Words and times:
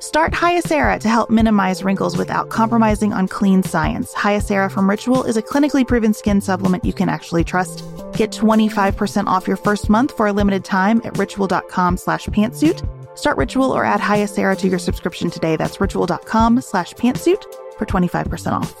Start 0.00 0.32
Hyacera 0.32 1.00
to 1.00 1.08
help 1.08 1.28
minimize 1.28 1.82
wrinkles 1.82 2.16
without 2.16 2.50
compromising 2.50 3.12
on 3.12 3.26
clean 3.26 3.64
science. 3.64 4.14
Hyacera 4.14 4.70
from 4.70 4.88
Ritual 4.88 5.24
is 5.24 5.36
a 5.36 5.42
clinically 5.42 5.86
proven 5.86 6.14
skin 6.14 6.40
supplement 6.40 6.84
you 6.84 6.92
can 6.92 7.08
actually 7.08 7.42
trust. 7.42 7.82
Get 8.12 8.30
25% 8.30 9.26
off 9.26 9.48
your 9.48 9.56
first 9.56 9.88
month 9.90 10.16
for 10.16 10.28
a 10.28 10.32
limited 10.32 10.64
time 10.64 11.00
at 11.04 11.18
ritual.com 11.18 11.96
slash 11.96 12.26
pantsuit. 12.26 12.86
Start 13.18 13.36
Ritual 13.36 13.72
or 13.72 13.84
add 13.84 14.00
Hyacera 14.00 14.56
to 14.58 14.68
your 14.68 14.78
subscription 14.78 15.30
today. 15.30 15.56
That's 15.56 15.80
ritual.com 15.80 16.60
slash 16.60 16.94
pantsuit 16.94 17.42
for 17.76 17.84
25% 17.84 18.52
off. 18.52 18.74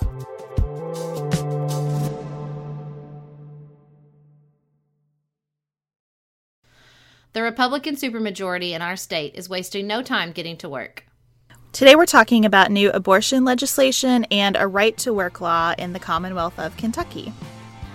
The 7.32 7.42
Republican 7.42 7.96
supermajority 7.96 8.70
in 8.70 8.82
our 8.82 8.96
state 8.96 9.34
is 9.34 9.48
wasting 9.48 9.86
no 9.86 10.02
time 10.02 10.32
getting 10.32 10.56
to 10.58 10.68
work. 10.68 11.07
Today 11.72 11.94
we're 11.94 12.06
talking 12.06 12.44
about 12.44 12.70
new 12.70 12.90
abortion 12.90 13.44
legislation 13.44 14.24
and 14.30 14.56
a 14.56 14.66
right 14.66 14.96
to 14.98 15.12
work 15.12 15.40
law 15.40 15.74
in 15.78 15.92
the 15.92 15.98
Commonwealth 15.98 16.58
of 16.58 16.76
Kentucky. 16.76 17.32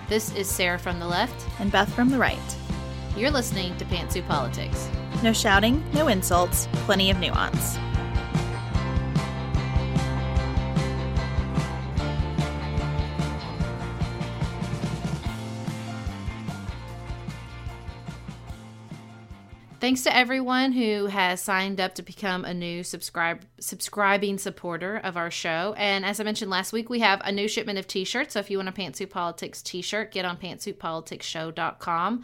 This 0.07 0.34
is 0.35 0.47
Sarah 0.47 0.78
from 0.78 1.00
the 1.00 1.07
left 1.07 1.47
and 1.59 1.72
Beth 1.72 1.91
from 1.94 2.09
the 2.09 2.19
right. 2.19 2.38
You're 3.17 3.31
listening 3.31 3.75
to 3.78 3.85
Pantsuit 3.85 4.28
Politics. 4.28 4.88
No 5.23 5.33
shouting, 5.33 5.83
no 5.91 6.07
insults, 6.07 6.67
plenty 6.85 7.09
of 7.09 7.17
nuance. 7.17 7.78
Thanks 19.83 20.03
to 20.03 20.16
everyone 20.16 20.71
who 20.71 21.07
has 21.07 21.41
signed 21.41 21.81
up 21.81 21.95
to 21.95 22.03
become 22.03 22.45
a 22.45 22.53
new 22.53 22.83
subscribe 22.83 23.41
subscribing 23.59 24.38
supporter 24.38 24.95
of 24.95 25.17
our 25.17 25.29
show. 25.29 25.75
And 25.77 26.05
as 26.05 26.21
I 26.21 26.23
mentioned 26.23 26.49
last 26.49 26.71
week, 26.71 26.89
we 26.89 27.01
have 27.01 27.19
a 27.25 27.33
new 27.33 27.49
shipment 27.49 27.77
of 27.77 27.85
t-shirts. 27.85 28.33
So 28.33 28.39
if 28.39 28.49
you 28.49 28.59
want 28.59 28.69
a 28.69 28.71
Pantsuit 28.71 29.09
Politics 29.09 29.61
t-shirt, 29.61 30.13
get 30.13 30.23
on 30.23 30.38
pantsuitpoliticsshow.com 30.38 32.23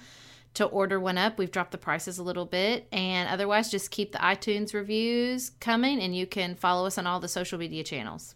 to 0.53 0.65
order 0.67 1.01
one 1.01 1.17
up. 1.17 1.37
We've 1.37 1.51
dropped 1.51 1.71
the 1.71 1.77
prices 1.77 2.17
a 2.17 2.23
little 2.23 2.45
bit. 2.45 2.87
And 2.93 3.27
otherwise, 3.27 3.69
just 3.69 3.91
keep 3.91 4.13
the 4.13 4.19
iTunes 4.19 4.73
reviews 4.73 5.51
coming 5.59 5.99
and 5.99 6.15
you 6.15 6.27
can 6.27 6.55
follow 6.55 6.87
us 6.87 6.97
on 6.97 7.07
all 7.07 7.19
the 7.19 7.27
social 7.27 7.59
media 7.59 7.83
channels. 7.83 8.35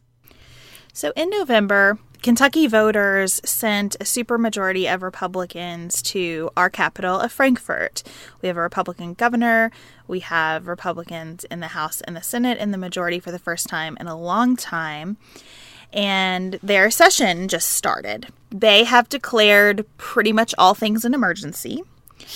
So 0.93 1.11
in 1.15 1.31
November, 1.31 1.97
Kentucky 2.21 2.67
voters 2.67 3.41
sent 3.43 3.95
a 3.95 4.05
supermajority 4.05 4.91
of 4.93 5.01
Republicans 5.01 6.01
to 6.03 6.51
our 6.55 6.69
capital 6.69 7.19
of 7.19 7.31
Frankfort. 7.31 8.03
We 8.41 8.47
have 8.47 8.55
a 8.57 8.61
Republican 8.61 9.15
governor, 9.15 9.71
we 10.07 10.19
have 10.19 10.67
Republicans 10.67 11.45
in 11.45 11.59
the 11.59 11.69
House 11.69 11.99
and 12.01 12.15
the 12.15 12.21
Senate 12.21 12.59
in 12.59 12.71
the 12.71 12.77
majority 12.77 13.19
for 13.19 13.31
the 13.31 13.39
first 13.39 13.67
time 13.67 13.97
in 13.99 14.07
a 14.07 14.15
long 14.17 14.55
time. 14.55 15.17
And 15.91 16.59
their 16.63 16.89
session 16.91 17.47
just 17.47 17.71
started. 17.71 18.27
They 18.51 18.83
have 18.83 19.09
declared 19.09 19.85
pretty 19.97 20.31
much 20.31 20.53
all 20.57 20.75
things 20.75 21.03
an 21.03 21.13
emergency. 21.13 21.81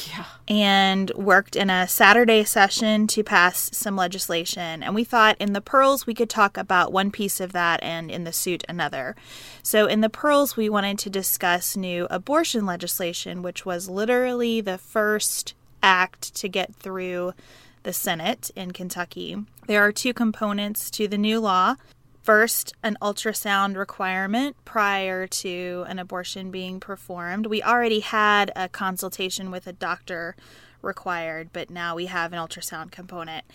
Yeah. 0.09 0.25
And 0.49 1.11
worked 1.15 1.57
in 1.57 1.69
a 1.69 1.89
Saturday 1.89 2.45
session 2.45 3.05
to 3.07 3.23
pass 3.23 3.69
some 3.73 3.97
legislation. 3.97 4.81
And 4.81 4.95
we 4.95 5.03
thought 5.03 5.35
in 5.39 5.51
the 5.51 5.59
Pearls 5.59 6.07
we 6.07 6.13
could 6.13 6.29
talk 6.29 6.55
about 6.55 6.93
one 6.93 7.11
piece 7.11 7.41
of 7.41 7.51
that 7.51 7.83
and 7.83 8.09
in 8.09 8.23
the 8.23 8.31
suit 8.31 8.63
another. 8.69 9.15
So 9.61 9.87
in 9.87 9.99
the 9.99 10.09
Pearls 10.09 10.55
we 10.55 10.69
wanted 10.69 10.99
to 10.99 11.09
discuss 11.09 11.75
new 11.75 12.07
abortion 12.09 12.65
legislation, 12.65 13.41
which 13.41 13.65
was 13.65 13.89
literally 13.89 14.61
the 14.61 14.77
first 14.77 15.53
act 15.83 16.33
to 16.35 16.47
get 16.47 16.73
through 16.75 17.33
the 17.83 17.93
Senate 17.93 18.49
in 18.55 18.71
Kentucky. 18.71 19.37
There 19.67 19.81
are 19.81 19.91
two 19.91 20.13
components 20.13 20.89
to 20.91 21.07
the 21.07 21.17
new 21.17 21.39
law. 21.39 21.75
First, 22.27 22.73
an 22.83 22.97
ultrasound 23.01 23.77
requirement 23.77 24.57
prior 24.65 25.27
to 25.27 25.85
an 25.87 25.97
abortion 25.97 26.51
being 26.51 26.81
performed. 26.81 27.45
We 27.45 27.63
already 27.63 28.01
had 28.01 28.51
a 28.53 28.67
consultation 28.67 29.49
with 29.49 29.65
a 29.65 29.71
doctor 29.71 30.35
required, 30.81 31.51
but 31.53 31.69
now 31.69 31.95
we 31.95 32.07
have 32.07 32.33
an 32.33 32.39
ultrasound 32.39 32.91
component. 32.91 33.45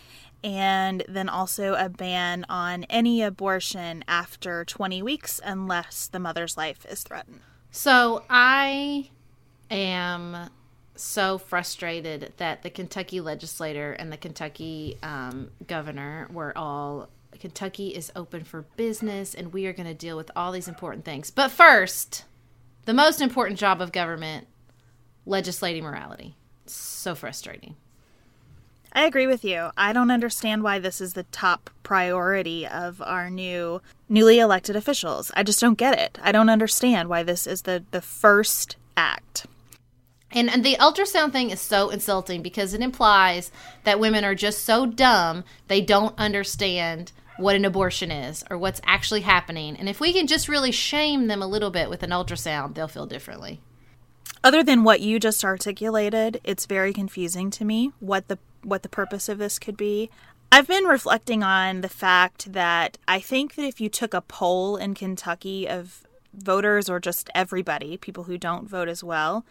And 0.43 1.05
then 1.07 1.29
also 1.29 1.75
a 1.75 1.91
ban 1.91 2.47
on 2.49 2.85
any 2.85 3.21
abortion 3.21 4.05
after 4.09 4.65
20 4.65 5.03
weeks 5.03 5.39
unless 5.45 6.07
the 6.07 6.19
mother's 6.19 6.57
life 6.57 6.87
is 6.89 7.03
threatened. 7.03 7.41
So 7.71 8.25
I 8.31 9.11
am 9.71 10.49
so 10.97 11.37
frustrated 11.37 12.33
that 12.39 12.63
the 12.63 12.71
Kentucky 12.71 13.21
legislator 13.21 13.93
and 13.93 14.11
the 14.11 14.17
Kentucky 14.17 14.97
um, 15.03 15.51
governor 15.67 16.27
were 16.33 16.57
all 16.57 17.11
Kentucky 17.41 17.89
is 17.89 18.13
open 18.15 18.45
for 18.45 18.63
business 18.77 19.35
and 19.35 19.53
we 19.53 19.67
are 19.67 19.73
going 19.73 19.87
to 19.87 19.95
deal 19.95 20.17
with 20.17 20.31
all 20.37 20.53
these 20.53 20.69
important 20.69 21.05
things. 21.05 21.31
But 21.31 21.51
first, 21.51 22.25
the 22.85 22.95
most 22.95 23.21
important 23.21 23.59
job 23.59 23.81
of 23.81 23.93
government 23.93 24.47
legislating 25.27 25.85
morality. 25.85 26.37
So 26.67 27.15
frustrating. 27.15 27.77
I 28.93 29.07
agree 29.07 29.27
with 29.27 29.45
you. 29.45 29.71
I 29.77 29.93
don't 29.93 30.11
understand 30.11 30.63
why 30.63 30.79
this 30.79 31.01
is 31.01 31.15
the 31.15 31.23
top 31.25 31.71
priority 31.83 32.67
of 32.67 33.01
our 33.01 33.31
new 33.31 33.81
newly 34.09 34.39
elected 34.39 34.77
officials. 34.77 35.31
I 35.35 35.43
just 35.43 35.61
don't 35.61 35.79
get 35.79 35.99
it. 35.99 36.19
I 36.23 36.31
don't 36.33 36.51
understand 36.51 37.09
why 37.09 37.23
this 37.23 37.47
is 37.47 37.63
the 37.63 37.85
the 37.91 38.03
first 38.03 38.77
act. 38.97 39.47
And, 40.35 40.49
and 40.49 40.65
the 40.65 40.77
ultrasound 40.77 41.33
thing 41.33 41.51
is 41.51 41.61
so 41.61 41.91
insulting 41.91 42.41
because 42.41 42.73
it 42.73 42.81
implies 42.81 43.51
that 43.85 44.01
women 44.01 44.25
are 44.25 44.35
just 44.35 44.65
so 44.65 44.87
dumb 44.87 45.45
they 45.69 45.83
don't 45.83 46.19
understand 46.19 47.13
what 47.43 47.57
an 47.57 47.65
abortion 47.65 48.11
is 48.11 48.45
or 48.51 48.57
what's 48.57 48.81
actually 48.85 49.21
happening. 49.21 49.77
And 49.77 49.89
if 49.89 50.01
we 50.01 50.13
can 50.13 50.27
just 50.27 50.49
really 50.49 50.73
shame 50.73 51.27
them 51.27 51.43
a 51.43 51.47
little 51.47 51.71
bit 51.71 51.91
with 51.91 52.03
an 52.03 52.11
ultrasound, 52.11 52.75
they'll 52.75 52.89
feel 52.89 53.07
differently. 53.07 53.61
Other 54.45 54.63
than 54.63 54.83
what 54.83 55.01
you 55.01 55.21
just 55.21 55.45
articulated, 55.45 56.41
it's 56.43 56.67
very 56.67 56.93
confusing 56.93 57.51
to 57.51 57.65
me 57.65 57.93
what 58.01 58.29
the 58.29 58.39
what 58.63 58.83
the 58.83 58.89
purpose 58.89 59.29
of 59.29 59.39
this 59.39 59.59
could 59.59 59.77
be. 59.77 60.09
I've 60.51 60.69
been 60.69 60.85
reflecting 60.85 61.43
on 61.43 61.81
the 61.81 61.89
fact 61.89 62.53
that 62.53 62.99
I 63.09 63.21
think 63.21 63.55
that 63.55 63.65
if 63.65 63.81
you 63.81 63.89
took 63.89 64.15
a 64.15 64.21
poll 64.21 64.77
in 64.77 64.95
Kentucky 64.95 65.69
of 65.69 66.07
voters 66.35 66.89
or 66.89 67.01
just 67.01 67.31
everybody, 67.35 67.97
people 67.97 68.25
who 68.25 68.39
don't 68.39 68.69
vote 68.69 68.89
as 68.89 69.03
well, 69.03 69.45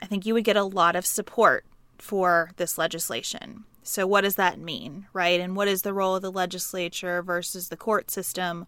I 0.00 0.06
think 0.06 0.26
you 0.26 0.34
would 0.34 0.44
get 0.44 0.56
a 0.56 0.64
lot 0.64 0.94
of 0.94 1.06
support 1.06 1.64
for 1.98 2.50
this 2.56 2.76
legislation. 2.76 3.64
So, 3.86 4.06
what 4.06 4.22
does 4.22 4.34
that 4.34 4.58
mean, 4.58 5.06
right? 5.12 5.40
And 5.40 5.54
what 5.54 5.68
is 5.68 5.82
the 5.82 5.94
role 5.94 6.16
of 6.16 6.22
the 6.22 6.32
legislature 6.32 7.22
versus 7.22 7.68
the 7.68 7.76
court 7.76 8.10
system 8.10 8.66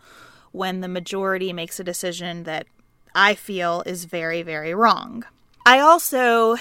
when 0.53 0.81
the 0.81 0.89
majority 0.89 1.53
makes 1.53 1.81
a 1.81 1.85
decision 1.85 2.45
that 2.45 2.67
I 3.15 3.35
feel 3.35 3.83
is 3.85 4.05
very, 4.05 4.43
very 4.43 4.75
wrong? 4.75 5.25
I 5.67 5.81
also 5.81 6.57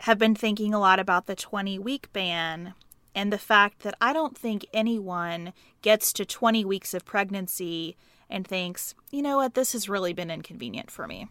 have 0.00 0.18
been 0.18 0.34
thinking 0.34 0.72
a 0.72 0.80
lot 0.80 0.98
about 0.98 1.26
the 1.26 1.36
20 1.36 1.78
week 1.78 2.12
ban 2.12 2.74
and 3.14 3.30
the 3.30 3.38
fact 3.38 3.82
that 3.82 3.94
I 4.00 4.14
don't 4.14 4.36
think 4.36 4.66
anyone 4.72 5.52
gets 5.82 6.14
to 6.14 6.24
20 6.24 6.64
weeks 6.64 6.94
of 6.94 7.04
pregnancy 7.04 7.96
and 8.30 8.46
thinks, 8.46 8.94
you 9.10 9.20
know 9.20 9.36
what, 9.36 9.52
this 9.52 9.72
has 9.74 9.88
really 9.88 10.14
been 10.14 10.30
inconvenient 10.30 10.90
for 10.90 11.06
me. 11.06 11.28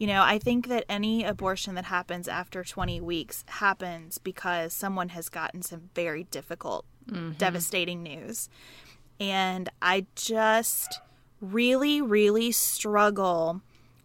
You 0.00 0.06
know, 0.06 0.22
I 0.22 0.38
think 0.38 0.68
that 0.68 0.86
any 0.88 1.24
abortion 1.24 1.74
that 1.74 1.84
happens 1.84 2.26
after 2.26 2.64
20 2.64 3.02
weeks 3.02 3.44
happens 3.46 4.16
because 4.16 4.72
someone 4.72 5.10
has 5.10 5.28
gotten 5.28 5.60
some 5.60 5.90
very 5.94 6.24
difficult, 6.24 6.86
mm-hmm. 7.06 7.32
devastating 7.32 8.02
news. 8.02 8.48
And 9.20 9.68
I 9.82 10.06
just 10.14 11.02
really, 11.42 12.00
really 12.00 12.50
struggle 12.50 13.60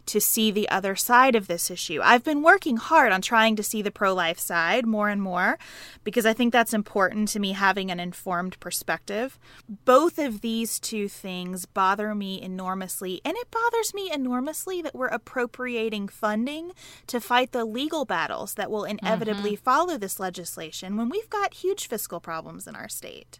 to 0.07 0.21
see 0.21 0.51
the 0.51 0.69
other 0.69 0.95
side 0.95 1.35
of 1.35 1.47
this 1.47 1.69
issue. 1.69 1.99
I've 2.03 2.23
been 2.23 2.41
working 2.41 2.77
hard 2.77 3.11
on 3.11 3.21
trying 3.21 3.55
to 3.55 3.63
see 3.63 3.81
the 3.81 3.91
pro 3.91 4.13
life 4.13 4.39
side 4.39 4.85
more 4.85 5.09
and 5.09 5.21
more 5.21 5.57
because 6.03 6.25
I 6.25 6.33
think 6.33 6.51
that's 6.51 6.73
important 6.73 7.29
to 7.29 7.39
me 7.39 7.53
having 7.53 7.91
an 7.91 7.99
informed 7.99 8.59
perspective. 8.59 9.39
Both 9.67 10.19
of 10.19 10.41
these 10.41 10.79
two 10.79 11.07
things 11.07 11.65
bother 11.65 12.13
me 12.13 12.41
enormously, 12.41 13.21
and 13.25 13.35
it 13.37 13.51
bothers 13.51 13.93
me 13.93 14.11
enormously 14.11 14.81
that 14.81 14.95
we're 14.95 15.07
appropriating 15.07 16.07
funding 16.07 16.71
to 17.07 17.19
fight 17.19 17.51
the 17.51 17.65
legal 17.65 18.05
battles 18.05 18.55
that 18.55 18.71
will 18.71 18.83
inevitably 18.83 19.53
mm-hmm. 19.53 19.63
follow 19.63 19.97
this 19.97 20.19
legislation 20.19 20.97
when 20.97 21.09
we've 21.09 21.29
got 21.29 21.55
huge 21.55 21.87
fiscal 21.87 22.19
problems 22.19 22.67
in 22.67 22.75
our 22.75 22.89
state. 22.89 23.39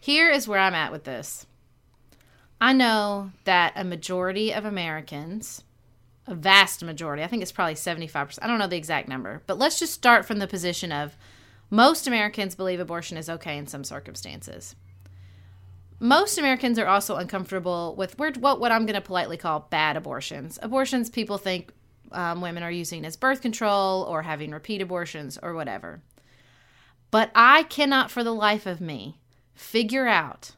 Here 0.00 0.30
is 0.30 0.48
where 0.48 0.58
I'm 0.58 0.74
at 0.74 0.90
with 0.90 1.04
this. 1.04 1.46
I 2.60 2.72
know 2.72 3.32
that 3.44 3.72
a 3.74 3.82
majority 3.82 4.52
of 4.54 4.64
Americans 4.64 5.64
a 6.32 6.34
vast 6.34 6.82
majority. 6.82 7.22
I 7.22 7.28
think 7.28 7.42
it's 7.42 7.52
probably 7.52 7.74
75%. 7.74 8.38
I 8.42 8.48
don't 8.48 8.58
know 8.58 8.66
the 8.66 8.76
exact 8.76 9.08
number, 9.08 9.42
but 9.46 9.58
let's 9.58 9.78
just 9.78 9.94
start 9.94 10.24
from 10.24 10.40
the 10.40 10.48
position 10.48 10.90
of 10.90 11.16
most 11.70 12.06
Americans 12.06 12.54
believe 12.54 12.80
abortion 12.80 13.16
is 13.16 13.30
okay 13.30 13.56
in 13.56 13.66
some 13.66 13.84
circumstances. 13.84 14.74
Most 16.00 16.36
Americans 16.36 16.78
are 16.78 16.88
also 16.88 17.16
uncomfortable 17.16 17.94
with 17.96 18.18
what, 18.18 18.58
what 18.58 18.72
I'm 18.72 18.86
going 18.86 18.94
to 18.94 19.00
politely 19.00 19.36
call 19.36 19.68
bad 19.70 19.96
abortions. 19.96 20.58
Abortions 20.60 21.08
people 21.08 21.38
think 21.38 21.72
um, 22.10 22.40
women 22.40 22.62
are 22.62 22.70
using 22.70 23.04
as 23.04 23.16
birth 23.16 23.40
control 23.40 24.02
or 24.02 24.22
having 24.22 24.50
repeat 24.50 24.82
abortions 24.82 25.38
or 25.42 25.54
whatever. 25.54 26.02
But 27.10 27.30
I 27.34 27.62
cannot 27.64 28.10
for 28.10 28.24
the 28.24 28.34
life 28.34 28.66
of 28.66 28.80
me 28.80 29.20
figure 29.54 30.08
out 30.08 30.52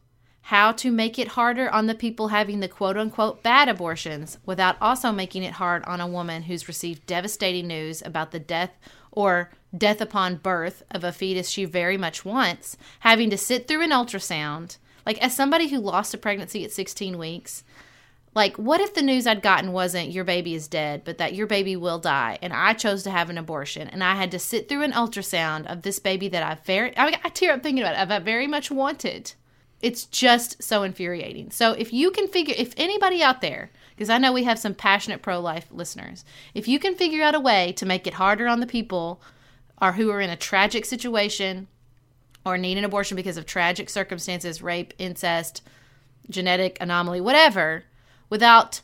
how 0.48 0.70
to 0.70 0.90
make 0.90 1.18
it 1.18 1.28
harder 1.28 1.70
on 1.70 1.86
the 1.86 1.94
people 1.94 2.28
having 2.28 2.60
the 2.60 2.68
quote 2.68 2.98
unquote 2.98 3.42
bad 3.42 3.66
abortions 3.66 4.36
without 4.44 4.76
also 4.78 5.10
making 5.10 5.42
it 5.42 5.54
hard 5.54 5.82
on 5.84 6.02
a 6.02 6.06
woman 6.06 6.42
who's 6.42 6.68
received 6.68 7.06
devastating 7.06 7.66
news 7.66 8.02
about 8.02 8.30
the 8.30 8.38
death 8.38 8.70
or 9.10 9.50
death 9.76 10.02
upon 10.02 10.36
birth 10.36 10.82
of 10.90 11.02
a 11.02 11.12
fetus 11.12 11.48
she 11.48 11.64
very 11.64 11.96
much 11.96 12.26
wants, 12.26 12.76
having 13.00 13.30
to 13.30 13.38
sit 13.38 13.66
through 13.66 13.80
an 13.80 13.90
ultrasound. 13.90 14.76
Like, 15.06 15.22
as 15.22 15.34
somebody 15.34 15.68
who 15.68 15.78
lost 15.78 16.12
a 16.12 16.18
pregnancy 16.18 16.62
at 16.62 16.72
16 16.72 17.16
weeks, 17.16 17.64
like, 18.34 18.56
what 18.56 18.80
if 18.80 18.92
the 18.92 19.02
news 19.02 19.26
I'd 19.26 19.42
gotten 19.42 19.72
wasn't 19.72 20.10
your 20.10 20.24
baby 20.24 20.54
is 20.54 20.68
dead, 20.68 21.02
but 21.04 21.18
that 21.18 21.34
your 21.34 21.46
baby 21.46 21.74
will 21.74 21.98
die, 21.98 22.38
and 22.42 22.52
I 22.52 22.74
chose 22.74 23.02
to 23.04 23.10
have 23.10 23.30
an 23.30 23.38
abortion, 23.38 23.88
and 23.88 24.04
I 24.04 24.14
had 24.14 24.30
to 24.32 24.38
sit 24.38 24.68
through 24.68 24.82
an 24.82 24.92
ultrasound 24.92 25.66
of 25.72 25.82
this 25.82 25.98
baby 25.98 26.28
that 26.28 26.42
I 26.42 26.56
very, 26.64 26.96
I, 26.98 27.18
I 27.24 27.28
tear 27.30 27.52
up 27.52 27.62
thinking 27.62 27.82
about 27.82 27.94
it, 27.94 28.12
I 28.12 28.18
very 28.18 28.46
much 28.46 28.70
wanted. 28.70 29.32
It's 29.84 30.06
just 30.06 30.62
so 30.62 30.82
infuriating. 30.82 31.50
So 31.50 31.72
if 31.72 31.92
you 31.92 32.10
can 32.10 32.26
figure, 32.26 32.54
if 32.56 32.72
anybody 32.78 33.22
out 33.22 33.42
there, 33.42 33.70
because 33.90 34.08
I 34.08 34.16
know 34.16 34.32
we 34.32 34.44
have 34.44 34.58
some 34.58 34.74
passionate 34.74 35.20
pro 35.20 35.38
life 35.38 35.66
listeners, 35.70 36.24
if 36.54 36.66
you 36.66 36.78
can 36.78 36.94
figure 36.94 37.22
out 37.22 37.34
a 37.34 37.40
way 37.40 37.72
to 37.72 37.84
make 37.84 38.06
it 38.06 38.14
harder 38.14 38.48
on 38.48 38.60
the 38.60 38.66
people 38.66 39.20
or 39.82 39.92
who 39.92 40.10
are 40.10 40.22
in 40.22 40.30
a 40.30 40.36
tragic 40.36 40.86
situation 40.86 41.68
or 42.46 42.56
need 42.56 42.78
an 42.78 42.84
abortion 42.86 43.14
because 43.14 43.36
of 43.36 43.44
tragic 43.44 43.90
circumstances, 43.90 44.62
rape, 44.62 44.94
incest, 44.98 45.60
genetic 46.30 46.78
anomaly, 46.80 47.20
whatever, 47.20 47.84
without 48.30 48.80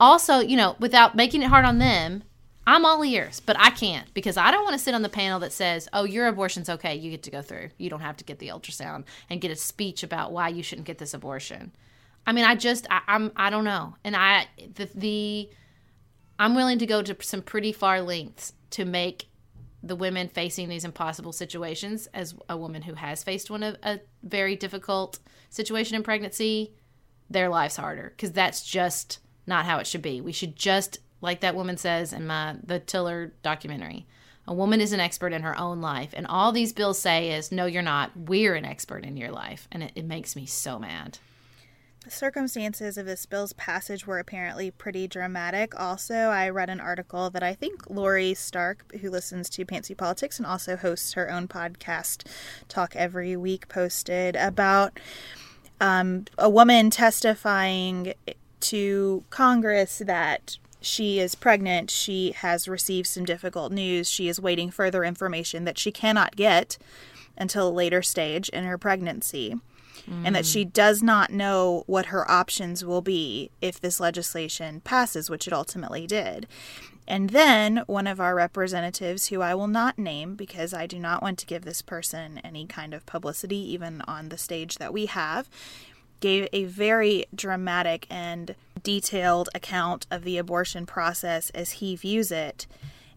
also, 0.00 0.40
you 0.40 0.56
know, 0.56 0.74
without 0.80 1.14
making 1.14 1.42
it 1.42 1.48
hard 1.48 1.64
on 1.64 1.78
them 1.78 2.24
I'm 2.66 2.84
all 2.86 3.04
ears, 3.04 3.40
but 3.40 3.56
I 3.58 3.70
can't 3.70 4.12
because 4.14 4.36
I 4.36 4.50
don't 4.50 4.64
want 4.64 4.74
to 4.74 4.82
sit 4.82 4.94
on 4.94 5.02
the 5.02 5.08
panel 5.08 5.40
that 5.40 5.52
says, 5.52 5.88
"Oh, 5.92 6.04
your 6.04 6.26
abortion's 6.28 6.70
okay. 6.70 6.94
You 6.94 7.10
get 7.10 7.22
to 7.24 7.30
go 7.30 7.42
through. 7.42 7.70
You 7.76 7.90
don't 7.90 8.00
have 8.00 8.16
to 8.18 8.24
get 8.24 8.38
the 8.38 8.48
ultrasound 8.48 9.04
and 9.28 9.40
get 9.40 9.50
a 9.50 9.56
speech 9.56 10.02
about 10.02 10.32
why 10.32 10.48
you 10.48 10.62
shouldn't 10.62 10.86
get 10.86 10.98
this 10.98 11.14
abortion." 11.14 11.72
I 12.26 12.32
mean, 12.32 12.44
I 12.44 12.54
just 12.54 12.86
I, 12.90 13.02
I'm 13.06 13.32
I 13.36 13.50
don't 13.50 13.64
know, 13.64 13.96
and 14.02 14.16
I 14.16 14.46
the 14.74 14.88
the 14.94 15.50
I'm 16.38 16.54
willing 16.54 16.78
to 16.78 16.86
go 16.86 17.02
to 17.02 17.16
some 17.20 17.42
pretty 17.42 17.72
far 17.72 18.00
lengths 18.00 18.52
to 18.70 18.84
make 18.84 19.28
the 19.82 19.94
women 19.94 20.28
facing 20.28 20.68
these 20.68 20.84
impossible 20.84 21.32
situations, 21.32 22.08
as 22.14 22.34
a 22.48 22.56
woman 22.56 22.82
who 22.82 22.94
has 22.94 23.22
faced 23.22 23.50
one 23.50 23.62
of 23.62 23.76
a 23.82 24.00
very 24.22 24.56
difficult 24.56 25.18
situation 25.50 25.94
in 25.94 26.02
pregnancy, 26.02 26.72
their 27.28 27.50
lives 27.50 27.76
harder 27.76 28.14
because 28.16 28.32
that's 28.32 28.64
just 28.64 29.18
not 29.46 29.66
how 29.66 29.78
it 29.78 29.86
should 29.86 30.00
be. 30.02 30.22
We 30.22 30.32
should 30.32 30.56
just 30.56 30.98
like 31.24 31.40
that 31.40 31.56
woman 31.56 31.76
says 31.76 32.12
in 32.12 32.26
my 32.26 32.56
the 32.62 32.78
Tiller 32.78 33.32
documentary. 33.42 34.06
A 34.46 34.52
woman 34.52 34.82
is 34.82 34.92
an 34.92 35.00
expert 35.00 35.32
in 35.32 35.42
her 35.42 35.58
own 35.58 35.80
life, 35.80 36.10
and 36.12 36.26
all 36.26 36.52
these 36.52 36.74
bills 36.74 36.98
say 36.98 37.32
is, 37.32 37.50
"No, 37.50 37.64
you're 37.64 37.82
not. 37.82 38.12
We're 38.14 38.54
an 38.54 38.66
expert 38.66 39.04
in 39.04 39.16
your 39.16 39.30
life," 39.30 39.66
and 39.72 39.82
it, 39.82 39.92
it 39.94 40.04
makes 40.04 40.36
me 40.36 40.44
so 40.44 40.78
mad. 40.78 41.18
The 42.04 42.10
circumstances 42.10 42.98
of 42.98 43.06
this 43.06 43.24
bill's 43.24 43.54
passage 43.54 44.06
were 44.06 44.18
apparently 44.18 44.70
pretty 44.70 45.08
dramatic. 45.08 45.80
Also, 45.80 46.14
I 46.14 46.50
read 46.50 46.68
an 46.68 46.78
article 46.78 47.30
that 47.30 47.42
I 47.42 47.54
think 47.54 47.88
Lori 47.88 48.34
Stark, 48.34 48.94
who 48.96 49.08
listens 49.08 49.48
to 49.50 49.64
Pantsuit 49.64 49.96
Politics 49.96 50.36
and 50.36 50.46
also 50.46 50.76
hosts 50.76 51.14
her 51.14 51.30
own 51.30 51.48
podcast, 51.48 52.26
Talk 52.68 52.94
Every 52.94 53.34
Week, 53.38 53.66
posted 53.68 54.36
about 54.36 55.00
um, 55.80 56.26
a 56.36 56.50
woman 56.50 56.90
testifying 56.90 58.12
to 58.60 59.24
Congress 59.30 60.02
that 60.04 60.58
she 60.84 61.18
is 61.18 61.34
pregnant. 61.34 61.90
She 61.90 62.32
has 62.32 62.68
received 62.68 63.06
some 63.06 63.24
difficult 63.24 63.72
news. 63.72 64.08
She 64.10 64.28
is 64.28 64.40
waiting 64.40 64.70
further 64.70 65.04
information 65.04 65.64
that 65.64 65.78
she 65.78 65.90
cannot 65.90 66.36
get 66.36 66.78
until 67.36 67.68
a 67.68 67.70
later 67.70 68.02
stage 68.02 68.48
in 68.50 68.64
her 68.64 68.78
pregnancy. 68.78 69.56
Mm. 70.08 70.26
And 70.26 70.36
that 70.36 70.44
she 70.46 70.64
mm. 70.64 70.72
does 70.72 71.02
not 71.02 71.30
know 71.30 71.84
what 71.86 72.06
her 72.06 72.30
options 72.30 72.84
will 72.84 73.00
be 73.00 73.50
if 73.60 73.80
this 73.80 74.00
legislation 74.00 74.80
passes, 74.80 75.30
which 75.30 75.46
it 75.46 75.52
ultimately 75.52 76.06
did. 76.06 76.46
And 77.06 77.30
then 77.30 77.82
one 77.86 78.06
of 78.06 78.20
our 78.20 78.34
representatives, 78.34 79.26
who 79.26 79.40
I 79.40 79.54
will 79.54 79.66
not 79.66 79.98
name 79.98 80.36
because 80.36 80.72
I 80.72 80.86
do 80.86 80.98
not 80.98 81.22
want 81.22 81.38
to 81.38 81.46
give 81.46 81.64
this 81.64 81.82
person 81.82 82.38
any 82.38 82.66
kind 82.66 82.94
of 82.94 83.06
publicity, 83.06 83.58
even 83.72 84.00
on 84.02 84.30
the 84.30 84.38
stage 84.38 84.76
that 84.76 84.92
we 84.92 85.06
have, 85.06 85.48
gave 86.24 86.48
a 86.54 86.64
very 86.64 87.26
dramatic 87.34 88.06
and 88.08 88.54
detailed 88.82 89.50
account 89.54 90.06
of 90.10 90.24
the 90.24 90.38
abortion 90.38 90.86
process 90.86 91.50
as 91.50 91.72
he 91.72 91.94
views 91.94 92.32
it 92.32 92.66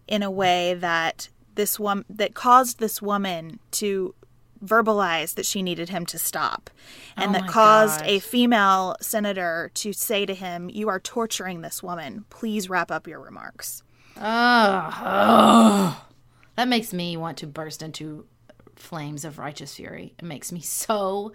in 0.06 0.22
a 0.22 0.30
way 0.30 0.74
that 0.74 1.30
this 1.54 1.80
one 1.80 2.04
that 2.10 2.34
caused 2.34 2.78
this 2.78 3.00
woman 3.00 3.58
to 3.70 4.14
verbalize 4.62 5.36
that 5.36 5.46
she 5.46 5.62
needed 5.62 5.88
him 5.88 6.04
to 6.04 6.18
stop 6.18 6.68
and 7.16 7.30
oh 7.30 7.38
that 7.38 7.48
caused 7.48 8.00
gosh. 8.00 8.08
a 8.08 8.18
female 8.18 8.94
senator 9.00 9.70
to 9.72 9.92
say 9.94 10.26
to 10.26 10.34
him 10.34 10.68
you 10.68 10.88
are 10.88 11.00
torturing 11.00 11.62
this 11.62 11.82
woman 11.82 12.26
please 12.28 12.68
wrap 12.68 12.90
up 12.90 13.06
your 13.06 13.20
remarks 13.20 13.82
oh, 14.18 14.90
oh. 15.02 16.04
that 16.56 16.68
makes 16.68 16.92
me 16.92 17.16
want 17.16 17.38
to 17.38 17.46
burst 17.46 17.82
into 17.82 18.26
flames 18.78 19.24
of 19.24 19.38
righteous 19.38 19.74
fury. 19.74 20.14
It 20.18 20.24
makes 20.24 20.52
me 20.52 20.60
so 20.60 21.32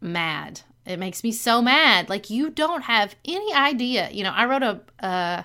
mad. 0.00 0.62
It 0.86 0.98
makes 0.98 1.24
me 1.24 1.32
so 1.32 1.60
mad. 1.60 2.08
Like 2.08 2.30
you 2.30 2.48
don't 2.50 2.82
have 2.82 3.16
any 3.24 3.52
idea. 3.52 4.08
You 4.10 4.24
know, 4.24 4.32
I 4.32 4.46
wrote 4.46 4.62
a, 4.62 4.80
a 5.00 5.44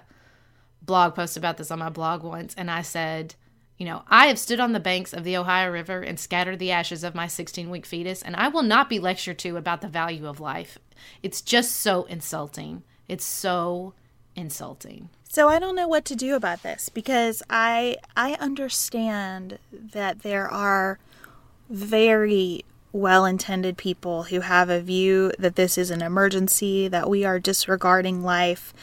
blog 0.82 1.16
post 1.16 1.36
about 1.36 1.58
this 1.58 1.72
on 1.72 1.80
my 1.80 1.90
blog 1.90 2.24
once, 2.24 2.54
and 2.56 2.70
I 2.70 2.84
said, 2.84 3.36
you 3.78 3.86
know, 3.86 4.04
I 4.08 4.28
have 4.28 4.38
stood 4.38 4.60
on 4.60 4.74
the 4.74 4.80
banks 4.80 5.12
of 5.12 5.24
the 5.24 5.36
Ohio 5.36 5.72
River 5.72 6.02
and 6.02 6.20
scattered 6.20 6.60
the 6.60 6.72
ashes 6.72 7.04
of 7.04 7.16
my 7.16 7.26
16 7.26 7.70
week 7.72 7.88
fetus, 7.88 8.22
and 8.22 8.36
I 8.36 8.48
will 8.48 8.62
not 8.62 8.90
be 8.90 9.00
lectured 9.00 9.40
to 9.40 9.58
about 9.58 9.82
the 9.82 9.88
value 9.88 10.28
of 10.28 10.40
life. 10.40 10.78
It's 11.24 11.42
just 11.42 11.78
so 11.78 12.04
insulting. 12.04 12.84
It's 13.08 13.26
so 13.26 13.96
insulting. 14.36 15.10
So 15.28 15.48
I 15.48 15.58
don't 15.58 15.76
know 15.76 15.88
what 15.88 16.06
to 16.06 16.16
do 16.16 16.36
about 16.36 16.62
this 16.62 16.90
because 16.90 17.42
I 17.50 17.98
I 18.16 18.34
understand 18.34 19.58
that 19.72 20.22
there 20.22 20.48
are 20.48 21.00
very 21.70 22.66
well-intended 22.94 23.78
people 23.78 24.24
who 24.24 24.42
have 24.42 24.70
a 24.70 24.82
view 24.82 25.32
that 25.40 25.56
this 25.56 25.78
is 25.78 25.92
an 25.92 26.02
emergency, 26.02 26.88
that 26.88 27.10
we 27.10 27.24
are 27.24 27.40
disregarding 27.40 28.24
life, 28.24 28.74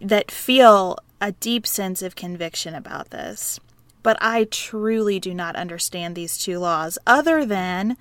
that 0.00 0.30
feel 0.30 0.98
a 1.20 1.32
deep 1.32 1.66
sense 1.66 2.02
of 2.02 2.16
conviction 2.16 2.74
about 2.74 3.10
this. 3.10 3.58
But 4.02 4.18
I 4.20 4.44
truly 4.44 5.18
do 5.18 5.34
not 5.34 5.56
understand 5.56 6.14
these 6.14 6.38
two 6.38 6.58
laws 6.58 6.98
other 7.06 7.44
than 7.44 7.96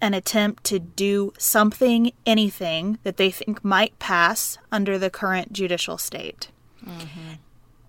an 0.00 0.14
attempt 0.14 0.64
to 0.64 0.78
do 0.78 1.32
something, 1.38 2.12
anything 2.26 2.98
that 3.02 3.16
they 3.16 3.30
think 3.30 3.64
might 3.64 3.98
pass 3.98 4.58
under 4.70 4.98
the 4.98 5.10
current 5.10 5.52
judicial 5.52 5.98
state. 5.98 6.48
Mm-hmm. 6.86 7.34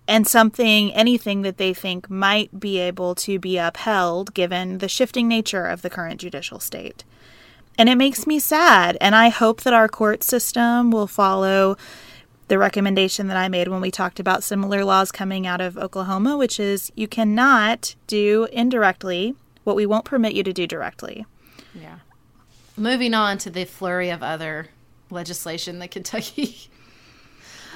And 0.07 0.27
something, 0.27 0.93
anything 0.93 1.41
that 1.41 1.57
they 1.57 1.74
think 1.74 2.09
might 2.09 2.59
be 2.59 2.77
able 2.77 3.15
to 3.15 3.39
be 3.39 3.57
upheld 3.57 4.33
given 4.33 4.77
the 4.77 4.88
shifting 4.88 5.27
nature 5.27 5.65
of 5.65 5.81
the 5.81 5.89
current 5.89 6.21
judicial 6.21 6.59
state. 6.59 7.03
And 7.77 7.89
it 7.89 7.95
makes 7.97 8.27
me 8.27 8.39
sad. 8.39 8.97
And 9.01 9.15
I 9.15 9.29
hope 9.29 9.62
that 9.62 9.74
our 9.74 9.88
court 9.88 10.24
system 10.24 10.91
will 10.91 11.07
follow 11.07 11.75
the 12.47 12.59
recommendation 12.59 13.27
that 13.27 13.38
I 13.38 13.50
made 13.50 13.67
when 13.67 13.81
we 13.81 13.89
talked 13.89 14.19
about 14.19 14.43
similar 14.43 14.85
laws 14.85 15.12
coming 15.12 15.47
out 15.47 15.62
of 15.62 15.77
Oklahoma, 15.77 16.38
which 16.38 16.59
is 16.59 16.91
you 16.95 17.07
cannot 17.07 17.95
do 18.05 18.47
indirectly 18.51 19.35
what 19.63 19.75
we 19.75 19.85
won't 19.85 20.05
permit 20.05 20.33
you 20.33 20.43
to 20.43 20.53
do 20.53 20.67
directly. 20.67 21.25
Yeah. 21.74 22.00
Moving 22.77 23.13
on 23.13 23.39
to 23.39 23.50
the 23.50 23.65
flurry 23.65 24.12
of 24.12 24.21
other 24.21 24.67
legislation 25.09 25.79
that 25.79 25.91
Kentucky 25.91 26.69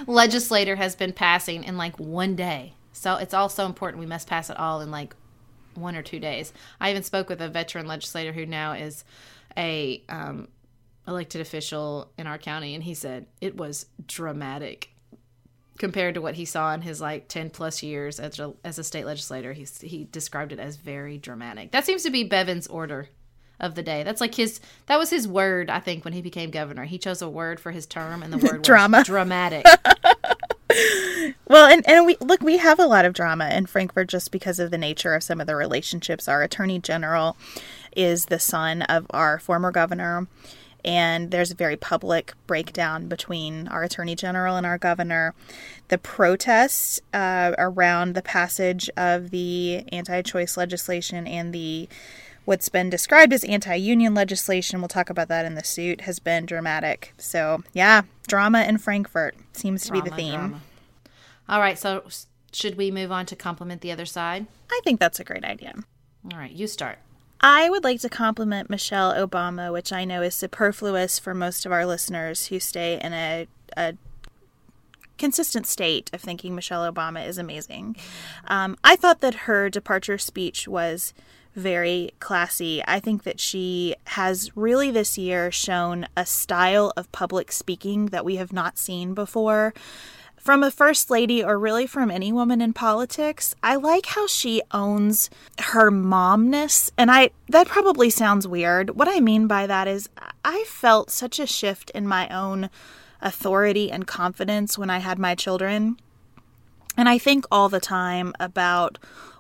legislator 0.07 0.75
has 0.75 0.95
been 0.95 1.13
passing 1.13 1.63
in 1.63 1.77
like 1.77 1.97
one 1.99 2.35
day. 2.35 2.73
So 2.93 3.15
it's 3.15 3.33
all 3.33 3.49
so 3.49 3.65
important. 3.65 3.99
We 3.99 4.05
must 4.07 4.27
pass 4.27 4.49
it 4.49 4.57
all 4.57 4.81
in 4.81 4.91
like 4.91 5.15
one 5.75 5.95
or 5.95 6.01
two 6.01 6.19
days. 6.19 6.53
I 6.79 6.89
even 6.91 7.03
spoke 7.03 7.29
with 7.29 7.41
a 7.41 7.49
veteran 7.49 7.87
legislator 7.87 8.31
who 8.33 8.45
now 8.45 8.73
is 8.73 9.03
a 9.57 10.03
um, 10.09 10.47
elected 11.07 11.41
official 11.41 12.11
in 12.17 12.27
our 12.27 12.37
county, 12.37 12.75
and 12.75 12.83
he 12.83 12.93
said 12.93 13.25
it 13.41 13.55
was 13.57 13.85
dramatic 14.05 14.89
compared 15.77 16.13
to 16.13 16.21
what 16.21 16.35
he 16.35 16.43
saw 16.43 16.73
in 16.73 16.81
his 16.81 16.99
like 16.99 17.29
10 17.29 17.49
plus 17.51 17.81
years 17.81 18.19
as 18.19 18.37
a, 18.39 18.53
as 18.63 18.77
a 18.77 18.83
state 18.83 19.05
legislator. 19.05 19.53
He, 19.53 19.65
he 19.81 20.03
described 20.11 20.51
it 20.51 20.59
as 20.59 20.75
very 20.75 21.17
dramatic. 21.17 21.71
That 21.71 21.85
seems 21.85 22.03
to 22.03 22.09
be 22.09 22.25
Bevin's 22.25 22.67
order 22.67 23.07
of 23.59 23.75
the 23.75 23.83
day. 23.83 24.03
That's 24.03 24.21
like 24.21 24.35
his 24.35 24.59
that 24.87 24.97
was 24.97 25.09
his 25.09 25.27
word, 25.27 25.69
I 25.69 25.79
think, 25.79 26.05
when 26.05 26.13
he 26.13 26.21
became 26.21 26.51
governor. 26.51 26.85
He 26.85 26.97
chose 26.97 27.21
a 27.21 27.29
word 27.29 27.59
for 27.59 27.71
his 27.71 27.85
term 27.85 28.23
and 28.23 28.31
the 28.31 28.37
word 28.51 28.61
drama. 28.61 29.03
dramatic. 29.05 29.65
well, 31.47 31.67
and, 31.71 31.87
and 31.87 32.05
we 32.05 32.15
look, 32.21 32.41
we 32.41 32.57
have 32.57 32.79
a 32.79 32.85
lot 32.85 33.05
of 33.05 33.13
drama 33.13 33.49
in 33.49 33.65
Frankfort 33.65 34.07
just 34.07 34.31
because 34.31 34.59
of 34.59 34.71
the 34.71 34.77
nature 34.77 35.13
of 35.13 35.23
some 35.23 35.41
of 35.41 35.47
the 35.47 35.55
relationships. 35.55 36.27
Our 36.27 36.43
attorney 36.43 36.79
general 36.79 37.37
is 37.95 38.25
the 38.25 38.39
son 38.39 38.83
of 38.83 39.05
our 39.11 39.39
former 39.39 39.71
governor. 39.71 40.27
And 40.85 41.31
there's 41.31 41.51
a 41.51 41.55
very 41.55 41.75
public 41.75 42.33
breakdown 42.47 43.07
between 43.07 43.67
our 43.67 43.83
attorney 43.83 44.15
general 44.15 44.55
and 44.55 44.65
our 44.65 44.77
governor. 44.77 45.33
The 45.89 45.97
protests 45.97 47.01
uh, 47.13 47.53
around 47.57 48.15
the 48.15 48.21
passage 48.21 48.89
of 48.95 49.31
the 49.31 49.83
anti 49.91 50.21
choice 50.21 50.55
legislation 50.55 51.27
and 51.27 51.53
the 51.53 51.89
what's 52.49 52.67
been 52.67 52.89
described 52.89 53.31
as 53.31 53.43
anti 53.43 53.75
union 53.75 54.15
legislation, 54.15 54.81
we'll 54.81 54.87
talk 54.87 55.11
about 55.11 55.27
that 55.27 55.45
in 55.45 55.53
the 55.53 55.63
suit, 55.63 56.01
has 56.01 56.17
been 56.17 56.47
dramatic. 56.47 57.13
So, 57.19 57.63
yeah, 57.73 58.01
drama 58.27 58.63
in 58.63 58.79
Frankfort 58.79 59.35
seems 59.53 59.85
drama, 59.85 60.03
to 60.03 60.03
be 60.03 60.09
the 60.09 60.15
theme. 60.15 60.39
Drama. 60.39 60.61
All 61.47 61.59
right, 61.59 61.77
so 61.77 62.03
should 62.51 62.75
we 62.75 62.89
move 62.89 63.11
on 63.11 63.27
to 63.27 63.35
compliment 63.35 63.81
the 63.81 63.91
other 63.91 64.07
side? 64.07 64.47
I 64.71 64.81
think 64.83 64.99
that's 64.99 65.19
a 65.19 65.23
great 65.23 65.45
idea. 65.45 65.75
All 66.33 66.39
right, 66.39 66.51
you 66.51 66.65
start. 66.65 66.97
I 67.39 67.69
would 67.69 67.83
like 67.83 68.01
to 68.01 68.09
compliment 68.09 68.67
Michelle 68.67 69.13
Obama, 69.13 69.71
which 69.71 69.93
I 69.93 70.03
know 70.03 70.23
is 70.23 70.33
superfluous 70.33 71.19
for 71.19 71.35
most 71.35 71.67
of 71.67 71.71
our 71.71 71.85
listeners 71.85 72.47
who 72.47 72.59
stay 72.59 72.99
in 72.99 73.13
a, 73.13 73.47
a 73.77 73.93
consistent 75.19 75.67
state 75.67 76.09
of 76.13 76.21
thinking 76.21 76.55
Michelle 76.55 76.91
Obama 76.91 77.27
is 77.27 77.37
amazing. 77.37 77.95
Um, 78.47 78.75
I 78.83 78.95
thought 78.95 79.21
that 79.21 79.45
her 79.45 79.69
departure 79.69 80.17
speech 80.17 80.67
was 80.67 81.13
very 81.55 82.11
classy. 82.19 82.81
I 82.87 82.99
think 82.99 83.23
that 83.23 83.39
she 83.39 83.95
has 84.07 84.55
really 84.55 84.91
this 84.91 85.17
year 85.17 85.51
shown 85.51 86.07
a 86.15 86.25
style 86.25 86.93
of 86.95 87.11
public 87.11 87.51
speaking 87.51 88.07
that 88.07 88.25
we 88.25 88.37
have 88.37 88.53
not 88.53 88.77
seen 88.77 89.13
before. 89.13 89.73
From 90.37 90.63
a 90.63 90.71
first 90.71 91.09
lady, 91.09 91.43
or 91.43 91.59
really 91.59 91.85
from 91.85 92.09
any 92.09 92.31
woman 92.31 92.61
in 92.61 92.71
politics, 92.71 93.53
I 93.61 93.75
like 93.75 94.05
how 94.05 94.25
she 94.25 94.61
owns 94.71 95.29
her 95.59 95.91
momness. 95.91 96.91
And 96.97 97.11
I 97.11 97.31
that 97.49 97.67
probably 97.67 98.09
sounds 98.09 98.47
weird. 98.47 98.91
What 98.91 99.09
I 99.09 99.19
mean 99.19 99.47
by 99.47 99.67
that 99.67 99.87
is 99.87 100.07
I 100.45 100.63
felt 100.65 101.11
such 101.11 101.39
a 101.39 101.45
shift 101.45 101.89
in 101.91 102.07
my 102.07 102.29
own 102.29 102.69
authority 103.21 103.91
and 103.91 104.07
confidence 104.07 104.77
when 104.77 104.89
I 104.89 104.99
had 104.99 105.19
my 105.19 105.35
children. 105.35 105.97
And 106.95 107.09
I 107.09 107.17
think 107.17 107.45
all 107.51 107.69
the 107.69 107.79
time 107.81 108.33
about 108.39 108.97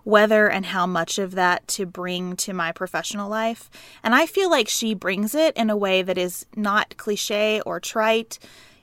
whether 0.09 0.49
and 0.49 0.65
how 0.65 0.87
much 0.87 1.19
of 1.19 1.35
that 1.35 1.67
to 1.67 1.85
bring 1.85 2.35
to 2.35 2.53
my 2.53 2.71
professional 2.71 3.29
life. 3.29 3.69
And 4.03 4.15
I 4.15 4.25
feel 4.25 4.49
like 4.49 4.67
she 4.67 4.93
brings 4.93 5.35
it 5.35 5.55
in 5.55 5.69
a 5.69 5.77
way 5.77 6.01
that 6.01 6.17
is 6.17 6.45
not 6.55 6.97
cliche 6.97 7.61
or 7.65 7.79
trite. 7.79 8.39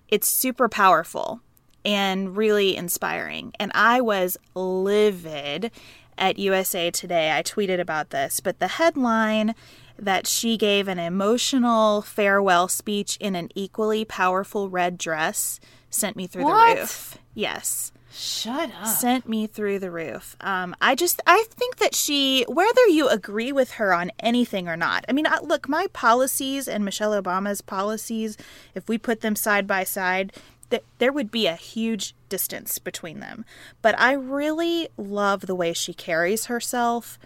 It's 0.08 0.28
super 0.28 0.68
powerful 0.68 1.40
and 1.84 2.36
really 2.36 2.76
inspiring. 2.76 3.52
And 3.58 3.72
I 3.74 4.00
was 4.00 4.36
livid 4.54 5.70
at 6.16 6.38
USA 6.38 6.90
Today. 6.90 7.36
I 7.36 7.42
tweeted 7.42 7.80
about 7.80 8.10
this, 8.10 8.40
but 8.40 8.58
the 8.58 8.68
headline 8.68 9.54
that 9.98 10.26
she 10.26 10.56
gave 10.56 10.88
an 10.88 10.98
emotional 10.98 12.02
farewell 12.02 12.68
speech 12.68 13.16
in 13.18 13.34
an 13.34 13.48
equally 13.54 14.04
powerful 14.04 14.68
red 14.68 14.98
dress 14.98 15.58
sent 15.90 16.16
me 16.16 16.26
through 16.26 16.44
what? 16.44 16.74
the 16.74 16.80
roof. 16.82 17.18
Yes. 17.34 17.92
Shut 18.18 18.70
up. 18.80 18.86
Sent 18.86 19.28
me 19.28 19.46
through 19.46 19.78
the 19.78 19.90
roof. 19.90 20.36
Um, 20.40 20.74
I 20.80 20.94
just, 20.94 21.20
I 21.26 21.44
think 21.50 21.76
that 21.76 21.94
she, 21.94 22.44
whether 22.48 22.86
you 22.86 23.08
agree 23.08 23.52
with 23.52 23.72
her 23.72 23.92
on 23.92 24.10
anything 24.18 24.68
or 24.68 24.76
not, 24.76 25.04
I 25.06 25.12
mean, 25.12 25.26
look, 25.42 25.68
my 25.68 25.86
policies 25.92 26.66
and 26.66 26.82
Michelle 26.82 27.20
Obama's 27.20 27.60
policies, 27.60 28.38
if 28.74 28.88
we 28.88 28.96
put 28.96 29.20
them 29.20 29.36
side 29.36 29.66
by 29.66 29.84
side, 29.84 30.32
there 30.98 31.12
would 31.12 31.30
be 31.30 31.46
a 31.46 31.56
huge 31.56 32.14
distance 32.30 32.78
between 32.78 33.20
them. 33.20 33.44
But 33.82 33.98
I 34.00 34.12
really 34.12 34.88
love 34.96 35.42
the 35.42 35.54
way 35.54 35.74
she 35.74 35.92
carries 35.92 36.46
herself 36.46 37.18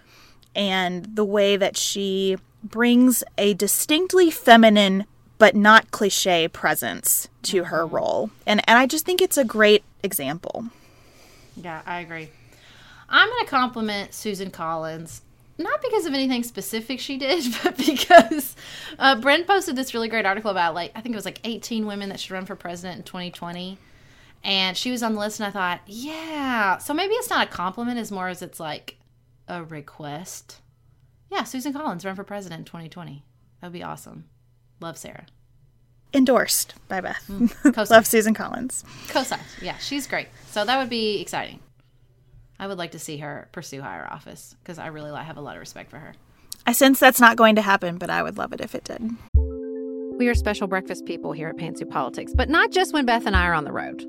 and 0.57 1.15
the 1.15 1.25
way 1.25 1.57
that 1.57 1.77
she 1.77 2.37
brings 2.65 3.23
a 3.39 3.55
distinctly 3.55 4.31
feminine 4.31 5.07
but 5.39 5.55
not 5.55 5.91
cliche 5.91 6.49
presence 6.49 7.29
to 7.43 7.65
her 7.65 7.85
mm-hmm. 7.85 7.95
role. 7.95 8.31
And 8.47 8.61
and 8.69 8.79
I 8.79 8.87
just 8.87 9.07
think 9.07 9.23
it's 9.23 9.39
a 9.39 9.45
great 9.45 9.85
example. 10.03 10.67
Yeah, 11.57 11.83
I 11.87 12.01
agree. 12.01 12.31
I'm 13.09 13.29
going 13.29 13.45
to 13.45 13.51
compliment 13.51 14.15
Susan 14.15 14.51
Collins, 14.51 15.23
not 15.59 15.83
because 15.83 16.07
of 16.07 16.15
anything 16.15 16.43
specific 16.43 17.01
she 17.01 17.19
did, 17.19 17.45
but 17.63 17.77
because 17.77 18.55
uh, 18.99 19.21
Brent 19.21 19.47
posted 19.47 19.77
this 19.77 19.95
really 19.95 20.09
great 20.09 20.27
article 20.27 20.51
about, 20.51 20.75
like, 20.75 20.93
I 20.95 21.01
think 21.01 21.15
it 21.15 21.19
was 21.19 21.25
like 21.25 21.41
18 21.45 21.87
women 21.87 22.09
that 22.11 22.21
should 22.21 22.31
run 22.33 22.47
for 22.47 22.57
president 22.57 22.99
in 22.99 23.05
2020. 23.05 23.79
And 24.43 24.77
she 24.77 24.91
was 24.91 25.03
on 25.03 25.15
the 25.15 25.21
list, 25.21 25.39
and 25.39 25.47
I 25.47 25.51
thought, 25.51 25.81
yeah. 25.87 26.79
So 26.79 26.95
maybe 26.95 27.15
it's 27.15 27.29
not 27.29 27.47
a 27.47 27.51
compliment 27.51 27.99
as 27.99 28.11
more 28.11 28.29
as 28.29 28.41
it's 28.41 28.59
like 28.59 28.97
a 29.49 29.63
request. 29.63 30.61
Yeah, 31.31 31.45
Susan 31.45 31.73
Collins, 31.73 32.05
run 32.05 32.17
for 32.17 32.25
president 32.25 32.61
in 32.61 32.65
2020. 32.65 33.23
That 33.61 33.67
would 33.67 33.73
be 33.73 33.83
awesome. 33.83 34.25
Love 34.81 34.97
Sarah. 34.97 35.27
Endorsed 36.13 36.75
by 36.89 37.01
Beth. 37.01 37.25
Mm, 37.29 37.91
Love 37.91 38.07
Susan 38.07 38.35
Collins. 38.35 38.85
Co-signed. 39.09 39.43
Yeah, 39.63 39.77
she's 39.79 40.07
great. 40.07 40.29
So 40.51 40.65
that 40.65 40.79
would 40.79 40.91
be 40.91 41.21
exciting. 41.21 41.61
I 42.59 42.67
would 42.67 42.79
like 42.79 42.91
to 42.93 42.99
see 42.99 43.19
her 43.19 43.49
pursue 43.53 43.81
higher 43.81 44.07
office 44.11 44.57
because 44.63 44.79
I 44.79 44.89
really 44.89 45.11
have 45.23 45.37
a 45.37 45.41
lot 45.41 45.57
of 45.57 45.61
respect 45.61 45.91
for 45.91 45.99
her. 45.99 46.15
I 46.67 46.73
sense 46.73 47.01
that's 47.01 47.21
not 47.21 47.37
going 47.37 47.57
to 47.57 47.63
happen, 47.63 47.97
but 47.97 48.11
I 48.11 48.23
would 48.23 48.37
love 48.37 48.53
it 48.53 48.61
if 48.61 48.75
it 48.75 48.85
did. 48.85 49.03
We 50.19 50.29
are 50.29 50.35
special 50.35 50.67
breakfast 50.67 51.07
people 51.07 51.33
here 51.33 51.49
at 51.49 51.57
Pantsuit 51.57 51.89
Politics, 51.91 52.33
but 52.35 52.51
not 52.51 52.71
just 52.71 52.93
when 52.93 53.07
Beth 53.07 53.25
and 53.27 53.35
I 53.35 53.47
are 53.47 53.55
on 53.55 53.65
the 53.65 53.73
road. 53.73 54.05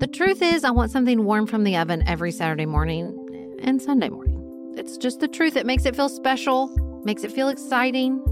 The 0.00 0.08
truth 0.08 0.42
is, 0.42 0.64
I 0.64 0.70
want 0.72 0.90
something 0.90 1.24
warm 1.24 1.46
from 1.46 1.62
the 1.62 1.76
oven 1.76 2.02
every 2.08 2.32
Saturday 2.32 2.66
morning 2.66 3.58
and 3.62 3.80
Sunday 3.80 4.08
morning. 4.08 4.72
It's 4.76 4.96
just 4.96 5.20
the 5.20 5.28
truth. 5.28 5.54
It 5.54 5.66
makes 5.66 5.84
it 5.84 5.94
feel 5.94 6.08
special 6.08 6.74
makes 7.04 7.24
it 7.24 7.32
feel 7.32 7.48
exciting, 7.48 8.22
but 8.24 8.31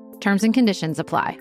Terms 0.21 0.43
and 0.43 0.53
conditions 0.53 0.99
apply. 0.99 1.37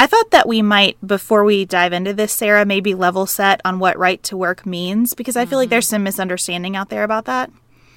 I 0.00 0.06
thought 0.06 0.30
that 0.30 0.46
we 0.46 0.62
might, 0.62 0.96
before 1.04 1.44
we 1.44 1.64
dive 1.64 1.92
into 1.92 2.12
this, 2.12 2.32
Sarah, 2.32 2.64
maybe 2.64 2.94
level 2.94 3.26
set 3.26 3.60
on 3.64 3.78
what 3.78 3.98
right 3.98 4.22
to 4.24 4.36
work 4.36 4.64
means 4.64 5.14
because 5.14 5.36
I 5.36 5.44
feel 5.44 5.58
like 5.58 5.70
there's 5.70 5.88
some 5.88 6.04
misunderstanding 6.04 6.76
out 6.76 6.88
there 6.88 7.02
about 7.02 7.24
that. 7.24 7.50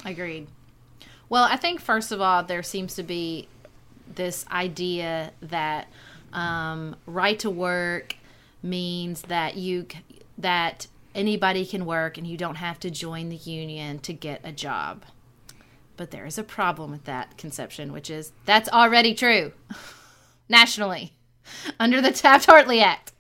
Agreed. 0.04 0.48
Well, 1.30 1.44
I 1.44 1.58
think 1.58 1.80
first 1.80 2.12
of 2.12 2.20
all, 2.20 2.44
there 2.44 2.64
seems 2.64 2.96
to 2.96 3.04
be 3.04 3.48
this 4.16 4.46
idea 4.52 5.32
that 5.42 5.88
um, 6.34 6.96
right 7.06 7.38
to 7.40 7.50
work 7.50 8.16
means 8.64 9.24
that 9.24 9.56
you 9.56 9.86
that 10.38 10.88
anybody 11.16 11.66
can 11.66 11.86
work 11.86 12.18
and 12.18 12.26
you 12.26 12.38
don't 12.38 12.56
have 12.56 12.80
to 12.82 12.90
join 12.90 13.30
the 13.30 13.36
union 13.36 14.00
to 14.00 14.14
get 14.14 14.42
a 14.44 14.52
job. 14.52 15.04
But 15.98 16.12
there 16.12 16.26
is 16.26 16.38
a 16.38 16.44
problem 16.44 16.92
with 16.92 17.06
that 17.06 17.38
conception, 17.38 17.92
which 17.92 18.10
is 18.10 18.32
that's 18.46 18.70
already 18.70 19.14
true 19.14 19.52
nationally 20.50 21.14
under 21.80 22.02
the 22.02 22.12
Taft 22.12 22.46
Hartley 22.46 22.82
Act. 22.82 23.14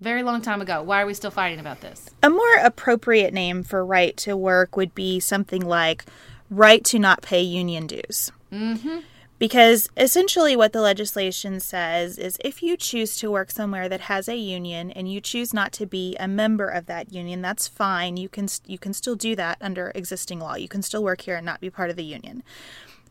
Very 0.00 0.22
long 0.22 0.42
time 0.42 0.60
ago. 0.60 0.82
Why 0.82 1.00
are 1.00 1.06
we 1.06 1.14
still 1.14 1.30
fighting 1.30 1.58
about 1.58 1.80
this? 1.80 2.10
A 2.22 2.28
more 2.28 2.56
appropriate 2.62 3.32
name 3.32 3.62
for 3.62 3.84
right 3.84 4.14
to 4.18 4.36
work 4.36 4.76
would 4.76 4.94
be 4.94 5.20
something 5.20 5.62
like 5.62 6.04
right 6.50 6.84
to 6.84 6.98
not 6.98 7.22
pay 7.22 7.40
union 7.40 7.86
dues. 7.86 8.30
Mm-hmm. 8.52 8.98
Because 9.38 9.90
essentially, 9.98 10.56
what 10.56 10.72
the 10.72 10.80
legislation 10.80 11.60
says 11.60 12.16
is 12.16 12.38
if 12.42 12.62
you 12.62 12.76
choose 12.76 13.16
to 13.18 13.30
work 13.30 13.50
somewhere 13.50 13.86
that 13.88 14.02
has 14.02 14.28
a 14.28 14.36
union 14.36 14.90
and 14.90 15.12
you 15.12 15.20
choose 15.20 15.52
not 15.52 15.72
to 15.72 15.86
be 15.86 16.16
a 16.18 16.26
member 16.26 16.68
of 16.68 16.86
that 16.86 17.12
union, 17.12 17.42
that's 17.42 17.68
fine. 17.68 18.16
You 18.16 18.30
can 18.30 18.48
you 18.66 18.78
can 18.78 18.94
still 18.94 19.14
do 19.14 19.36
that 19.36 19.58
under 19.60 19.92
existing 19.94 20.40
law. 20.40 20.54
You 20.54 20.68
can 20.68 20.80
still 20.80 21.04
work 21.04 21.22
here 21.22 21.36
and 21.36 21.44
not 21.44 21.60
be 21.60 21.68
part 21.68 21.90
of 21.90 21.96
the 21.96 22.04
union. 22.04 22.42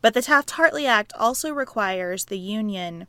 But 0.02 0.14
the 0.14 0.22
Taft 0.22 0.50
Hartley 0.52 0.86
Act 0.86 1.12
also 1.16 1.52
requires 1.52 2.24
the 2.24 2.38
union 2.38 3.06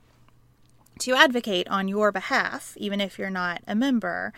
to 1.00 1.16
advocate 1.16 1.68
on 1.70 1.88
your 1.88 2.12
behalf, 2.12 2.74
even 2.78 3.02
if 3.02 3.18
you're 3.18 3.30
not 3.30 3.62
a 3.68 3.76
member, 3.76 4.34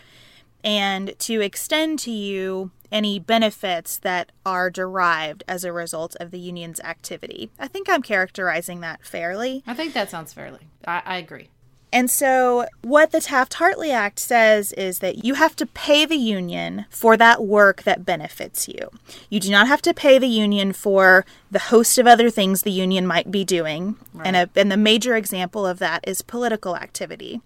and 0.64 1.18
to 1.20 1.42
extend 1.42 2.00
to 2.00 2.12
you 2.12 2.72
any 2.92 3.20
benefits 3.20 3.98
that 3.98 4.32
are 4.46 4.70
derived 4.70 5.44
as 5.48 5.64
a 5.64 5.72
result 5.74 6.16
of 6.20 6.32
the 6.32 6.40
union's 6.40 6.80
activity. 6.82 7.52
I 7.60 7.68
think 7.68 7.90
I'm 7.90 8.02
characterizing 8.02 8.82
that 8.82 9.06
fairly. 9.06 9.64
I 9.68 9.74
think 9.74 9.94
that 9.94 10.10
sounds 10.10 10.34
fairly. 10.34 10.68
I, 10.86 11.02
I 11.06 11.18
agree. 11.18 11.50
And 11.92 12.10
so, 12.10 12.68
what 12.84 13.12
the 13.12 13.20
Taft 13.20 13.56
Hartley 13.56 13.92
Act 13.92 14.20
says 14.20 14.72
is 14.74 15.00
that 15.00 15.26
you 15.26 15.34
have 15.36 15.56
to 15.56 15.66
pay 15.66 16.06
the 16.06 16.18
union 16.18 16.86
for 16.92 17.18
that 17.18 17.44
work 17.44 17.82
that 17.84 18.06
benefits 18.06 18.68
you. 18.68 18.92
You 19.30 19.40
do 19.40 19.50
not 19.50 19.68
have 19.68 19.82
to 19.84 19.94
pay 19.94 20.20
the 20.20 20.28
union 20.28 20.72
for 20.74 21.26
the 21.50 21.60
host 21.60 21.98
of 21.98 22.06
other 22.06 22.30
things 22.30 22.62
the 22.62 22.72
union 22.72 23.08
might 23.08 23.32
be 23.32 23.44
doing. 23.44 23.96
Right. 24.14 24.28
And, 24.28 24.36
a, 24.36 24.50
and 24.56 24.72
the 24.72 24.78
major 24.78 25.16
example 25.16 25.66
of 25.66 25.80
that 25.80 26.04
is 26.08 26.22
political 26.22 26.76
activity. 26.76 27.42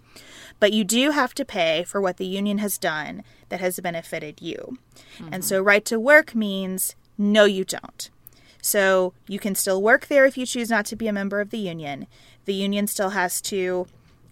But 0.60 0.74
you 0.74 0.84
do 0.84 1.12
have 1.12 1.34
to 1.36 1.46
pay 1.46 1.84
for 1.84 2.02
what 2.02 2.18
the 2.18 2.26
union 2.26 2.58
has 2.58 2.78
done 2.78 3.24
that 3.54 3.62
has 3.62 3.80
benefited 3.80 4.42
you. 4.42 4.80
And 5.20 5.28
mm-hmm. 5.28 5.42
so, 5.42 5.62
right 5.62 5.86
to 5.86 6.00
work 6.00 6.34
means 6.34 6.96
no, 7.20 7.46
you 7.46 7.64
don't. 7.64 8.10
So, 8.64 9.14
you 9.28 9.38
can 9.38 9.54
still 9.54 9.80
work 9.80 10.08
there 10.08 10.26
if 10.26 10.40
you 10.40 10.48
choose 10.48 10.72
not 10.72 10.88
to 10.88 10.96
be 10.96 11.08
a 11.08 11.14
member 11.14 11.40
of 11.40 11.52
the 11.52 11.60
union. 11.60 12.08
The 12.46 12.56
union 12.56 12.88
still 12.88 13.12
has 13.12 13.40
to 13.42 13.86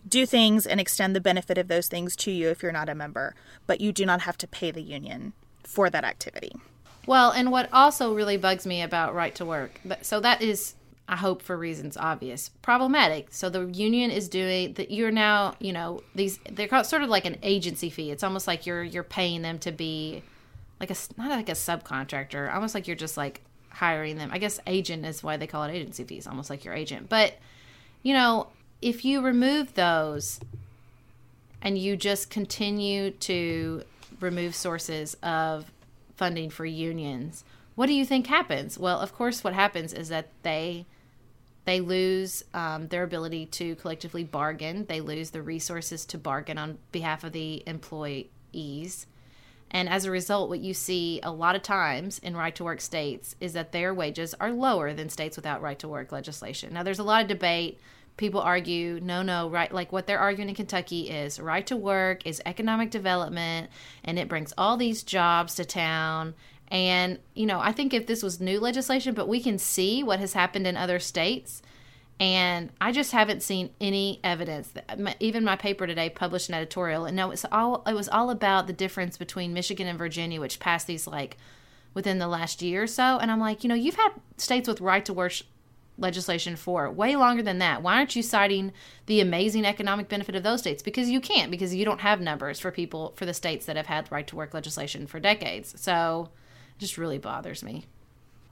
do 0.10 0.26
things 0.26 0.66
and 0.66 0.80
extend 0.80 1.16
the 1.16 1.22
benefit 1.22 1.60
of 1.60 1.68
those 1.68 1.88
things 1.88 2.16
to 2.16 2.32
you 2.32 2.50
if 2.50 2.64
you're 2.64 2.72
not 2.72 2.90
a 2.90 2.96
member, 2.96 3.36
but 3.68 3.80
you 3.80 3.92
do 3.92 4.08
not 4.08 4.22
have 4.22 4.40
to 4.40 4.48
pay 4.48 4.72
the 4.72 4.82
union 4.82 5.34
for 5.64 5.92
that 5.92 6.04
activity. 6.04 6.54
Well, 7.06 7.30
and 7.30 7.52
what 7.52 7.70
also 7.72 8.16
really 8.16 8.38
bugs 8.38 8.66
me 8.66 8.82
about 8.82 9.14
right 9.14 9.36
to 9.36 9.46
work, 9.46 9.80
so 10.02 10.20
that 10.22 10.42
is, 10.42 10.74
I 11.12 11.18
hope 11.18 11.42
for 11.42 11.58
reasons 11.58 11.98
obvious, 11.98 12.50
problematic. 12.62 13.28
So 13.32 13.50
the 13.50 13.66
union 13.66 14.12
is 14.12 14.30
doing 14.30 14.74
that. 14.76 14.92
You're 14.92 15.12
now, 15.12 15.56
you 15.60 15.74
know, 15.74 16.00
these 16.16 16.40
they're 16.50 16.70
called, 16.70 16.86
sort 16.86 17.04
of 17.04 17.10
like 17.10 17.26
an 17.26 17.38
agency 17.44 17.90
fee. 17.90 18.12
It's 18.12 18.24
almost 18.24 18.48
like 18.48 18.66
you're 18.66 18.82
you're 18.82 19.04
paying 19.04 19.42
them 19.42 19.60
to 19.60 19.74
be 19.74 20.24
like 20.80 20.90
a 20.90 20.96
not 21.18 21.30
like 21.30 21.50
a 21.50 21.52
subcontractor, 21.52 22.52
almost 22.54 22.74
like 22.74 22.88
you're 22.88 22.96
just 22.96 23.18
like 23.18 23.42
hiring 23.72 24.18
them. 24.18 24.30
I 24.32 24.38
guess 24.38 24.62
agent 24.66 25.06
is 25.06 25.22
why 25.22 25.36
they 25.36 25.48
call 25.48 25.64
it 25.64 25.74
agency 25.74 26.06
fees, 26.06 26.28
almost 26.28 26.50
like 26.50 26.64
your 26.64 26.74
agent. 26.74 27.10
But 27.10 27.34
you 28.04 28.14
know, 28.14 28.48
if 28.82 29.04
you 29.04 29.20
remove 29.20 29.74
those 29.74 30.40
and 31.62 31.78
you 31.78 31.98
just 31.98 32.30
continue 32.30 33.12
to 33.12 33.84
remove 34.22 34.56
sources 34.56 35.18
of 35.22 35.74
funding 36.16 36.50
for 36.50 36.66
unions, 36.66 37.44
what 37.76 37.88
do 37.88 37.94
you 37.94 38.06
think 38.06 38.28
happens? 38.28 38.80
Well, 38.80 39.00
of 39.00 39.14
course, 39.14 39.44
what 39.44 39.54
happens 39.54 39.92
is 39.92 40.08
that 40.08 40.30
they 40.44 40.86
they 41.72 41.80
lose 41.80 42.44
um, 42.54 42.90
their 42.90 43.04
ability 43.04 43.46
to 43.46 43.76
collectively 43.76 44.26
bargain. 44.26 44.86
They 44.88 45.00
lose 45.00 45.30
the 45.30 45.42
resources 45.42 46.06
to 46.08 46.18
bargain 46.18 46.58
on 46.58 46.80
behalf 46.92 47.24
of 47.24 47.32
the 47.32 47.64
employees. 47.66 49.08
And 49.74 49.88
as 49.88 50.04
a 50.04 50.12
result, 50.12 50.50
what 50.50 50.60
you 50.60 50.74
see 50.74 51.22
a 51.24 51.32
lot 51.32 51.56
of 51.56 51.64
times 51.64 52.20
in 52.20 52.36
right 52.36 52.54
to 52.56 52.66
work 52.66 52.82
states 52.82 53.38
is 53.40 53.54
that 53.54 53.72
their 53.72 53.94
wages 53.94 54.36
are 54.38 54.52
lower 54.52 54.94
than 54.94 55.08
states 55.08 55.38
without 55.38 55.62
right 55.62 55.80
to 55.80 55.88
work 55.88 56.12
legislation. 56.12 56.74
Now, 56.74 56.84
there's 56.84 57.00
a 57.00 57.04
lot 57.04 57.22
of 57.22 57.30
debate. 57.30 57.80
People 58.18 58.42
argue, 58.42 59.00
no, 59.02 59.22
no, 59.22 59.50
right. 59.50 59.72
Like 59.74 59.94
what 59.94 60.08
they're 60.08 60.20
arguing 60.20 60.50
in 60.50 60.56
Kentucky 60.56 61.10
is 61.10 61.40
right 61.40 61.66
to 61.68 61.78
work 61.78 62.28
is 62.28 62.42
economic 62.46 62.92
development 62.92 63.70
and 64.04 64.20
it 64.20 64.28
brings 64.28 64.54
all 64.58 64.76
these 64.76 65.04
jobs 65.04 65.56
to 65.56 65.64
town. 65.64 66.34
And, 66.72 67.20
you 67.36 67.46
know, 67.46 67.60
I 67.60 67.74
think 67.74 67.94
if 67.94 68.08
this 68.08 68.24
was 68.24 68.40
new 68.40 68.60
legislation, 68.60 69.14
but 69.14 69.28
we 69.28 69.42
can 69.42 69.60
see 69.60 70.02
what 70.02 70.20
has 70.20 70.34
happened 70.34 70.66
in 70.66 70.78
other 70.78 71.00
states 71.00 71.62
and 72.22 72.70
I 72.80 72.92
just 72.92 73.14
haven't 73.14 73.42
seen 73.42 73.72
any 73.82 74.20
evidence. 74.24 74.68
That, 74.68 75.16
even 75.20 75.44
my 75.44 75.56
paper 75.56 75.88
today 75.88 76.08
published 76.08 76.50
an 76.50 76.56
editorial, 76.56 77.06
and 77.06 77.18
no, 77.18 77.32
it's 77.32 77.46
all 77.52 77.84
it 77.88 77.96
was 77.96 78.08
all 78.08 78.30
about 78.30 78.68
the 78.68 78.74
difference 78.74 79.18
between 79.18 79.56
Michigan 79.56 79.88
and 79.88 79.98
Virginia, 79.98 80.40
which 80.40 80.60
passed 80.60 80.86
these 80.86 81.08
like 81.08 81.38
within 81.96 82.20
the 82.20 82.28
last 82.28 82.62
year 82.62 82.84
or 82.84 82.88
so. 82.88 83.18
And 83.18 83.32
I'm 83.32 83.40
like, 83.40 83.64
you 83.64 83.70
know, 83.70 83.76
you've 83.76 83.96
had 83.96 84.12
states 84.38 84.68
with 84.68 84.82
right 84.82 85.04
to 85.04 85.14
work 85.14 85.34
legislation 85.98 86.56
for 86.56 86.92
way 86.92 87.16
longer 87.16 87.42
than 87.42 87.58
that. 87.58 87.82
Why 87.82 87.96
aren't 87.96 88.16
you 88.16 88.22
citing 88.22 88.72
the 89.08 89.20
amazing 89.20 89.66
economic 89.66 90.08
benefit 90.08 90.36
of 90.36 90.44
those 90.44 90.60
states? 90.60 90.84
Because 90.84 91.10
you 91.10 91.22
can't, 91.22 91.50
because 91.50 91.74
you 91.74 91.86
don't 91.86 92.02
have 92.02 92.22
numbers 92.22 92.60
for 92.60 92.70
people 92.70 93.14
for 93.16 93.26
the 93.26 93.34
states 93.34 93.66
that 93.66 93.78
have 93.78 93.88
had 93.88 94.12
right 94.12 94.28
to 94.28 94.36
work 94.36 94.54
legislation 94.54 95.08
for 95.08 95.20
decades. 95.20 95.74
So 95.82 96.30
just 96.82 96.98
really 96.98 97.18
bothers 97.18 97.64
me. 97.64 97.86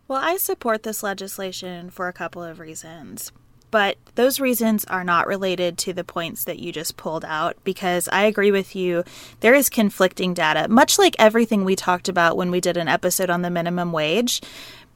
Well, 0.08 0.22
I 0.24 0.38
support 0.38 0.84
this 0.84 1.04
legislation 1.04 1.90
for 1.90 2.08
a 2.08 2.14
couple 2.14 2.42
of 2.42 2.60
reasons 2.60 3.34
but 3.72 3.98
those 4.16 4.40
reasons 4.40 4.86
are 4.86 5.04
not 5.04 5.28
related 5.28 5.78
to 5.80 5.94
the 5.94 6.04
points 6.04 6.44
that 6.44 6.60
you 6.60 6.72
just 6.72 6.98
pulled 6.98 7.26
out 7.26 7.58
because 7.64 8.08
I 8.10 8.24
agree 8.24 8.52
with 8.52 8.76
you. 8.76 9.04
There 9.40 9.54
is 9.54 9.70
conflicting 9.70 10.34
data, 10.34 10.68
much 10.68 10.98
like 10.98 11.16
everything 11.20 11.64
we 11.64 11.76
talked 11.76 12.10
about 12.10 12.38
when 12.38 12.52
we 12.52 12.62
did 12.62 12.78
an 12.78 12.88
episode 12.88 13.30
on 13.30 13.42
the 13.42 13.50
minimum 13.50 13.92
wage. 13.92 14.42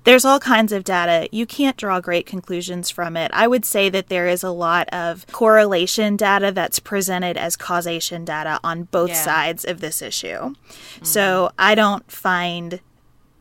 There's 0.06 0.26
all 0.26 0.40
kinds 0.40 0.74
of 0.74 0.84
data. 0.84 1.30
You 1.32 1.46
can't 1.46 1.78
draw 1.78 2.02
great 2.02 2.26
conclusions 2.26 2.90
from 2.90 3.16
it. 3.16 3.32
I 3.34 3.48
would 3.48 3.64
say 3.64 3.88
that 3.90 4.10
there 4.10 4.28
is 4.28 4.44
a 4.44 4.52
lot 4.52 4.90
of 4.90 5.26
correlation 5.28 6.18
data 6.18 6.52
that's 6.52 6.80
presented 6.80 7.38
as 7.38 7.56
causation 7.56 8.26
data 8.26 8.60
on 8.66 8.84
both 8.84 9.12
yeah. 9.12 9.24
sides 9.24 9.64
of 9.64 9.80
this 9.80 10.02
issue. 10.02 10.28
Mm-hmm. 10.28 11.06
So 11.06 11.52
I 11.58 11.74
don't 11.74 12.12
find 12.12 12.82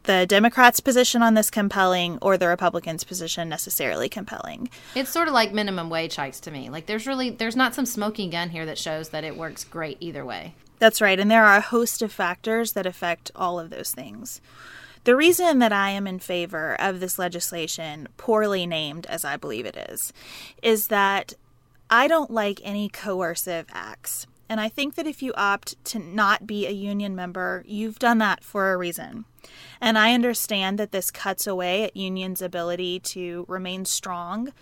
the 0.04 0.26
Democrats' 0.26 0.80
position 0.80 1.22
on 1.22 1.34
this 1.34 1.50
compelling 1.50 2.18
or 2.20 2.36
the 2.36 2.48
Republicans' 2.48 3.04
position 3.04 3.48
necessarily 3.48 4.08
compelling. 4.08 4.68
It's 4.94 5.10
sort 5.10 5.28
of 5.28 5.34
like 5.34 5.52
minimum 5.52 5.90
wage 5.90 6.16
hikes 6.16 6.40
to 6.40 6.50
me. 6.50 6.70
Like 6.70 6.86
there's 6.86 7.06
really 7.06 7.30
there's 7.30 7.56
not 7.56 7.74
some 7.74 7.86
smoking 7.86 8.30
gun 8.30 8.50
here 8.50 8.66
that 8.66 8.78
shows 8.78 9.10
that 9.10 9.24
it 9.24 9.36
works 9.36 9.64
great 9.64 9.96
either 10.00 10.24
way. 10.24 10.54
That's 10.78 11.00
right, 11.00 11.20
and 11.20 11.30
there 11.30 11.44
are 11.44 11.58
a 11.58 11.60
host 11.60 12.02
of 12.02 12.12
factors 12.12 12.72
that 12.72 12.86
affect 12.86 13.30
all 13.36 13.60
of 13.60 13.70
those 13.70 13.92
things. 13.92 14.40
The 15.04 15.16
reason 15.16 15.58
that 15.58 15.72
I 15.72 15.90
am 15.90 16.06
in 16.06 16.18
favor 16.20 16.76
of 16.80 17.00
this 17.00 17.18
legislation, 17.18 18.08
poorly 18.16 18.66
named 18.66 19.06
as 19.06 19.24
I 19.24 19.36
believe 19.36 19.66
it 19.66 19.76
is, 19.76 20.12
is 20.62 20.88
that 20.88 21.34
I 21.90 22.08
don't 22.08 22.30
like 22.30 22.60
any 22.62 22.88
coercive 22.88 23.66
acts. 23.72 24.26
And 24.48 24.60
I 24.60 24.68
think 24.68 24.94
that 24.94 25.06
if 25.06 25.22
you 25.22 25.32
opt 25.34 25.82
to 25.86 25.98
not 25.98 26.46
be 26.46 26.66
a 26.66 26.70
union 26.70 27.16
member, 27.16 27.64
you've 27.66 27.98
done 27.98 28.18
that 28.18 28.44
for 28.44 28.72
a 28.72 28.76
reason. 28.76 29.24
And 29.80 29.98
I 29.98 30.14
understand 30.14 30.78
that 30.78 30.92
this 30.92 31.10
cuts 31.10 31.46
away 31.46 31.84
at 31.84 31.96
unions' 31.96 32.42
ability 32.42 33.00
to 33.00 33.44
remain 33.48 33.84
strong, 33.84 34.52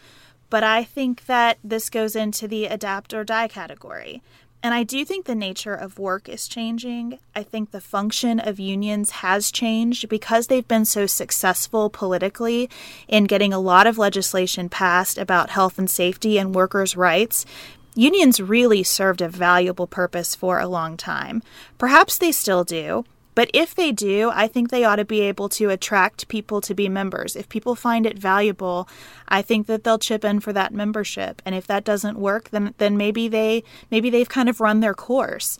but 0.48 0.64
I 0.64 0.84
think 0.84 1.26
that 1.26 1.58
this 1.62 1.90
goes 1.90 2.16
into 2.16 2.48
the 2.48 2.66
adapt 2.66 3.14
or 3.14 3.24
die 3.24 3.48
category. 3.48 4.22
And 4.62 4.74
I 4.74 4.82
do 4.82 5.06
think 5.06 5.24
the 5.24 5.34
nature 5.34 5.74
of 5.74 5.98
work 5.98 6.28
is 6.28 6.46
changing. 6.46 7.18
I 7.34 7.42
think 7.42 7.70
the 7.70 7.80
function 7.80 8.38
of 8.38 8.60
unions 8.60 9.10
has 9.10 9.50
changed 9.50 10.08
because 10.10 10.48
they've 10.48 10.68
been 10.68 10.84
so 10.84 11.06
successful 11.06 11.88
politically 11.88 12.68
in 13.08 13.24
getting 13.24 13.54
a 13.54 13.58
lot 13.58 13.86
of 13.86 13.96
legislation 13.96 14.68
passed 14.68 15.16
about 15.16 15.50
health 15.50 15.78
and 15.78 15.88
safety 15.88 16.36
and 16.36 16.54
workers' 16.54 16.96
rights 16.96 17.46
unions 17.94 18.40
really 18.40 18.82
served 18.82 19.20
a 19.20 19.28
valuable 19.28 19.86
purpose 19.86 20.34
for 20.34 20.58
a 20.58 20.68
long 20.68 20.96
time. 20.96 21.42
Perhaps 21.78 22.18
they 22.18 22.32
still 22.32 22.64
do. 22.64 23.04
But 23.34 23.50
if 23.54 23.74
they 23.74 23.92
do, 23.92 24.30
I 24.34 24.48
think 24.48 24.70
they 24.70 24.84
ought 24.84 24.96
to 24.96 25.04
be 25.04 25.20
able 25.20 25.48
to 25.50 25.70
attract 25.70 26.28
people 26.28 26.60
to 26.62 26.74
be 26.74 26.88
members. 26.88 27.36
If 27.36 27.48
people 27.48 27.74
find 27.74 28.06
it 28.06 28.18
valuable, 28.18 28.88
I 29.28 29.42
think 29.42 29.66
that 29.66 29.84
they'll 29.84 29.98
chip 29.98 30.24
in 30.24 30.40
for 30.40 30.52
that 30.52 30.74
membership. 30.74 31.40
And 31.44 31.54
if 31.54 31.66
that 31.66 31.84
doesn't 31.84 32.18
work, 32.18 32.50
then 32.50 32.74
then 32.78 32.96
maybe 32.96 33.28
they 33.28 33.62
maybe 33.90 34.10
they've 34.10 34.28
kind 34.28 34.48
of 34.48 34.60
run 34.60 34.80
their 34.80 34.94
course. 34.94 35.58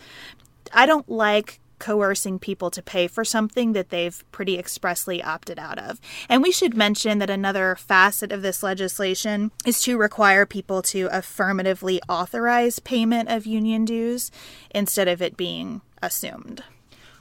I 0.73 0.87
don't 0.87 1.09
like 1.09 1.61
coercing 1.81 2.39
people 2.39 2.71
to 2.71 2.83
pay 2.83 3.09
for 3.09 3.25
something 3.25 3.73
that 3.73 3.89
they've 3.89 4.23
pretty 4.31 4.57
expressly 4.59 5.23
opted 5.23 5.59
out 5.59 5.79
of. 5.79 6.01
And 6.29 6.43
we 6.43 6.53
should 6.53 6.77
mention 6.77 7.19
that 7.19 7.31
another 7.31 7.75
facet 7.75 8.31
of 8.31 8.43
this 8.43 8.63
legislation 8.63 9.51
is 9.67 9.83
to 9.83 9.97
require 9.97 10.47
people 10.47 10.83
to 10.83 11.09
affirmatively 11.11 12.01
authorize 12.09 12.79
payment 12.79 13.29
of 13.29 13.47
union 13.47 13.85
dues 13.85 14.31
instead 14.73 15.09
of 15.09 15.21
it 15.21 15.37
being 15.37 15.81
assumed. 16.03 16.63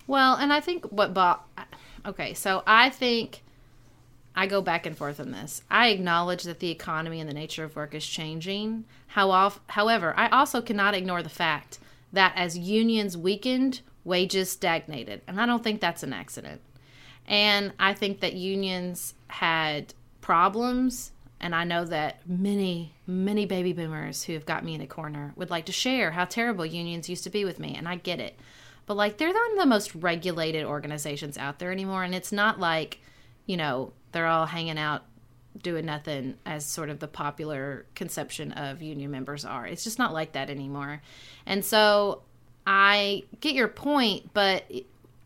Well, 0.10 0.38
and 0.38 0.52
I 0.52 0.60
think 0.60 0.86
what 0.86 1.13
Bob. 1.13 1.41
Okay, 2.04 2.34
so 2.34 2.63
I 2.65 2.89
think 2.89 3.43
I 4.36 4.48
go 4.48 4.60
back 4.60 4.88
and 4.88 4.98
forth 4.98 5.19
on 5.19 5.30
this. 5.30 5.62
I 5.69 5.89
acknowledge 5.89 6.45
that 6.45 6.60
the 6.60 6.72
economy 6.72 7.19
and 7.19 7.30
the 7.30 7.34
nature 7.34 7.63
of 7.63 7.76
work 7.76 7.93
is 7.93 8.08
changing. 8.08 8.86
How 9.10 9.30
off, 9.30 9.60
however, 9.67 10.15
I 10.17 10.28
also 10.30 10.63
cannot 10.63 10.95
ignore 10.95 11.22
the 11.22 11.30
fact 11.30 11.78
that 12.12 12.34
as 12.36 12.58
unions 12.58 13.15
weakened, 13.15 13.82
wages 14.04 14.50
stagnated. 14.50 15.22
And 15.28 15.39
I 15.39 15.45
don't 15.45 15.63
think 15.63 15.80
that's 15.80 16.02
an 16.02 16.13
accident. 16.13 16.62
And 17.28 17.74
I 17.80 17.93
think 17.93 18.19
that 18.22 18.34
unions 18.34 19.13
had 19.28 19.93
problems. 20.22 21.12
And 21.39 21.54
I 21.54 21.65
know 21.65 21.86
that 21.86 22.28
many, 22.28 22.93
many 23.06 23.45
baby 23.45 23.74
boomers 23.74 24.24
who 24.24 24.34
have 24.34 24.48
got 24.48 24.65
me 24.65 24.74
in 24.74 24.82
a 24.82 24.88
corner 24.88 25.34
would 25.36 25.52
like 25.52 25.67
to 25.67 25.72
share 25.72 26.12
how 26.12 26.26
terrible 26.26 26.65
unions 26.65 27.10
used 27.10 27.26
to 27.26 27.30
be 27.30 27.45
with 27.45 27.60
me. 27.60 27.76
And 27.76 27.88
I 27.88 27.98
get 27.98 28.19
it. 28.19 28.39
But 28.89 28.97
like, 28.97 29.17
they're 29.19 29.28
one 29.28 29.52
of 29.52 29.60
the 29.60 29.67
most 29.67 29.93
regulated 29.93 30.65
organizations 30.65 31.38
out 31.38 31.60
there 31.60 31.71
anymore. 31.71 32.04
And 32.04 32.15
it's 32.15 32.32
not 32.32 32.60
like, 32.60 32.97
you 33.45 33.56
know, 33.56 33.93
they're 34.13 34.25
all 34.25 34.47
hanging 34.47 34.80
out 34.80 35.04
doing 35.62 35.86
nothing 35.86 36.39
as 36.43 36.65
sort 36.65 36.89
of 36.89 36.97
the 36.97 37.08
popular 37.08 37.86
conception 37.93 38.52
of 38.52 38.82
union 38.82 39.12
members 39.12 39.45
are. 39.45 39.67
It's 39.67 39.84
just 39.84 39.99
not 39.99 40.12
like 40.12 40.32
that 40.32 40.49
anymore. 40.49 41.04
And 41.45 41.63
so 41.63 42.23
I 42.65 43.25
get 43.41 43.54
your 43.54 43.67
point, 43.67 44.34
but 44.34 44.63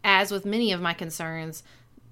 as 0.04 0.30
with 0.30 0.46
many 0.46 0.74
of 0.74 0.82
my 0.82 0.94
concerns, 0.94 1.64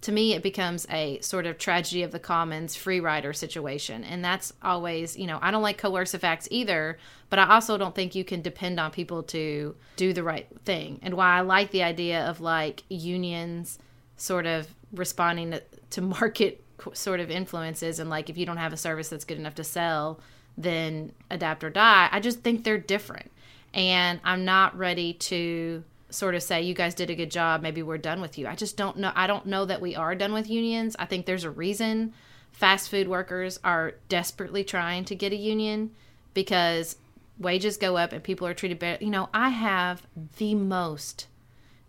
to 0.02 0.12
me 0.12 0.34
it 0.34 0.44
becomes 0.44 0.88
a 0.90 1.20
sort 1.22 1.46
of 1.46 1.58
tragedy 1.58 2.04
of 2.04 2.12
the 2.12 2.20
commons 2.20 2.76
free 2.76 3.00
rider 3.00 3.34
situation. 3.34 4.04
And 4.04 4.24
that's 4.24 4.54
always 4.62 5.18
you 5.18 5.28
know 5.28 5.40
i 5.42 5.52
don't 5.52 5.62
like 5.62 5.78
coercive 5.78 6.24
acts 6.24 6.48
either 6.52 6.98
but 7.30 7.40
i 7.40 7.50
also 7.50 7.78
don't 7.78 7.96
think 7.96 8.16
you 8.16 8.24
can 8.24 8.42
depend 8.42 8.80
on 8.80 8.92
people 8.92 9.24
to 9.24 9.76
do 9.96 10.14
the 10.14 10.24
right 10.24 10.48
thing. 10.66 11.00
And 11.02 11.14
why 11.14 11.38
i 11.38 11.42
like 11.42 11.72
the 11.72 11.84
idea 11.84 12.26
of 12.26 12.42
like 12.42 12.84
unions 12.90 13.80
sort 14.18 14.46
of 14.46 14.68
responding 14.92 15.52
to, 15.52 15.64
to 15.92 16.02
market 16.20 16.64
sort 16.94 17.20
of 17.20 17.30
influences 17.30 18.00
and 18.00 18.10
like 18.10 18.30
if 18.30 18.38
you 18.38 18.46
don't 18.46 18.58
have 18.58 18.74
a 18.74 18.78
service 18.78 19.10
that's 19.10 19.26
good 19.26 19.38
enough 19.38 19.54
to 19.56 19.64
sell 19.64 20.20
then 20.58 21.12
adapt 21.30 21.64
or 21.64 21.70
die 21.70 22.10
i 22.12 22.20
just 22.20 22.40
think 22.40 22.64
they're 22.64 22.78
different. 22.78 23.32
And 23.74 24.20
I'm 24.24 24.44
not 24.44 24.78
ready 24.78 25.14
to 25.14 25.84
sort 26.12 26.36
of 26.36 26.43
say 26.43 26.62
you 26.62 26.74
guys 26.74 26.93
did 26.93 27.10
a 27.10 27.15
good 27.15 27.32
job. 27.32 27.62
Maybe 27.62 27.82
we're 27.82 27.97
done 27.97 28.21
with 28.21 28.38
you. 28.38 28.47
I 28.47 28.56
just 28.56 28.78
don't 28.78 28.97
know 28.97 29.12
i 29.15 29.28
don't 29.28 29.45
know 29.45 29.65
that 29.65 29.82
we 29.82 29.95
are 29.95 30.15
done 30.15 30.34
with 30.34 30.50
unions. 30.50 30.95
I 31.00 31.06
think 31.06 31.26
there's 31.26 31.43
a 31.43 31.52
reason 31.52 32.13
fast 32.52 32.89
food 32.89 33.08
workers 33.08 33.60
are 33.63 33.93
desperately 34.10 34.63
trying 34.63 35.06
to 35.06 35.15
get 35.15 35.32
a 35.32 35.38
union 35.38 35.91
because 36.34 36.95
wages 37.39 37.78
go 37.78 37.97
up 37.97 38.12
and 38.13 38.24
people 38.24 38.45
are 38.47 38.54
treated 38.54 38.80
better. 38.80 39.04
You 39.04 39.10
know 39.10 39.30
i 39.34 39.50
have 39.50 40.06
the 40.38 40.56
most 40.56 41.28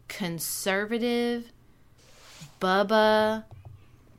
conservative 0.09 1.53
bubba 2.61 3.45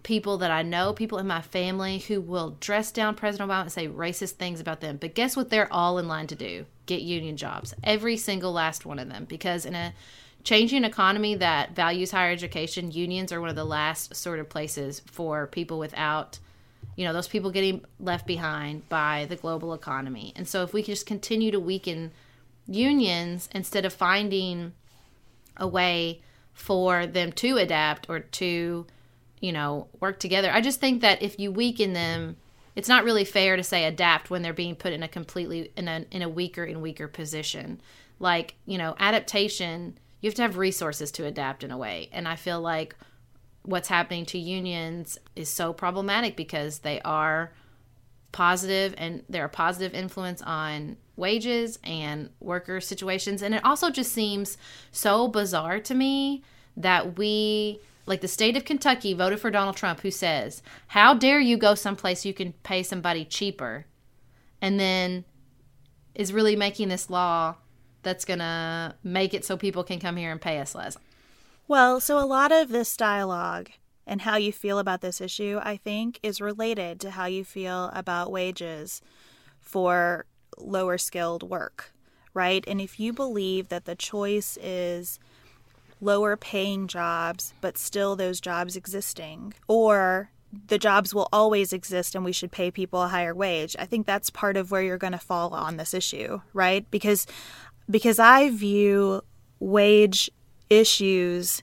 people 0.03 0.37
that 0.39 0.51
I 0.51 0.61
know, 0.61 0.93
people 0.93 1.17
in 1.17 1.27
my 1.27 1.41
family 1.41 1.99
who 1.99 2.21
will 2.21 2.57
dress 2.59 2.91
down 2.91 3.15
President 3.15 3.49
Obama 3.49 3.63
and 3.63 3.71
say 3.71 3.87
racist 3.87 4.31
things 4.33 4.59
about 4.59 4.81
them. 4.81 4.97
But 4.97 5.15
guess 5.15 5.35
what? 5.35 5.49
They're 5.49 5.71
all 5.71 5.97
in 5.97 6.07
line 6.07 6.27
to 6.27 6.35
do 6.35 6.65
get 6.85 7.01
union 7.01 7.37
jobs. 7.37 7.73
Every 7.83 8.17
single 8.17 8.51
last 8.51 8.85
one 8.85 8.99
of 8.99 9.07
them. 9.07 9.23
Because 9.25 9.65
in 9.65 9.73
a 9.73 9.93
changing 10.43 10.83
economy 10.83 11.35
that 11.35 11.75
values 11.75 12.11
higher 12.11 12.31
education, 12.31 12.91
unions 12.91 13.31
are 13.31 13.39
one 13.39 13.49
of 13.49 13.55
the 13.55 13.63
last 13.63 14.15
sort 14.15 14.39
of 14.39 14.49
places 14.49 15.01
for 15.05 15.47
people 15.47 15.79
without, 15.79 16.39
you 16.97 17.05
know, 17.05 17.13
those 17.13 17.29
people 17.29 17.51
getting 17.51 17.85
left 17.99 18.27
behind 18.27 18.87
by 18.89 19.25
the 19.29 19.37
global 19.37 19.73
economy. 19.73 20.33
And 20.35 20.45
so 20.47 20.63
if 20.63 20.73
we 20.73 20.83
just 20.83 21.05
continue 21.05 21.51
to 21.51 21.59
weaken 21.59 22.11
unions 22.67 23.47
instead 23.53 23.85
of 23.85 23.93
finding 23.93 24.73
a 25.55 25.67
way 25.67 26.21
for 26.53 27.07
them 27.07 27.31
to 27.31 27.57
adapt 27.57 28.09
or 28.09 28.19
to 28.19 28.85
you 29.43 29.51
know, 29.51 29.89
work 29.99 30.21
together. 30.21 30.49
I 30.49 30.61
just 30.61 30.79
think 30.79 31.01
that 31.01 31.21
if 31.21 31.37
you 31.37 31.51
weaken 31.51 31.91
them, 31.91 32.37
it's 32.77 32.87
not 32.87 33.03
really 33.03 33.25
fair 33.25 33.57
to 33.57 33.63
say 33.63 33.83
adapt 33.83 34.29
when 34.29 34.41
they're 34.41 34.53
being 34.53 34.73
put 34.73 34.93
in 34.93 35.03
a 35.03 35.07
completely 35.09 35.69
in 35.75 35.89
a 35.89 36.05
in 36.11 36.21
a 36.21 36.29
weaker 36.29 36.63
and 36.63 36.81
weaker 36.81 37.09
position. 37.09 37.81
Like, 38.19 38.55
you 38.65 38.77
know, 38.77 38.95
adaptation, 38.99 39.97
you 40.21 40.29
have 40.29 40.35
to 40.35 40.43
have 40.43 40.57
resources 40.57 41.11
to 41.11 41.25
adapt 41.25 41.61
in 41.61 41.71
a 41.71 41.77
way. 41.77 42.07
And 42.13 42.25
I 42.25 42.37
feel 42.37 42.61
like 42.61 42.95
what's 43.63 43.89
happening 43.89 44.25
to 44.27 44.37
unions 44.37 45.17
is 45.35 45.49
so 45.49 45.73
problematic 45.73 46.37
because 46.37 46.79
they 46.79 47.01
are 47.01 47.51
positive 48.31 48.95
and 48.97 49.23
they're 49.27 49.45
a 49.45 49.49
positive 49.49 49.93
influence 49.93 50.41
on 50.41 50.95
wages 51.17 51.79
and 51.83 52.29
worker 52.39 52.79
situations 52.81 53.43
and 53.43 53.53
it 53.53 53.63
also 53.63 53.91
just 53.91 54.11
seems 54.11 54.57
so 54.91 55.27
bizarre 55.27 55.79
to 55.79 55.93
me 55.93 56.41
that 56.75 57.19
we 57.19 57.79
like 58.05 58.21
the 58.21 58.27
state 58.27 58.57
of 58.57 58.65
Kentucky 58.65 59.13
voted 59.13 59.39
for 59.39 59.51
Donald 59.51 59.77
Trump, 59.77 60.01
who 60.01 60.11
says, 60.11 60.61
How 60.87 61.13
dare 61.13 61.39
you 61.39 61.57
go 61.57 61.75
someplace 61.75 62.25
you 62.25 62.33
can 62.33 62.53
pay 62.63 62.83
somebody 62.83 63.25
cheaper? 63.25 63.85
And 64.61 64.79
then 64.79 65.25
is 66.15 66.33
really 66.33 66.55
making 66.55 66.89
this 66.89 67.09
law 67.09 67.55
that's 68.03 68.25
going 68.25 68.39
to 68.39 68.95
make 69.03 69.33
it 69.33 69.45
so 69.45 69.57
people 69.57 69.83
can 69.83 69.99
come 69.99 70.17
here 70.17 70.31
and 70.31 70.41
pay 70.41 70.59
us 70.59 70.75
less. 70.75 70.97
Well, 71.67 71.99
so 71.99 72.19
a 72.19 72.25
lot 72.25 72.51
of 72.51 72.69
this 72.69 72.95
dialogue 72.95 73.69
and 74.05 74.21
how 74.21 74.35
you 74.35 74.51
feel 74.51 74.79
about 74.79 75.01
this 75.01 75.21
issue, 75.21 75.59
I 75.63 75.77
think, 75.77 76.19
is 76.21 76.41
related 76.41 76.99
to 77.01 77.11
how 77.11 77.25
you 77.25 77.45
feel 77.45 77.89
about 77.93 78.31
wages 78.31 79.01
for 79.61 80.25
lower 80.57 80.97
skilled 80.97 81.43
work, 81.43 81.93
right? 82.33 82.63
And 82.67 82.81
if 82.81 82.99
you 82.99 83.13
believe 83.13 83.69
that 83.69 83.85
the 83.85 83.95
choice 83.95 84.57
is 84.61 85.19
lower 86.03 86.35
paying 86.35 86.87
jobs, 86.87 87.53
but 87.61 87.77
still 87.77 88.15
those 88.15 88.41
jobs 88.41 88.75
existing, 88.75 89.53
or 89.67 90.29
the 90.67 90.77
jobs 90.77 91.13
will 91.13 91.29
always 91.33 91.73
exist 91.73 92.15
and 92.15 92.23
we 92.23 92.31
should 92.31 92.51
pay 92.51 92.69
people 92.69 93.01
a 93.01 93.07
higher 93.07 93.33
wage. 93.33 93.75
I 93.79 93.85
think 93.85 94.05
that's 94.05 94.29
part 94.29 94.57
of 94.57 94.71
where 94.71 94.81
you're 94.81 94.97
going 94.97 95.13
to 95.13 95.19
fall 95.19 95.53
on 95.53 95.77
this 95.77 95.93
issue, 95.93 96.41
right? 96.53 96.89
Because 96.91 97.25
because 97.89 98.19
I 98.19 98.49
view 98.49 99.21
wage 99.59 100.29
issues 100.69 101.61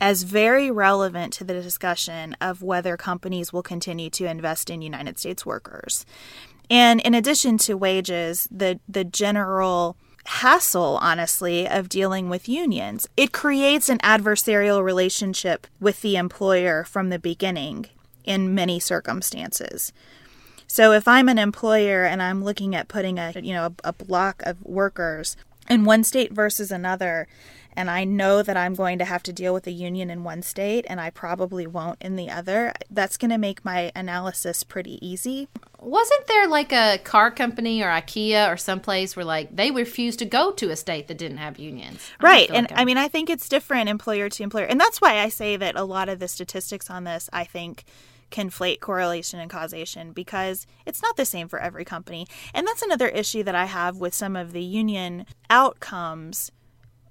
as 0.00 0.24
very 0.24 0.70
relevant 0.70 1.32
to 1.34 1.44
the 1.44 1.54
discussion 1.54 2.36
of 2.40 2.62
whether 2.62 2.96
companies 2.96 3.52
will 3.52 3.62
continue 3.62 4.10
to 4.10 4.26
invest 4.26 4.70
in 4.70 4.82
United 4.82 5.18
States 5.18 5.46
workers. 5.46 6.04
And 6.68 7.00
in 7.00 7.14
addition 7.14 7.58
to 7.58 7.76
wages, 7.76 8.48
the 8.50 8.80
the 8.88 9.04
general 9.04 9.96
hassle, 10.26 10.98
honestly, 11.00 11.68
of 11.68 11.88
dealing 11.88 12.28
with 12.28 12.48
unions. 12.48 13.08
It 13.16 13.32
creates 13.32 13.88
an 13.88 13.98
adversarial 13.98 14.82
relationship 14.82 15.66
with 15.80 16.02
the 16.02 16.16
employer 16.16 16.84
from 16.84 17.08
the 17.10 17.18
beginning 17.18 17.86
in 18.24 18.54
many 18.54 18.80
circumstances. 18.80 19.92
So 20.66 20.92
if 20.92 21.06
I'm 21.06 21.28
an 21.28 21.38
employer 21.38 22.04
and 22.04 22.20
I'm 22.20 22.42
looking 22.42 22.74
at 22.74 22.88
putting 22.88 23.18
a 23.18 23.32
you 23.36 23.54
know 23.54 23.66
a, 23.66 23.88
a 23.88 23.92
block 23.92 24.42
of 24.44 24.62
workers 24.62 25.36
in 25.70 25.84
one 25.84 26.04
state 26.04 26.32
versus 26.32 26.70
another 26.70 27.28
and 27.76 27.90
I 27.90 28.04
know 28.04 28.42
that 28.42 28.56
I'm 28.56 28.74
going 28.74 28.98
to 28.98 29.04
have 29.04 29.22
to 29.24 29.32
deal 29.32 29.52
with 29.52 29.66
a 29.66 29.70
union 29.70 30.10
in 30.10 30.24
one 30.24 30.42
state 30.42 30.86
and 30.88 31.00
I 31.00 31.10
probably 31.10 31.66
won't 31.66 32.00
in 32.00 32.16
the 32.16 32.30
other, 32.30 32.72
that's 32.90 33.16
going 33.16 33.30
to 33.30 33.38
make 33.38 33.64
my 33.64 33.92
analysis 33.94 34.64
pretty 34.64 35.04
easy. 35.06 35.48
Wasn't 35.78 36.26
there 36.26 36.48
like 36.48 36.72
a 36.72 36.98
car 36.98 37.30
company 37.30 37.82
or 37.82 37.88
IKEA 37.88 38.50
or 38.52 38.56
someplace 38.56 39.14
where 39.14 39.24
like 39.24 39.54
they 39.54 39.70
refused 39.70 40.18
to 40.20 40.24
go 40.24 40.50
to 40.52 40.70
a 40.70 40.76
state 40.76 41.06
that 41.08 41.18
didn't 41.18 41.36
have 41.36 41.58
unions? 41.58 42.10
I 42.20 42.24
right. 42.24 42.50
And 42.50 42.70
like 42.70 42.80
I 42.80 42.84
mean, 42.84 42.98
I 42.98 43.08
think 43.08 43.28
it's 43.30 43.48
different 43.48 43.88
employer 43.88 44.28
to 44.28 44.42
employer. 44.42 44.64
And 44.64 44.80
that's 44.80 45.00
why 45.00 45.18
I 45.18 45.28
say 45.28 45.56
that 45.56 45.76
a 45.76 45.84
lot 45.84 46.08
of 46.08 46.18
the 46.18 46.28
statistics 46.28 46.90
on 46.90 47.04
this, 47.04 47.28
I 47.32 47.44
think, 47.44 47.84
conflate 48.30 48.80
correlation 48.80 49.38
and 49.38 49.50
causation 49.50 50.12
because 50.12 50.66
it's 50.84 51.02
not 51.02 51.16
the 51.16 51.24
same 51.24 51.48
for 51.48 51.58
every 51.58 51.84
company. 51.84 52.26
And 52.54 52.66
that's 52.66 52.82
another 52.82 53.08
issue 53.08 53.42
that 53.44 53.54
I 53.54 53.66
have 53.66 53.98
with 53.98 54.14
some 54.14 54.36
of 54.36 54.52
the 54.52 54.62
union 54.62 55.26
outcomes 55.48 56.50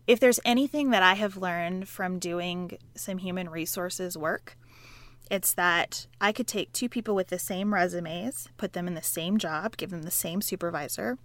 if 0.07 0.19
there's 0.19 0.39
anything 0.45 0.91
that 0.91 1.03
I 1.03 1.15
have 1.15 1.37
learned 1.37 1.87
from 1.87 2.19
doing 2.19 2.77
some 2.95 3.17
human 3.17 3.49
resources 3.49 4.17
work, 4.17 4.57
it's 5.31 5.53
that 5.53 6.05
I 6.21 6.31
could 6.31 6.47
take 6.47 6.71
two 6.71 6.89
people 6.89 7.15
with 7.15 7.27
the 7.27 7.39
same 7.39 7.73
resumes, 7.73 8.47
put 8.57 8.73
them 8.73 8.87
in 8.87 8.93
the 8.93 9.01
same 9.01 9.37
job, 9.37 9.77
give 9.77 9.89
them 9.89 10.03
the 10.03 10.11
same 10.11 10.41
supervisor. 10.41 11.17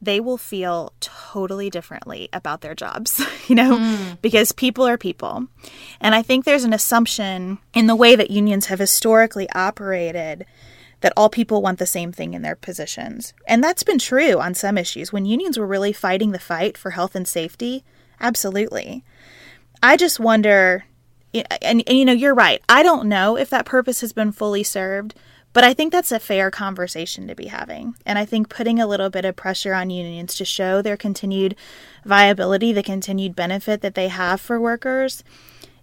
They 0.00 0.20
will 0.20 0.38
feel 0.38 0.92
totally 1.00 1.70
differently 1.70 2.28
about 2.32 2.60
their 2.60 2.74
jobs, 2.74 3.22
you 3.48 3.54
know, 3.54 3.78
mm. 3.78 4.20
because 4.22 4.52
people 4.52 4.86
are 4.86 4.98
people. 4.98 5.46
And 6.00 6.14
I 6.14 6.22
think 6.22 6.44
there's 6.44 6.64
an 6.64 6.72
assumption 6.72 7.58
in 7.74 7.86
the 7.86 7.96
way 7.96 8.16
that 8.16 8.30
unions 8.30 8.66
have 8.66 8.78
historically 8.78 9.48
operated 9.50 10.46
that 11.00 11.12
all 11.16 11.28
people 11.28 11.60
want 11.60 11.78
the 11.78 11.86
same 11.86 12.10
thing 12.10 12.34
in 12.34 12.42
their 12.42 12.56
positions. 12.56 13.34
And 13.46 13.62
that's 13.62 13.82
been 13.82 13.98
true 13.98 14.38
on 14.40 14.54
some 14.54 14.78
issues. 14.78 15.12
When 15.12 15.26
unions 15.26 15.58
were 15.58 15.66
really 15.66 15.92
fighting 15.92 16.32
the 16.32 16.38
fight 16.38 16.78
for 16.78 16.90
health 16.90 17.14
and 17.14 17.28
safety, 17.28 17.84
Absolutely. 18.20 19.04
I 19.82 19.96
just 19.96 20.18
wonder, 20.18 20.84
and, 21.34 21.46
and, 21.86 21.88
you 21.88 22.04
know, 22.04 22.12
you're 22.12 22.34
right. 22.34 22.62
I 22.68 22.82
don't 22.82 23.08
know 23.08 23.36
if 23.36 23.50
that 23.50 23.66
purpose 23.66 24.00
has 24.00 24.12
been 24.12 24.32
fully 24.32 24.62
served, 24.62 25.14
but 25.52 25.64
I 25.64 25.72
think 25.72 25.92
that's 25.92 26.12
a 26.12 26.18
fair 26.18 26.50
conversation 26.50 27.26
to 27.28 27.34
be 27.34 27.46
having. 27.46 27.94
And 28.04 28.18
I 28.18 28.24
think 28.24 28.48
putting 28.48 28.78
a 28.78 28.86
little 28.86 29.10
bit 29.10 29.24
of 29.24 29.36
pressure 29.36 29.72
on 29.72 29.90
unions 29.90 30.34
to 30.36 30.44
show 30.44 30.82
their 30.82 30.96
continued 30.96 31.56
viability, 32.04 32.72
the 32.72 32.82
continued 32.82 33.34
benefit 33.34 33.80
that 33.80 33.94
they 33.94 34.08
have 34.08 34.40
for 34.40 34.60
workers, 34.60 35.24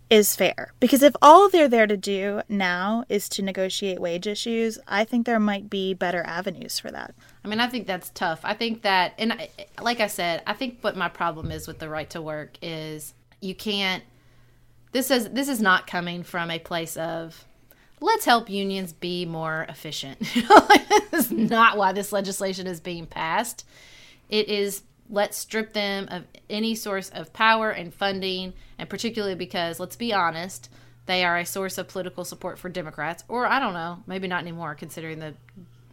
is 0.10 0.36
fair. 0.36 0.74
Because 0.80 1.02
if 1.02 1.16
all 1.22 1.50
they're 1.50 1.68
there 1.68 1.88
to 1.88 1.98
do 1.98 2.42
now 2.48 3.04
is 3.10 3.28
to 3.30 3.42
negotiate 3.42 4.00
wage 4.00 4.28
issues, 4.28 4.78
I 4.88 5.06
think 5.06 5.26
there 5.26 5.40
might 5.40 5.72
be 5.72 5.96
better 5.96 6.24
avenues 6.24 6.78
for 6.78 6.92
that. 6.92 7.16
I 7.44 7.48
mean, 7.48 7.60
I 7.60 7.68
think 7.68 7.88
that's 7.88 8.10
tough. 8.10 8.42
I 8.44 8.54
think 8.54 8.84
that, 8.84 9.14
and 9.18 9.48
like 9.82 10.00
I 10.00 10.08
said, 10.08 10.44
I 10.48 10.54
think 10.54 10.78
what 10.82 10.96
my 10.96 11.10
problem 11.10 11.52
is 11.52 11.68
with 11.68 11.80
the 11.80 11.90
right 11.90 12.10
to 12.12 12.22
work 12.22 12.58
is 12.62 13.14
you 13.42 13.54
can't. 13.54 14.04
This 14.94 15.12
is 15.12 15.30
this 15.30 15.50
is 15.50 15.60
not 15.60 15.88
coming 15.88 16.24
from 16.24 16.52
a 16.52 16.60
place 16.60 16.96
of 16.98 17.46
let's 18.00 18.26
help 18.26 18.50
unions 18.50 18.94
be 18.94 19.26
more 19.26 19.66
efficient. 19.68 20.20
this 21.12 21.14
is 21.14 21.32
not 21.32 21.78
why 21.78 21.92
this 21.92 22.12
legislation 22.12 22.68
is 22.68 22.80
being 22.80 23.08
passed. 23.08 23.66
It 24.30 24.50
is 24.50 24.84
let's 25.10 25.38
strip 25.38 25.74
them 25.74 26.08
of 26.10 26.24
any 26.50 26.76
source 26.76 27.10
of 27.10 27.34
power 27.34 27.72
and 27.72 27.94
funding, 27.94 28.54
and 28.78 28.90
particularly 28.90 29.36
because 29.36 29.80
let's 29.80 29.96
be 29.96 30.14
honest, 30.14 30.70
they 31.08 31.24
are 31.24 31.38
a 31.38 31.46
source 31.46 31.78
of 31.78 31.88
political 31.88 32.24
support 32.24 32.58
for 32.58 32.70
Democrats, 32.70 33.24
or 33.28 33.46
I 33.46 33.60
don't 33.60 33.74
know, 33.74 34.04
maybe 34.08 34.28
not 34.28 34.42
anymore 34.42 34.76
considering 34.76 35.20
the 35.20 35.34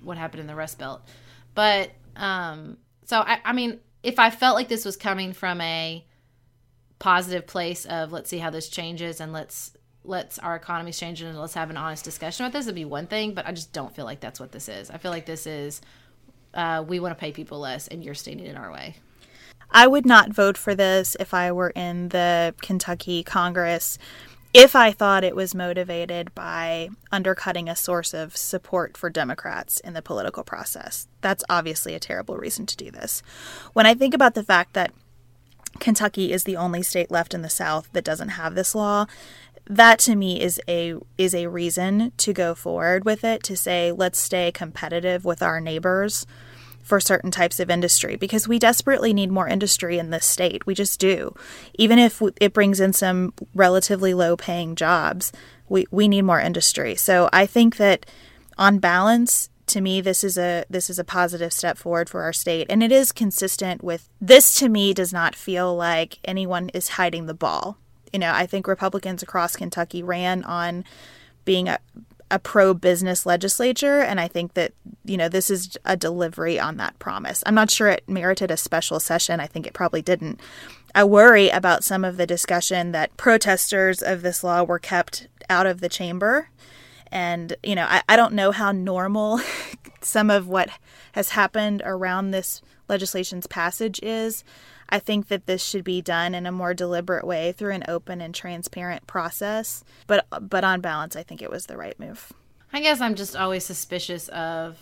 what 0.03 0.19
happened 0.19 0.41
in 0.41 0.47
the 0.47 0.55
Rust 0.55 0.79
Belt. 0.79 1.03
But 1.55 1.91
um, 2.17 2.77
so 3.05 3.21
I, 3.21 3.41
I 3.45 3.53
mean, 3.53 3.81
if 4.03 4.19
I 4.19 4.31
felt 4.31 4.57
like 4.57 4.69
this 4.69 4.85
was 4.85 4.97
coming 4.97 5.33
from 5.33 5.61
a 5.61 6.05
positive 6.99 7.47
place 7.47 7.87
of 7.87 8.13
let's 8.13 8.29
see 8.29 8.39
how 8.39 8.51
this 8.51 8.69
changes 8.69 9.21
and 9.21 9.33
let's 9.33 9.73
let's 10.05 10.39
our 10.39 10.55
economy's 10.55 10.99
change 10.99 11.23
and 11.23 11.39
let's 11.39 11.55
have 11.55 11.71
an 11.71 11.77
honest 11.77 12.05
discussion 12.05 12.45
about 12.45 12.53
this 12.53 12.67
it'd 12.67 12.75
be 12.75 12.85
one 12.85 13.07
thing 13.07 13.33
but 13.33 13.47
i 13.47 13.53
just 13.53 13.73
don't 13.73 13.95
feel 13.97 14.05
like 14.05 14.21
that's 14.21 14.39
what 14.39 14.53
this 14.53 14.69
is. 14.69 14.91
I 14.91 14.99
feel 14.99 15.11
like 15.11 15.27
this 15.27 15.47
is 15.47 15.81
uh, 16.53 16.85
we 16.87 17.01
want 17.01 17.17
to 17.17 17.21
pay 17.21 17.33
people 17.33 17.61
less 17.61 17.89
and 17.89 18.05
you're 18.05 18.15
standing 18.15 18.47
in 18.47 18.57
our 18.57 18.73
way. 18.73 18.97
I 19.71 19.87
would 19.87 20.05
not 20.05 20.31
vote 20.31 20.59
for 20.59 20.75
this 20.75 21.17
if 21.19 21.33
i 21.33 21.53
were 21.53 21.71
in 21.71 22.11
the 22.11 22.55
kentucky 22.61 23.23
congress 23.23 23.99
if 24.53 24.75
I 24.75 24.91
thought 24.91 25.25
it 25.25 25.37
was 25.37 25.55
motivated 25.55 26.35
by 26.35 26.91
undercutting 27.13 27.69
a 27.69 27.77
source 27.77 28.13
of 28.13 28.37
support 28.37 28.97
for 28.97 29.09
Democrats 29.09 29.79
in 29.81 29.93
the 29.93 30.03
political 30.03 30.43
process. 30.43 31.07
That's 31.21 31.45
obviously 31.49 31.95
a 31.95 32.01
terrible 32.01 32.37
reason 32.37 32.67
to 32.67 32.77
do 32.77 32.91
this. 32.91 33.23
When 33.73 33.87
I 33.87 33.95
think 33.95 34.13
about 34.13 34.35
the 34.35 34.43
fact 34.43 34.75
that 34.75 34.93
Kentucky 35.79 36.33
is 36.33 36.45
the 36.45 36.57
only 36.57 36.83
state 36.83 37.11
left 37.11 37.33
in 37.33 37.43
the 37.43 37.49
South 37.49 37.89
that 37.93 38.05
doesn't 38.05 38.31
have 38.31 38.57
this 38.57 38.75
law, 38.75 39.07
that 39.67 40.01
to 40.01 40.17
me 40.17 40.41
is 40.41 40.61
a 40.67 40.95
is 41.17 41.33
a 41.33 41.47
reason 41.47 42.13
to 42.17 42.33
go 42.33 42.57
forward 42.57 43.05
with 43.05 43.23
it 43.23 43.43
to 43.45 43.57
say 43.57 43.93
let's 43.93 44.19
stay 44.19 44.51
competitive 44.51 45.25
with 45.25 45.43
our 45.43 45.61
neighbors 45.61 46.27
for 46.83 47.01
certain 47.01 47.31
types 47.31 47.61
of 47.61 47.71
industry 47.71 48.17
because 48.17 48.49
we 48.49 48.59
desperately 48.59 49.13
need 49.13 49.31
more 49.31 49.49
industry 49.49 49.99
in 49.99 50.11
this 50.11 50.27
state. 50.27 50.67
We 50.67 50.75
just 50.75 50.99
do. 50.99 51.35
Even 51.75 51.99
if 51.99 52.23
it 52.41 52.53
brings 52.53 52.81
in 52.81 52.93
some 52.93 53.33
relatively 53.55 54.15
low 54.15 54.37
paying 54.37 54.75
jobs, 54.75 55.33
we, 55.69 55.87
we 55.91 56.09
need 56.09 56.23
more 56.23 56.41
industry. 56.41 56.95
So 56.97 57.29
I 57.33 57.47
think 57.47 57.77
that 57.77 58.07
on 58.59 58.79
balance, 58.79 59.51
to 59.71 59.81
me 59.81 60.01
this 60.01 60.25
is 60.25 60.37
a 60.37 60.65
this 60.69 60.91
is 60.91 60.99
a 60.99 61.05
positive 61.05 61.53
step 61.53 61.79
forward 61.79 62.11
for 62.11 62.23
our 62.23 62.33
state 62.33 62.67
and 62.69 62.83
it 62.83 62.91
is 62.91 63.13
consistent 63.13 63.85
with 63.85 64.09
this 64.21 64.57
to 64.57 64.69
me 64.69 64.93
does 64.93 65.13
not 65.13 65.37
feel 65.37 65.77
like 65.77 66.19
anyone 66.25 66.69
is 66.71 66.89
hiding 66.89 67.27
the 67.27 67.35
ball 67.35 67.79
you 68.13 68.19
know 68.19 68.33
i 68.35 68.47
think 68.47 68.67
republicans 68.67 69.23
across 69.23 69.55
kentucky 69.55 70.03
ran 70.03 70.43
on 70.43 70.85
being 71.45 71.69
a, 71.69 71.79
a 72.31 72.39
pro 72.39 72.73
business 72.73 73.27
legislature 73.27 74.01
and 74.01 74.21
i 74.21 74.29
think 74.29 74.55
that 74.55 74.73
you 75.05 75.17
know 75.17 75.29
this 75.29 75.51
is 75.51 75.77
a 75.85 75.97
delivery 75.97 76.59
on 76.59 76.77
that 76.77 76.99
promise. 76.99 77.43
I'm 77.47 77.55
not 77.55 77.71
sure 77.71 77.89
it 77.89 78.09
merited 78.09 78.51
a 78.51 78.57
special 78.57 79.01
session. 79.01 79.41
I 79.41 79.47
think 79.47 79.67
it 79.67 79.73
probably 79.73 80.03
didn't. 80.03 80.41
I 80.95 81.05
worry 81.05 81.49
about 81.49 81.85
some 81.85 82.05
of 82.05 82.17
the 82.17 82.27
discussion 82.27 82.93
that 82.93 83.17
protesters 83.17 84.03
of 84.03 84.23
this 84.23 84.45
law 84.45 84.63
were 84.63 84.79
kept 84.79 85.29
out 85.49 85.67
of 85.67 85.81
the 85.81 85.89
chamber. 85.89 86.49
And, 87.13 87.57
you 87.63 87.75
know, 87.75 87.87
I, 87.89 88.03
I 88.09 88.17
don't 88.17 88.35
know 88.35 88.53
how 88.53 88.73
normal 88.73 89.41
some 90.01 90.31
of 90.31 90.49
what 90.49 90.71
has 91.13 91.31
happened 91.31 91.83
around 91.85 92.31
this 92.31 92.63
legislation's 92.89 93.47
passage 93.47 94.01
is. 94.03 94.45
I 94.91 94.99
think 94.99 95.29
that 95.29 95.47
this 95.47 95.65
should 95.65 95.85
be 95.85 96.03
done 96.03 96.35
in 96.35 96.47
a 96.47 96.53
more 96.53 96.75
deliberate 96.75 97.25
way 97.25 97.53
through 97.53 97.73
an 97.73 97.85
open 97.89 98.21
and 98.21 98.35
transparent 98.35 99.07
process. 99.07 99.85
But 100.07 100.27
but 100.41 100.65
on 100.65 100.81
balance, 100.81 101.17
I 101.17 101.23
think 101.23 101.43
it 101.43 101.51
was 101.51 101.67
the 101.67 101.77
right 101.77 101.99
move. 101.99 102.33
I 102.73 102.81
guess 102.81 103.01
I'm 103.01 103.15
just 103.15 103.37
always 103.37 103.65
suspicious 103.65 104.29
of 104.29 104.79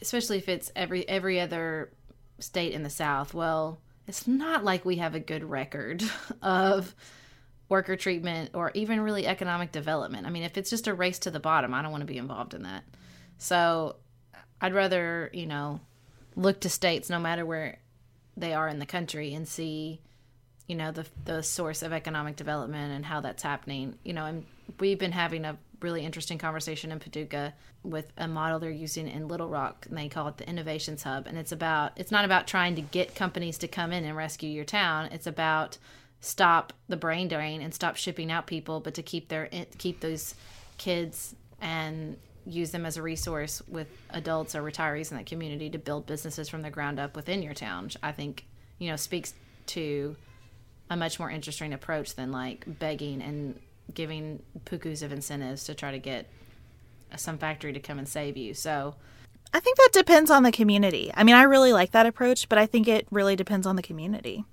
especially 0.00 0.38
if 0.38 0.48
it's 0.48 0.72
every 0.74 1.08
every 1.08 1.40
other 1.40 1.90
state 2.38 2.72
in 2.72 2.82
the 2.82 2.90
South. 2.90 3.34
Well, 3.34 3.78
it's 4.06 4.26
not 4.26 4.64
like 4.64 4.84
we 4.84 4.96
have 4.96 5.14
a 5.14 5.20
good 5.20 5.44
record 5.44 6.02
of 6.42 6.94
worker 7.68 7.96
treatment 7.96 8.50
or 8.54 8.70
even 8.74 9.00
really 9.00 9.26
economic 9.26 9.72
development. 9.72 10.26
I 10.26 10.30
mean, 10.30 10.44
if 10.44 10.56
it's 10.56 10.70
just 10.70 10.86
a 10.86 10.94
race 10.94 11.18
to 11.20 11.30
the 11.30 11.40
bottom, 11.40 11.74
I 11.74 11.82
don't 11.82 11.90
want 11.90 12.02
to 12.02 12.06
be 12.06 12.18
involved 12.18 12.54
in 12.54 12.62
that. 12.62 12.84
So 13.38 13.96
I'd 14.60 14.74
rather, 14.74 15.30
you 15.32 15.46
know, 15.46 15.80
look 16.36 16.60
to 16.60 16.70
states 16.70 17.10
no 17.10 17.18
matter 17.18 17.44
where 17.44 17.78
they 18.36 18.54
are 18.54 18.68
in 18.68 18.78
the 18.78 18.86
country 18.86 19.34
and 19.34 19.46
see, 19.46 20.00
you 20.66 20.76
know, 20.76 20.92
the 20.92 21.06
the 21.24 21.42
source 21.42 21.82
of 21.82 21.92
economic 21.92 22.36
development 22.36 22.92
and 22.92 23.04
how 23.04 23.20
that's 23.20 23.42
happening. 23.42 23.98
You 24.04 24.12
know, 24.12 24.26
and 24.26 24.46
we've 24.78 24.98
been 24.98 25.12
having 25.12 25.44
a 25.44 25.56
really 25.80 26.04
interesting 26.04 26.38
conversation 26.38 26.90
in 26.92 26.98
Paducah 26.98 27.54
with 27.82 28.12
a 28.16 28.26
model 28.26 28.58
they're 28.58 28.70
using 28.70 29.08
in 29.08 29.28
Little 29.28 29.48
Rock, 29.48 29.86
and 29.88 29.96
they 29.96 30.08
call 30.08 30.28
it 30.28 30.38
the 30.38 30.48
Innovations 30.48 31.02
Hub. 31.02 31.26
And 31.26 31.38
it's 31.38 31.52
about 31.52 31.92
it's 31.96 32.10
not 32.10 32.24
about 32.24 32.46
trying 32.46 32.74
to 32.76 32.82
get 32.82 33.14
companies 33.14 33.58
to 33.58 33.68
come 33.68 33.92
in 33.92 34.04
and 34.04 34.16
rescue 34.16 34.50
your 34.50 34.64
town. 34.64 35.10
It's 35.12 35.26
about 35.26 35.78
stop 36.20 36.72
the 36.88 36.96
brain 36.96 37.28
drain 37.28 37.62
and 37.62 37.74
stop 37.74 37.96
shipping 37.96 38.30
out 38.30 38.46
people, 38.46 38.80
but 38.80 38.94
to 38.94 39.02
keep 39.02 39.28
their 39.28 39.48
keep 39.78 40.00
those 40.00 40.34
kids 40.78 41.34
and 41.60 42.16
use 42.46 42.70
them 42.70 42.86
as 42.86 42.96
a 42.96 43.02
resource 43.02 43.60
with 43.68 43.88
adults 44.10 44.54
or 44.54 44.62
retirees 44.62 45.10
in 45.10 45.16
that 45.16 45.26
community 45.26 45.68
to 45.70 45.78
build 45.78 46.06
businesses 46.06 46.48
from 46.48 46.62
the 46.62 46.70
ground 46.70 46.98
up 46.98 47.16
within 47.16 47.42
your 47.42 47.54
town. 47.54 47.90
I 48.02 48.12
think 48.12 48.46
you 48.78 48.90
know 48.90 48.96
speaks 48.96 49.34
to 49.66 50.16
a 50.88 50.96
much 50.96 51.18
more 51.18 51.30
interesting 51.30 51.72
approach 51.72 52.14
than 52.14 52.30
like 52.30 52.64
begging 52.66 53.20
and 53.20 53.58
giving 53.92 54.42
pukus 54.64 55.02
of 55.02 55.12
incentives 55.12 55.64
to 55.64 55.74
try 55.74 55.90
to 55.90 55.98
get 55.98 56.28
some 57.16 57.38
factory 57.38 57.72
to 57.72 57.80
come 57.80 57.98
and 57.98 58.08
save 58.08 58.36
you. 58.36 58.54
So 58.54 58.94
I 59.52 59.60
think 59.60 59.76
that 59.78 59.90
depends 59.92 60.30
on 60.30 60.42
the 60.42 60.52
community. 60.52 61.10
I 61.14 61.24
mean, 61.24 61.34
I 61.34 61.44
really 61.44 61.72
like 61.72 61.92
that 61.92 62.06
approach, 62.06 62.48
but 62.48 62.58
I 62.58 62.66
think 62.66 62.88
it 62.88 63.06
really 63.10 63.36
depends 63.36 63.66
on 63.66 63.76
the 63.76 63.82
community. 63.82 64.44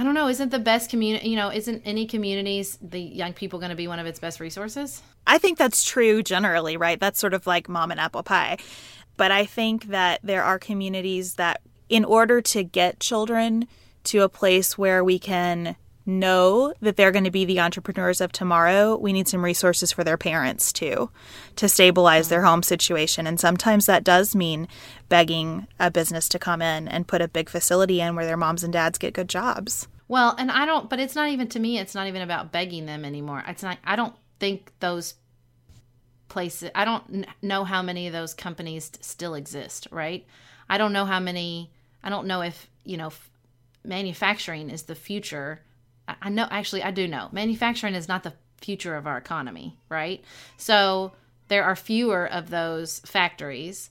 I 0.00 0.02
don't 0.02 0.14
know. 0.14 0.28
Isn't 0.28 0.48
the 0.48 0.58
best 0.58 0.88
community, 0.88 1.28
you 1.28 1.36
know, 1.36 1.52
isn't 1.52 1.82
any 1.84 2.06
communities 2.06 2.78
the 2.80 2.98
young 2.98 3.34
people 3.34 3.58
going 3.58 3.68
to 3.68 3.76
be 3.76 3.86
one 3.86 3.98
of 3.98 4.06
its 4.06 4.18
best 4.18 4.40
resources? 4.40 5.02
I 5.26 5.36
think 5.36 5.58
that's 5.58 5.84
true 5.84 6.22
generally, 6.22 6.78
right? 6.78 6.98
That's 6.98 7.20
sort 7.20 7.34
of 7.34 7.46
like 7.46 7.68
mom 7.68 7.90
and 7.90 8.00
apple 8.00 8.22
pie. 8.22 8.56
But 9.18 9.30
I 9.30 9.44
think 9.44 9.88
that 9.88 10.20
there 10.22 10.42
are 10.42 10.58
communities 10.58 11.34
that, 11.34 11.60
in 11.90 12.06
order 12.06 12.40
to 12.40 12.64
get 12.64 12.98
children 12.98 13.68
to 14.04 14.22
a 14.22 14.30
place 14.30 14.78
where 14.78 15.04
we 15.04 15.18
can 15.18 15.76
know 16.18 16.74
that 16.80 16.96
they're 16.96 17.12
going 17.12 17.24
to 17.24 17.30
be 17.30 17.44
the 17.44 17.60
entrepreneurs 17.60 18.20
of 18.20 18.32
tomorrow, 18.32 18.96
we 18.96 19.12
need 19.12 19.28
some 19.28 19.44
resources 19.44 19.92
for 19.92 20.04
their 20.04 20.16
parents 20.16 20.72
too 20.72 21.10
to 21.56 21.68
stabilize 21.68 22.28
their 22.28 22.42
home 22.42 22.62
situation. 22.62 23.26
And 23.26 23.38
sometimes 23.38 23.86
that 23.86 24.04
does 24.04 24.34
mean 24.34 24.68
begging 25.08 25.66
a 25.78 25.90
business 25.90 26.28
to 26.30 26.38
come 26.38 26.60
in 26.60 26.88
and 26.88 27.08
put 27.08 27.22
a 27.22 27.28
big 27.28 27.48
facility 27.48 28.00
in 28.00 28.14
where 28.16 28.26
their 28.26 28.36
moms 28.36 28.64
and 28.64 28.72
dads 28.72 28.98
get 28.98 29.14
good 29.14 29.28
jobs. 29.28 29.88
Well, 30.08 30.34
and 30.38 30.50
I 30.50 30.66
don't, 30.66 30.90
but 30.90 30.98
it's 30.98 31.14
not 31.14 31.28
even 31.28 31.48
to 31.48 31.60
me, 31.60 31.78
it's 31.78 31.94
not 31.94 32.08
even 32.08 32.22
about 32.22 32.50
begging 32.50 32.86
them 32.86 33.04
anymore. 33.04 33.44
It's 33.46 33.62
not, 33.62 33.78
I 33.84 33.94
don't 33.94 34.14
think 34.40 34.72
those 34.80 35.14
places, 36.28 36.70
I 36.74 36.84
don't 36.84 37.26
know 37.42 37.64
how 37.64 37.80
many 37.80 38.08
of 38.08 38.12
those 38.12 38.34
companies 38.34 38.90
still 39.00 39.34
exist, 39.34 39.86
right? 39.92 40.26
I 40.68 40.78
don't 40.78 40.92
know 40.92 41.04
how 41.04 41.20
many, 41.20 41.70
I 42.02 42.10
don't 42.10 42.26
know 42.26 42.42
if, 42.42 42.68
you 42.84 42.96
know, 42.96 43.12
manufacturing 43.84 44.68
is 44.70 44.82
the 44.82 44.94
future 44.94 45.60
I 46.20 46.28
know 46.28 46.46
actually 46.50 46.82
I 46.82 46.90
do 46.90 47.06
know 47.06 47.28
manufacturing 47.32 47.94
is 47.94 48.08
not 48.08 48.22
the 48.22 48.34
future 48.60 48.96
of 48.96 49.06
our 49.06 49.16
economy, 49.16 49.76
right? 49.88 50.22
So 50.56 51.12
there 51.48 51.64
are 51.64 51.76
fewer 51.76 52.26
of 52.26 52.50
those 52.50 53.00
factories. 53.00 53.90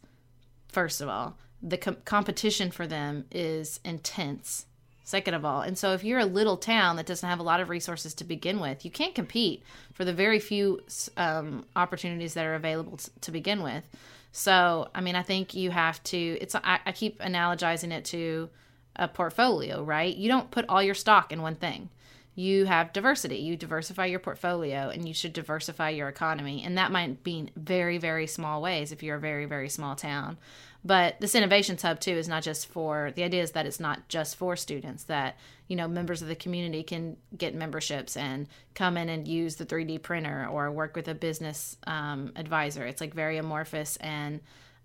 First 0.69 1.01
of 1.01 1.09
all, 1.09 1.37
the 1.61 1.77
com- 1.77 1.97
competition 2.05 2.71
for 2.71 2.87
them 2.87 3.25
is 3.31 3.79
intense. 3.83 4.65
Second 5.03 5.33
of 5.33 5.43
all, 5.43 5.61
and 5.61 5.75
so 5.75 5.93
if 5.93 6.03
you're 6.03 6.19
a 6.19 6.25
little 6.25 6.55
town 6.55 6.95
that 6.97 7.07
doesn't 7.07 7.27
have 7.27 7.39
a 7.39 7.43
lot 7.43 7.59
of 7.59 7.69
resources 7.69 8.13
to 8.13 8.23
begin 8.23 8.59
with, 8.59 8.85
you 8.85 8.91
can't 8.91 9.15
compete 9.15 9.63
for 9.91 10.05
the 10.05 10.13
very 10.13 10.37
few 10.37 10.81
um, 11.17 11.65
opportunities 11.75 12.35
that 12.35 12.45
are 12.45 12.53
available 12.53 12.97
t- 12.97 13.11
to 13.21 13.31
begin 13.31 13.63
with. 13.63 13.83
So, 14.31 14.87
I 14.93 15.01
mean, 15.01 15.15
I 15.15 15.23
think 15.23 15.55
you 15.55 15.71
have 15.71 16.01
to. 16.03 16.37
It's 16.39 16.53
I, 16.53 16.79
I 16.85 16.91
keep 16.91 17.19
analogizing 17.21 17.91
it 17.91 18.05
to 18.05 18.49
a 18.95 19.07
portfolio, 19.07 19.81
right? 19.81 20.15
You 20.15 20.29
don't 20.29 20.51
put 20.51 20.65
all 20.69 20.83
your 20.83 20.93
stock 20.93 21.31
in 21.31 21.41
one 21.41 21.55
thing 21.55 21.89
you 22.35 22.65
have 22.65 22.93
diversity. 22.93 23.37
You 23.37 23.57
diversify 23.57 24.05
your 24.05 24.19
portfolio 24.19 24.89
and 24.89 25.07
you 25.07 25.13
should 25.13 25.33
diversify 25.33 25.89
your 25.89 26.07
economy. 26.07 26.63
And 26.63 26.77
that 26.77 26.91
might 26.91 27.23
be 27.23 27.39
in 27.39 27.51
very, 27.55 27.97
very 27.97 28.27
small 28.27 28.61
ways 28.61 28.91
if 28.91 29.03
you're 29.03 29.17
a 29.17 29.19
very, 29.19 29.45
very 29.45 29.69
small 29.69 29.95
town. 29.95 30.37
But 30.83 31.19
this 31.19 31.35
innovations 31.35 31.81
hub 31.81 31.99
too 31.99 32.13
is 32.13 32.29
not 32.29 32.43
just 32.43 32.67
for 32.67 33.11
the 33.13 33.23
idea 33.23 33.43
is 33.43 33.51
that 33.51 33.65
it's 33.65 33.79
not 33.79 34.07
just 34.07 34.37
for 34.37 34.55
students 34.55 35.03
that 35.05 35.37
you 35.67 35.75
know 35.75 35.89
members 35.89 36.21
of 36.21 36.29
the 36.29 36.35
community 36.35 36.83
can 36.83 37.17
get 37.37 37.53
memberships 37.53 38.15
and 38.15 38.47
come 38.75 38.95
in 38.95 39.09
and 39.09 39.27
use 39.27 39.57
the 39.57 39.65
3D 39.65 40.01
printer 40.01 40.47
or 40.49 40.71
work 40.71 40.95
with 40.95 41.09
a 41.09 41.13
business 41.13 41.77
um, 41.85 42.31
advisor. 42.37 42.85
It's 42.85 43.01
like 43.01 43.13
very 43.13 43.37
amorphous 43.37 43.97
and 43.97 44.39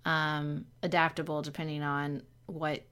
um, 0.04 0.66
adaptable 0.82 1.42
depending 1.42 1.84
on 1.84 2.22
what 2.46 2.82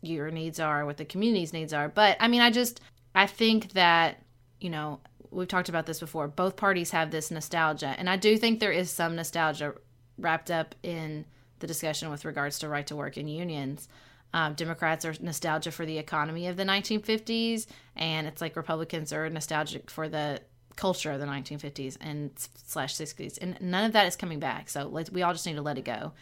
your 0.00 0.30
needs 0.30 0.60
are, 0.60 0.86
what 0.86 0.96
the 0.96 1.04
community's 1.04 1.52
needs 1.52 1.72
are. 1.72 1.88
But 1.88 2.16
I 2.20 2.28
mean, 2.28 2.40
I 2.40 2.50
just 2.50 2.80
I 3.14 3.26
think 3.26 3.72
that, 3.72 4.22
you 4.60 4.70
know, 4.70 5.00
we've 5.30 5.48
talked 5.48 5.68
about 5.68 5.86
this 5.86 6.00
before. 6.00 6.28
Both 6.28 6.56
parties 6.56 6.90
have 6.90 7.10
this 7.10 7.30
nostalgia. 7.30 7.94
And 7.98 8.08
I 8.08 8.16
do 8.16 8.36
think 8.36 8.60
there 8.60 8.72
is 8.72 8.90
some 8.90 9.16
nostalgia 9.16 9.74
wrapped 10.18 10.50
up 10.50 10.74
in 10.82 11.24
the 11.58 11.66
discussion 11.66 12.10
with 12.10 12.24
regards 12.24 12.58
to 12.60 12.68
right 12.68 12.86
to 12.86 12.96
work 12.96 13.16
in 13.16 13.28
unions. 13.28 13.88
Um, 14.34 14.54
Democrats 14.54 15.04
are 15.04 15.14
nostalgia 15.20 15.70
for 15.70 15.84
the 15.84 15.98
economy 15.98 16.46
of 16.46 16.56
the 16.56 16.64
1950s, 16.64 17.66
and 17.96 18.26
it's 18.26 18.40
like 18.40 18.56
Republicans 18.56 19.12
are 19.12 19.28
nostalgic 19.28 19.90
for 19.90 20.08
the 20.08 20.40
culture 20.74 21.12
of 21.12 21.20
the 21.20 21.26
1950s 21.26 21.98
and 22.00 22.30
slash 22.66 22.94
60s, 22.94 23.38
and 23.40 23.60
none 23.60 23.84
of 23.84 23.92
that 23.92 24.06
is 24.06 24.16
coming 24.16 24.40
back. 24.40 24.70
So 24.70 24.88
we 24.88 25.22
all 25.22 25.32
just 25.32 25.46
need 25.46 25.56
to 25.56 25.62
let 25.62 25.76
it 25.76 25.84
go. 25.84 26.12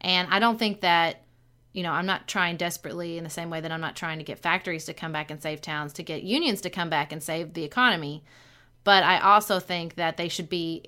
And 0.00 0.28
I 0.30 0.38
don't 0.38 0.58
think 0.58 0.80
that 0.80 1.24
you 1.78 1.84
know, 1.84 1.92
I'm 1.92 2.06
not 2.06 2.26
trying 2.26 2.56
desperately 2.56 3.18
in 3.18 3.22
the 3.22 3.30
same 3.30 3.50
way 3.50 3.60
that 3.60 3.70
I'm 3.70 3.80
not 3.80 3.94
trying 3.94 4.18
to 4.18 4.24
get 4.24 4.40
factories 4.40 4.84
to 4.86 4.92
come 4.92 5.12
back 5.12 5.30
and 5.30 5.40
save 5.40 5.60
towns, 5.60 5.92
to 5.92 6.02
get 6.02 6.24
unions 6.24 6.60
to 6.62 6.70
come 6.70 6.90
back 6.90 7.12
and 7.12 7.22
save 7.22 7.54
the 7.54 7.62
economy. 7.62 8.24
But 8.82 9.04
I 9.04 9.20
also 9.20 9.60
think 9.60 9.94
that 9.94 10.16
they 10.16 10.26
should 10.26 10.48
be 10.48 10.86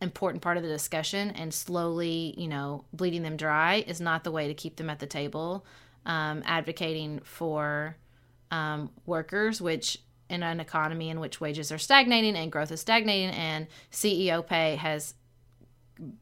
important 0.00 0.42
part 0.42 0.56
of 0.56 0.64
the 0.64 0.68
discussion 0.68 1.30
and 1.30 1.54
slowly, 1.54 2.34
you 2.36 2.48
know, 2.48 2.84
bleeding 2.92 3.22
them 3.22 3.36
dry 3.36 3.84
is 3.86 4.00
not 4.00 4.24
the 4.24 4.32
way 4.32 4.48
to 4.48 4.54
keep 4.54 4.74
them 4.74 4.90
at 4.90 4.98
the 4.98 5.06
table. 5.06 5.64
Um, 6.04 6.42
advocating 6.44 7.20
for 7.20 7.96
um, 8.50 8.90
workers, 9.06 9.60
which 9.60 9.98
in 10.28 10.42
an 10.42 10.58
economy 10.58 11.10
in 11.10 11.20
which 11.20 11.40
wages 11.40 11.70
are 11.70 11.78
stagnating 11.78 12.34
and 12.34 12.50
growth 12.50 12.72
is 12.72 12.80
stagnating 12.80 13.30
and 13.30 13.68
CEO 13.92 14.44
pay 14.44 14.74
has 14.74 15.14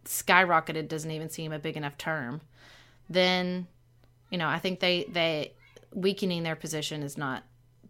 skyrocketed 0.05 0.89
doesn't 0.89 1.11
even 1.11 1.31
seem 1.31 1.51
a 1.51 1.59
big 1.59 1.79
enough 1.79 1.97
term, 1.97 2.43
then 3.09 3.69
you 4.33 4.39
know, 4.39 4.49
I 4.49 4.59
think 4.59 4.81
they 4.81 5.05
they 5.09 5.53
weakening 5.95 6.43
their 6.43 6.57
position 6.57 7.03
is 7.03 7.17
not 7.17 7.45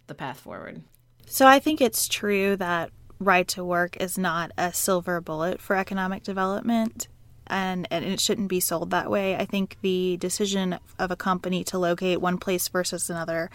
the 0.08 0.14
path 0.14 0.40
forward. 0.40 0.82
So 1.26 1.46
I 1.46 1.60
think 1.60 1.80
it's 1.80 2.08
true 2.08 2.56
that 2.56 2.90
right 3.20 3.46
to 3.48 3.64
work 3.64 3.96
is 3.98 4.18
not 4.18 4.50
a 4.58 4.72
silver 4.72 5.20
bullet 5.20 5.60
for 5.60 5.76
economic 5.76 6.24
development 6.24 7.06
and, 7.46 7.86
and 7.90 8.04
it 8.04 8.20
shouldn't 8.20 8.48
be 8.48 8.60
sold 8.60 8.90
that 8.90 9.08
way. 9.10 9.36
I 9.36 9.44
think 9.44 9.76
the 9.82 10.16
decision 10.16 10.78
of 10.98 11.10
a 11.12 11.16
company 11.16 11.62
to 11.64 11.78
locate 11.78 12.20
one 12.20 12.38
place 12.38 12.66
versus 12.68 13.08
another 13.08 13.50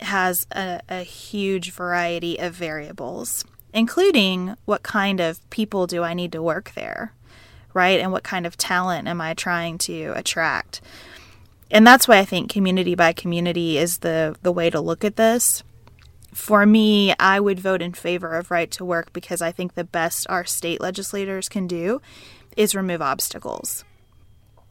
has 0.00 0.46
a, 0.52 0.80
a 0.88 1.02
huge 1.02 1.70
variety 1.72 2.38
of 2.38 2.54
variables. 2.54 3.44
including 3.74 4.56
what 4.64 4.82
kind 4.84 5.20
of 5.20 5.50
people 5.50 5.86
do 5.86 6.02
I 6.02 6.14
need 6.14 6.32
to 6.32 6.42
work 6.42 6.72
there, 6.74 7.12
right? 7.74 8.00
And 8.00 8.12
what 8.12 8.22
kind 8.22 8.46
of 8.46 8.56
talent 8.56 9.08
am 9.08 9.20
I 9.20 9.34
trying 9.34 9.78
to 9.78 10.12
attract? 10.14 10.80
And 11.74 11.84
that's 11.84 12.06
why 12.06 12.18
I 12.18 12.24
think 12.24 12.48
community 12.48 12.94
by 12.94 13.12
community 13.12 13.78
is 13.78 13.98
the, 13.98 14.36
the 14.42 14.52
way 14.52 14.70
to 14.70 14.80
look 14.80 15.04
at 15.04 15.16
this. 15.16 15.64
For 16.32 16.64
me, 16.64 17.14
I 17.18 17.40
would 17.40 17.58
vote 17.58 17.82
in 17.82 17.94
favor 17.94 18.34
of 18.34 18.52
right 18.52 18.70
to 18.70 18.84
work 18.84 19.12
because 19.12 19.42
I 19.42 19.50
think 19.50 19.74
the 19.74 19.82
best 19.82 20.24
our 20.30 20.44
state 20.44 20.80
legislators 20.80 21.48
can 21.48 21.66
do 21.66 22.00
is 22.56 22.76
remove 22.76 23.02
obstacles. 23.02 23.84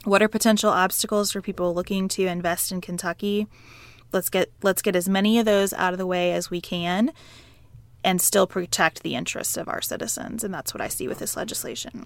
What 0.06 0.22
are 0.22 0.30
potential 0.30 0.70
obstacles 0.70 1.34
for 1.34 1.42
people 1.42 1.74
looking 1.74 2.08
to 2.10 2.26
invest 2.26 2.72
in 2.72 2.80
Kentucky? 2.80 3.48
Let's 4.14 4.30
get 4.30 4.52
let's 4.62 4.82
get 4.82 4.96
as 4.96 5.10
many 5.10 5.40
of 5.40 5.46
those 5.46 5.74
out 5.74 5.94
of 5.94 6.00
the 6.00 6.08
way 6.08 6.32
as 6.32 6.50
we 6.50 6.62
can 6.62 7.12
and 8.04 8.22
still 8.22 8.48
protect 8.48 9.04
the 9.04 9.16
interests 9.16 9.58
of 9.58 9.68
our 9.68 9.82
citizens. 9.82 10.44
And 10.44 10.54
that's 10.54 10.74
what 10.74 10.82
I 10.82 10.88
see 10.88 11.10
with 11.10 11.20
this 11.20 11.36
legislation. 11.36 12.06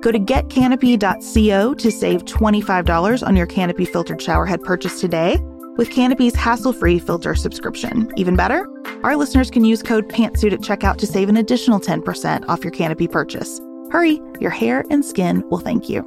Go 0.00 0.10
to 0.10 0.18
getcanopy.co 0.18 1.74
to 1.74 1.90
save 1.90 2.24
$25 2.24 3.26
on 3.26 3.36
your 3.36 3.46
Canopy 3.46 3.84
filtered 3.84 4.18
showerhead 4.18 4.62
purchase 4.62 5.00
today 5.00 5.38
with 5.76 5.90
Canopy's 5.90 6.34
hassle-free 6.34 6.98
filter 6.98 7.34
subscription. 7.34 8.10
Even 8.16 8.34
better, 8.34 8.66
our 9.02 9.16
listeners 9.16 9.50
can 9.50 9.64
use 9.64 9.82
code 9.82 10.08
PANTSUIT 10.08 10.52
at 10.52 10.60
checkout 10.60 10.96
to 10.98 11.06
save 11.06 11.28
an 11.28 11.36
additional 11.36 11.80
10% 11.80 12.48
off 12.48 12.64
your 12.64 12.72
Canopy 12.72 13.08
purchase. 13.08 13.60
Hurry, 13.90 14.20
your 14.40 14.50
hair 14.50 14.84
and 14.90 15.04
skin 15.04 15.46
will 15.48 15.58
thank 15.58 15.88
you. 15.88 16.02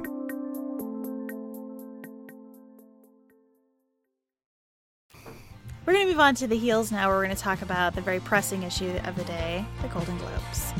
We're 5.86 5.92
going 5.92 6.06
to 6.06 6.12
move 6.12 6.20
on 6.20 6.34
to 6.36 6.46
the 6.46 6.56
heels 6.56 6.90
now, 6.90 7.08
where 7.08 7.18
we're 7.18 7.24
going 7.24 7.36
to 7.36 7.42
talk 7.42 7.60
about 7.60 7.94
the 7.94 8.00
very 8.00 8.20
pressing 8.20 8.62
issue 8.62 8.98
of 9.04 9.16
the 9.16 9.24
day 9.24 9.64
the 9.82 9.88
Golden 9.88 10.16
Globes. 10.16 10.72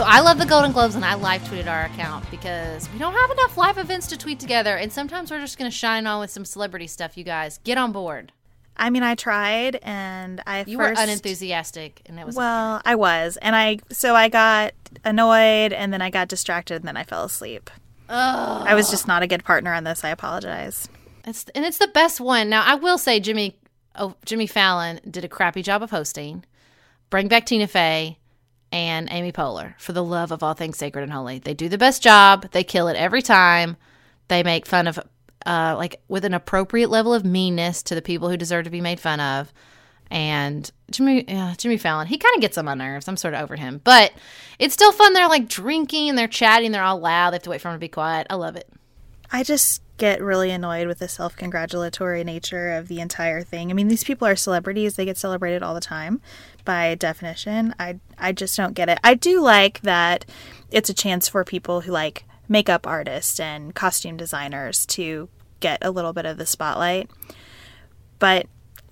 So 0.00 0.06
I 0.06 0.20
love 0.20 0.38
the 0.38 0.46
Golden 0.46 0.72
Globes 0.72 0.94
and 0.94 1.04
I 1.04 1.12
live 1.12 1.42
tweeted 1.42 1.66
our 1.66 1.84
account 1.84 2.24
because 2.30 2.90
we 2.90 2.98
don't 2.98 3.12
have 3.12 3.30
enough 3.32 3.58
live 3.58 3.76
events 3.76 4.06
to 4.06 4.16
tweet 4.16 4.40
together. 4.40 4.76
And 4.76 4.90
sometimes 4.90 5.30
we're 5.30 5.40
just 5.40 5.58
going 5.58 5.70
to 5.70 5.76
shine 5.76 6.06
on 6.06 6.20
with 6.20 6.30
some 6.30 6.46
celebrity 6.46 6.86
stuff, 6.86 7.18
you 7.18 7.22
guys. 7.22 7.58
Get 7.64 7.76
on 7.76 7.92
board. 7.92 8.32
I 8.78 8.88
mean, 8.88 9.02
I 9.02 9.14
tried, 9.14 9.78
and 9.82 10.42
I 10.46 10.64
You 10.66 10.78
first, 10.78 10.96
were 10.96 11.02
unenthusiastic, 11.02 12.00
and 12.06 12.18
it 12.18 12.24
was 12.24 12.34
Well, 12.34 12.80
I 12.82 12.94
was, 12.94 13.36
and 13.42 13.54
I 13.54 13.80
so 13.90 14.14
I 14.14 14.30
got 14.30 14.72
annoyed, 15.04 15.74
and 15.74 15.92
then 15.92 16.00
I 16.00 16.08
got 16.08 16.28
distracted, 16.28 16.76
and 16.76 16.88
then 16.88 16.96
I 16.96 17.04
fell 17.04 17.24
asleep. 17.24 17.68
Ugh. 18.08 18.66
I 18.66 18.74
was 18.74 18.88
just 18.88 19.06
not 19.06 19.22
a 19.22 19.26
good 19.26 19.44
partner 19.44 19.74
on 19.74 19.84
this. 19.84 20.02
I 20.02 20.08
apologize. 20.08 20.88
It's 21.26 21.44
and 21.54 21.66
it's 21.66 21.76
the 21.76 21.88
best 21.88 22.22
one. 22.22 22.48
Now 22.48 22.64
I 22.64 22.74
will 22.76 22.96
say 22.96 23.20
Jimmy, 23.20 23.58
oh 23.96 24.14
Jimmy 24.24 24.46
Fallon 24.46 25.00
did 25.10 25.26
a 25.26 25.28
crappy 25.28 25.60
job 25.60 25.82
of 25.82 25.90
hosting. 25.90 26.46
Bring 27.10 27.28
back 27.28 27.44
Tina 27.44 27.66
Fey 27.66 28.16
and 28.72 29.08
Amy 29.10 29.32
Poehler 29.32 29.74
for 29.78 29.92
the 29.92 30.04
love 30.04 30.30
of 30.30 30.42
all 30.42 30.54
things 30.54 30.78
sacred 30.78 31.02
and 31.02 31.12
holy. 31.12 31.38
They 31.38 31.54
do 31.54 31.68
the 31.68 31.78
best 31.78 32.02
job. 32.02 32.50
They 32.52 32.64
kill 32.64 32.88
it 32.88 32.96
every 32.96 33.22
time. 33.22 33.76
They 34.28 34.42
make 34.42 34.66
fun 34.66 34.86
of 34.86 34.98
uh, 35.46 35.74
like 35.76 36.00
with 36.08 36.24
an 36.24 36.34
appropriate 36.34 36.90
level 36.90 37.14
of 37.14 37.24
meanness 37.24 37.82
to 37.84 37.94
the 37.94 38.02
people 38.02 38.28
who 38.28 38.36
deserve 38.36 38.64
to 38.64 38.70
be 38.70 38.80
made 38.80 39.00
fun 39.00 39.20
of. 39.20 39.52
And 40.10 40.70
Jimmy, 40.90 41.24
yeah, 41.26 41.54
Jimmy 41.56 41.76
Fallon, 41.76 42.08
he 42.08 42.18
kind 42.18 42.34
of 42.34 42.40
gets 42.40 42.58
on 42.58 42.64
my 42.64 42.74
nerves. 42.74 43.06
I'm 43.06 43.16
sort 43.16 43.34
of 43.34 43.42
over 43.42 43.56
him, 43.56 43.80
but 43.84 44.12
it's 44.58 44.74
still 44.74 44.92
fun. 44.92 45.12
They're 45.12 45.28
like 45.28 45.48
drinking 45.48 46.14
they're 46.14 46.28
chatting. 46.28 46.72
They're 46.72 46.82
all 46.82 46.98
loud. 46.98 47.30
They 47.30 47.36
have 47.36 47.42
to 47.44 47.50
wait 47.50 47.60
for 47.60 47.68
him 47.68 47.74
to 47.74 47.78
be 47.78 47.88
quiet. 47.88 48.26
I 48.28 48.34
love 48.34 48.56
it. 48.56 48.68
I 49.32 49.44
just 49.44 49.82
get 49.96 50.20
really 50.20 50.50
annoyed 50.50 50.88
with 50.88 50.98
the 50.98 51.08
self 51.08 51.36
congratulatory 51.36 52.24
nature 52.24 52.72
of 52.72 52.88
the 52.88 53.00
entire 53.00 53.42
thing. 53.42 53.70
I 53.70 53.74
mean, 53.74 53.88
these 53.88 54.02
people 54.02 54.26
are 54.26 54.34
celebrities, 54.34 54.96
they 54.96 55.04
get 55.04 55.18
celebrated 55.18 55.62
all 55.62 55.74
the 55.74 55.80
time 55.80 56.20
by 56.64 56.94
definition. 56.94 57.74
I, 57.78 58.00
I 58.18 58.32
just 58.32 58.56
don't 58.56 58.74
get 58.74 58.88
it. 58.88 58.98
I 59.02 59.14
do 59.14 59.40
like 59.40 59.80
that 59.82 60.24
it's 60.70 60.90
a 60.90 60.94
chance 60.94 61.28
for 61.28 61.44
people 61.44 61.82
who 61.82 61.92
like 61.92 62.24
makeup 62.48 62.86
artists 62.86 63.40
and 63.40 63.74
costume 63.74 64.16
designers 64.16 64.86
to 64.86 65.28
get 65.60 65.78
a 65.82 65.90
little 65.90 66.12
bit 66.12 66.26
of 66.26 66.38
the 66.38 66.46
spotlight. 66.46 67.10
But 68.18 68.46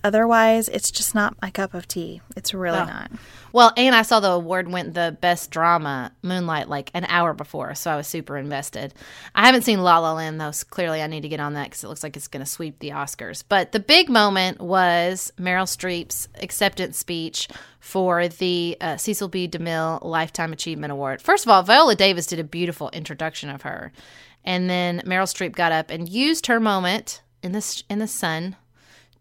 otherwise, 0.05 0.69
it's 0.69 0.91
just 0.91 1.15
not 1.15 1.37
my 1.41 1.51
cup 1.51 1.75
of 1.75 1.89
tea. 1.89 2.21
It's 2.37 2.55
really 2.55 2.79
oh. 2.79 2.85
not. 2.85 3.11
Well, 3.53 3.73
and 3.77 3.95
I 3.95 4.03
saw 4.03 4.21
the 4.21 4.31
award 4.31 4.71
went 4.71 4.95
the 4.95 5.17
best 5.21 5.51
drama, 5.51 6.13
Moonlight, 6.23 6.69
like 6.69 6.91
an 6.95 7.07
hour 7.07 7.33
before, 7.33 7.75
so 7.75 7.91
I 7.91 7.97
was 7.97 8.07
super 8.07 8.37
invested. 8.37 8.95
I 9.35 9.47
haven't 9.47 9.63
seen 9.63 9.83
La 9.83 9.99
La 9.99 10.13
Land 10.13 10.41
though, 10.41 10.51
so 10.51 10.67
clearly 10.69 11.03
I 11.03 11.07
need 11.07 11.23
to 11.23 11.29
get 11.29 11.41
on 11.41 11.55
that 11.55 11.65
because 11.65 11.83
it 11.83 11.89
looks 11.89 12.03
like 12.03 12.17
it's 12.17 12.29
going 12.29 12.45
to 12.45 12.51
sweep 12.51 12.79
the 12.79 12.91
Oscars. 12.91 13.43
But 13.49 13.73
the 13.73 13.81
big 13.81 14.09
moment 14.09 14.61
was 14.61 15.33
Meryl 15.39 15.65
Streep's 15.65 16.29
acceptance 16.41 16.99
speech 16.99 17.49
for 17.81 18.29
the 18.29 18.77
uh, 18.81 18.97
Cecil 18.97 19.29
B. 19.29 19.49
DeMille 19.49 20.05
Lifetime 20.05 20.53
Achievement 20.53 20.93
Award. 20.93 21.23
First 21.23 21.47
of 21.47 21.51
all, 21.51 21.63
Viola 21.63 21.95
Davis 21.95 22.27
did 22.27 22.39
a 22.39 22.45
beautiful 22.45 22.91
introduction 22.91 23.49
of 23.49 23.63
her, 23.63 23.93
and 24.45 24.69
then 24.69 25.03
Meryl 25.07 25.25
Streep 25.25 25.53
got 25.53 25.73
up 25.73 25.91
and 25.91 26.09
used 26.09 26.47
her 26.47 26.61
moment 26.61 27.23
in 27.43 27.53
the 27.53 27.83
in 27.89 27.99
the 27.99 28.09
sun 28.09 28.57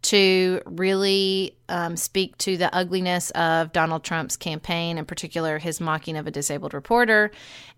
to 0.08 0.62
really 0.66 1.58
um, 1.68 1.97
speak 1.97 2.38
to 2.38 2.55
the 2.55 2.74
ugliness 2.74 3.30
of 3.32 3.74
Donald 3.74 4.03
Trump's 4.05 4.38
campaign, 4.38 4.97
in 4.97 5.05
particular 5.05 5.58
his 5.58 5.82
mocking 5.82 6.16
of 6.16 6.28
a 6.28 6.32
disabled 6.32 6.74
reporter, 6.74 7.30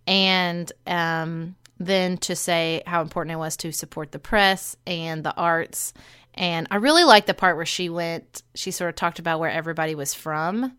and 0.06 0.72
um, 0.86 1.56
then 1.80 2.18
to 2.18 2.36
say 2.36 2.84
how 2.86 3.02
important 3.02 3.34
it 3.34 3.38
was 3.38 3.58
to 3.58 3.72
support 3.72 4.12
the 4.12 4.20
press 4.20 4.76
and 4.86 5.24
the 5.24 5.36
arts. 5.36 5.94
And 6.36 6.68
I 6.70 6.76
really 6.76 7.04
liked 7.04 7.26
the 7.26 7.34
part 7.34 7.56
where 7.56 7.66
she 7.66 7.90
went, 7.90 8.44
she 8.54 8.70
sort 8.70 8.90
of 8.90 8.96
talked 8.96 9.18
about 9.18 9.40
where 9.40 9.50
everybody 9.50 9.96
was 9.96 10.14
from. 10.14 10.78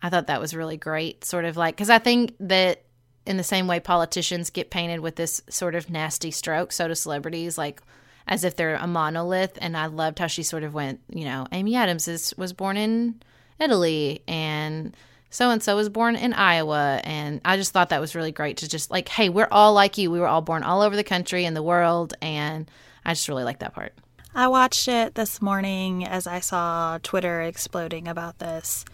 I 0.00 0.08
thought 0.08 0.28
that 0.28 0.40
was 0.40 0.54
really 0.54 0.78
great, 0.78 1.24
sort 1.26 1.44
of 1.44 1.58
like, 1.58 1.76
because 1.76 1.90
I 1.90 1.98
think 1.98 2.34
that 2.40 2.84
in 3.26 3.36
the 3.36 3.44
same 3.44 3.66
way 3.66 3.80
politicians 3.80 4.48
get 4.48 4.70
painted 4.70 5.00
with 5.00 5.16
this 5.16 5.42
sort 5.50 5.74
of 5.74 5.90
nasty 5.90 6.30
stroke, 6.30 6.72
so 6.72 6.88
do 6.88 6.94
celebrities. 6.94 7.58
Like, 7.58 7.82
as 8.26 8.44
if 8.44 8.56
they're 8.56 8.76
a 8.76 8.86
monolith. 8.86 9.58
And 9.60 9.76
I 9.76 9.86
loved 9.86 10.18
how 10.18 10.26
she 10.26 10.42
sort 10.42 10.62
of 10.62 10.74
went, 10.74 11.00
you 11.08 11.24
know, 11.24 11.46
Amy 11.52 11.76
Adams 11.76 12.08
is, 12.08 12.34
was 12.36 12.52
born 12.52 12.76
in 12.76 13.20
Italy 13.58 14.22
and 14.26 14.96
so 15.30 15.50
and 15.50 15.62
so 15.62 15.76
was 15.76 15.88
born 15.88 16.16
in 16.16 16.32
Iowa. 16.32 17.00
And 17.04 17.40
I 17.44 17.56
just 17.56 17.72
thought 17.72 17.90
that 17.90 18.00
was 18.00 18.14
really 18.14 18.32
great 18.32 18.58
to 18.58 18.68
just 18.68 18.90
like, 18.90 19.08
hey, 19.08 19.28
we're 19.28 19.48
all 19.50 19.74
like 19.74 19.98
you. 19.98 20.10
We 20.10 20.20
were 20.20 20.28
all 20.28 20.42
born 20.42 20.62
all 20.62 20.82
over 20.82 20.96
the 20.96 21.04
country 21.04 21.44
and 21.44 21.56
the 21.56 21.62
world. 21.62 22.14
And 22.22 22.70
I 23.04 23.12
just 23.12 23.28
really 23.28 23.44
like 23.44 23.58
that 23.58 23.74
part. 23.74 23.92
I 24.34 24.48
watched 24.48 24.88
it 24.88 25.14
this 25.14 25.40
morning 25.40 26.04
as 26.04 26.26
I 26.26 26.40
saw 26.40 26.98
Twitter 27.02 27.42
exploding 27.42 28.06
about 28.06 28.38
this. 28.38 28.84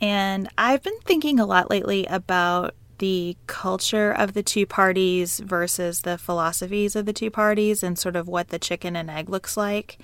And 0.00 0.48
I've 0.56 0.82
been 0.82 0.98
thinking 1.00 1.40
a 1.40 1.46
lot 1.46 1.70
lately 1.70 2.06
about 2.06 2.74
the 2.98 3.36
culture 3.46 4.12
of 4.12 4.34
the 4.34 4.42
two 4.42 4.66
parties 4.66 5.40
versus 5.40 6.02
the 6.02 6.18
philosophies 6.18 6.96
of 6.96 7.06
the 7.06 7.12
two 7.12 7.30
parties 7.30 7.82
and 7.82 7.98
sort 7.98 8.16
of 8.16 8.28
what 8.28 8.48
the 8.48 8.58
chicken 8.58 8.96
and 8.96 9.10
egg 9.10 9.28
looks 9.28 9.56
like. 9.56 9.98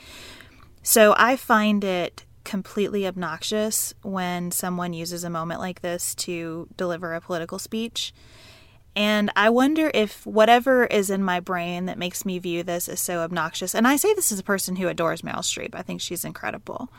So 0.83 1.15
I 1.17 1.37
find 1.37 1.83
it 1.85 2.25
completely 2.45 3.07
obnoxious 3.07 3.95
when 4.03 4.51
someone 4.51 4.93
uses 4.93 5.25
a 5.25 5.31
moment 5.31 5.61
like 5.61 5.81
this 5.81 6.15
to 6.15 6.69
deliver 6.77 7.15
a 7.15 7.21
political 7.21 7.59
speech. 7.59 8.13
And 8.97 9.31
I 9.35 9.51
wonder 9.51 9.91
if 9.93 10.25
whatever 10.25 10.85
is 10.85 11.11
in 11.11 11.25
my 11.25 11.41
brain 11.41 11.87
that 11.87 11.99
makes 11.99 12.25
me 12.25 12.39
view 12.39 12.63
this 12.63 12.89
as 12.89 13.01
so 13.01 13.21
obnoxious, 13.21 13.75
and 13.75 13.89
I 13.89 13.97
say 13.97 14.15
this 14.15 14.31
as 14.31 14.39
a 14.39 14.45
person 14.45 14.77
who 14.77 14.87
adores 14.87 15.23
Meryl 15.23 15.39
Streep, 15.39 15.75
I 15.75 15.83
think 15.83 16.01
she's 16.01 16.25
incredible 16.25 16.91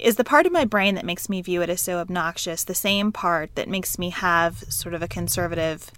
is 0.00 0.16
the 0.16 0.24
part 0.24 0.46
of 0.46 0.52
my 0.52 0.64
brain 0.64 0.94
that 0.94 1.04
makes 1.04 1.28
me 1.28 1.42
view 1.42 1.62
it 1.62 1.70
as 1.70 1.80
so 1.80 1.98
obnoxious 1.98 2.64
the 2.64 2.74
same 2.74 3.12
part 3.12 3.54
that 3.54 3.68
makes 3.68 3.98
me 3.98 4.10
have 4.10 4.58
sort 4.68 4.94
of 4.94 5.02
a 5.02 5.08
conservative 5.08 5.90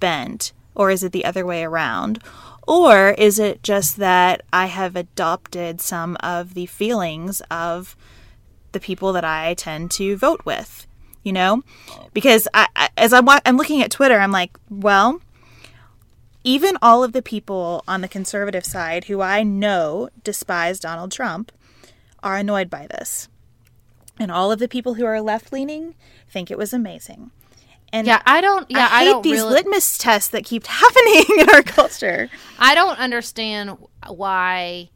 bent? 0.00 0.52
Or 0.74 0.90
is 0.90 1.02
it 1.02 1.12
the 1.12 1.24
other 1.24 1.46
way 1.46 1.64
around? 1.64 2.22
Or 2.66 3.10
is 3.10 3.38
it 3.38 3.62
just 3.62 3.96
that 3.96 4.42
I 4.52 4.66
have 4.66 4.96
adopted 4.96 5.80
some 5.80 6.16
of 6.20 6.54
the 6.54 6.66
feelings 6.66 7.40
of 7.50 7.96
the 8.72 8.80
people 8.80 9.12
that 9.14 9.24
I 9.24 9.54
tend 9.54 9.90
to 9.92 10.16
vote 10.16 10.44
with? 10.44 10.86
You 11.22 11.32
know, 11.32 11.62
because 12.12 12.46
I, 12.54 12.68
as 12.96 13.12
I'm, 13.12 13.28
I'm 13.28 13.56
looking 13.56 13.82
at 13.82 13.90
Twitter, 13.90 14.18
I'm 14.18 14.30
like, 14.30 14.56
well, 14.70 15.20
even 16.44 16.78
all 16.80 17.02
of 17.02 17.12
the 17.12 17.22
people 17.22 17.82
on 17.88 18.00
the 18.00 18.08
conservative 18.08 18.64
side 18.64 19.06
who 19.06 19.20
I 19.20 19.42
know 19.42 20.08
despise 20.22 20.78
Donald 20.78 21.10
Trump 21.10 21.50
are 22.22 22.36
annoyed 22.36 22.70
by 22.70 22.86
this. 22.86 23.28
And 24.18 24.30
all 24.30 24.50
of 24.50 24.58
the 24.58 24.68
people 24.68 24.94
who 24.94 25.04
are 25.04 25.20
left 25.20 25.52
leaning 25.52 25.94
think 26.28 26.50
it 26.50 26.58
was 26.58 26.72
amazing. 26.72 27.30
And 27.92 28.06
yeah, 28.06 28.22
I 28.26 28.40
don't. 28.40 28.68
Yeah, 28.70 28.88
I, 28.90 29.02
I 29.02 29.04
hate 29.04 29.22
these 29.22 29.40
really, 29.40 29.54
litmus 29.54 29.98
tests 29.98 30.28
that 30.30 30.44
keep 30.44 30.66
happening 30.66 31.24
in 31.38 31.50
our 31.50 31.62
culture. 31.62 32.28
I 32.58 32.74
don't 32.74 32.98
understand 32.98 33.76
why. 34.08 34.90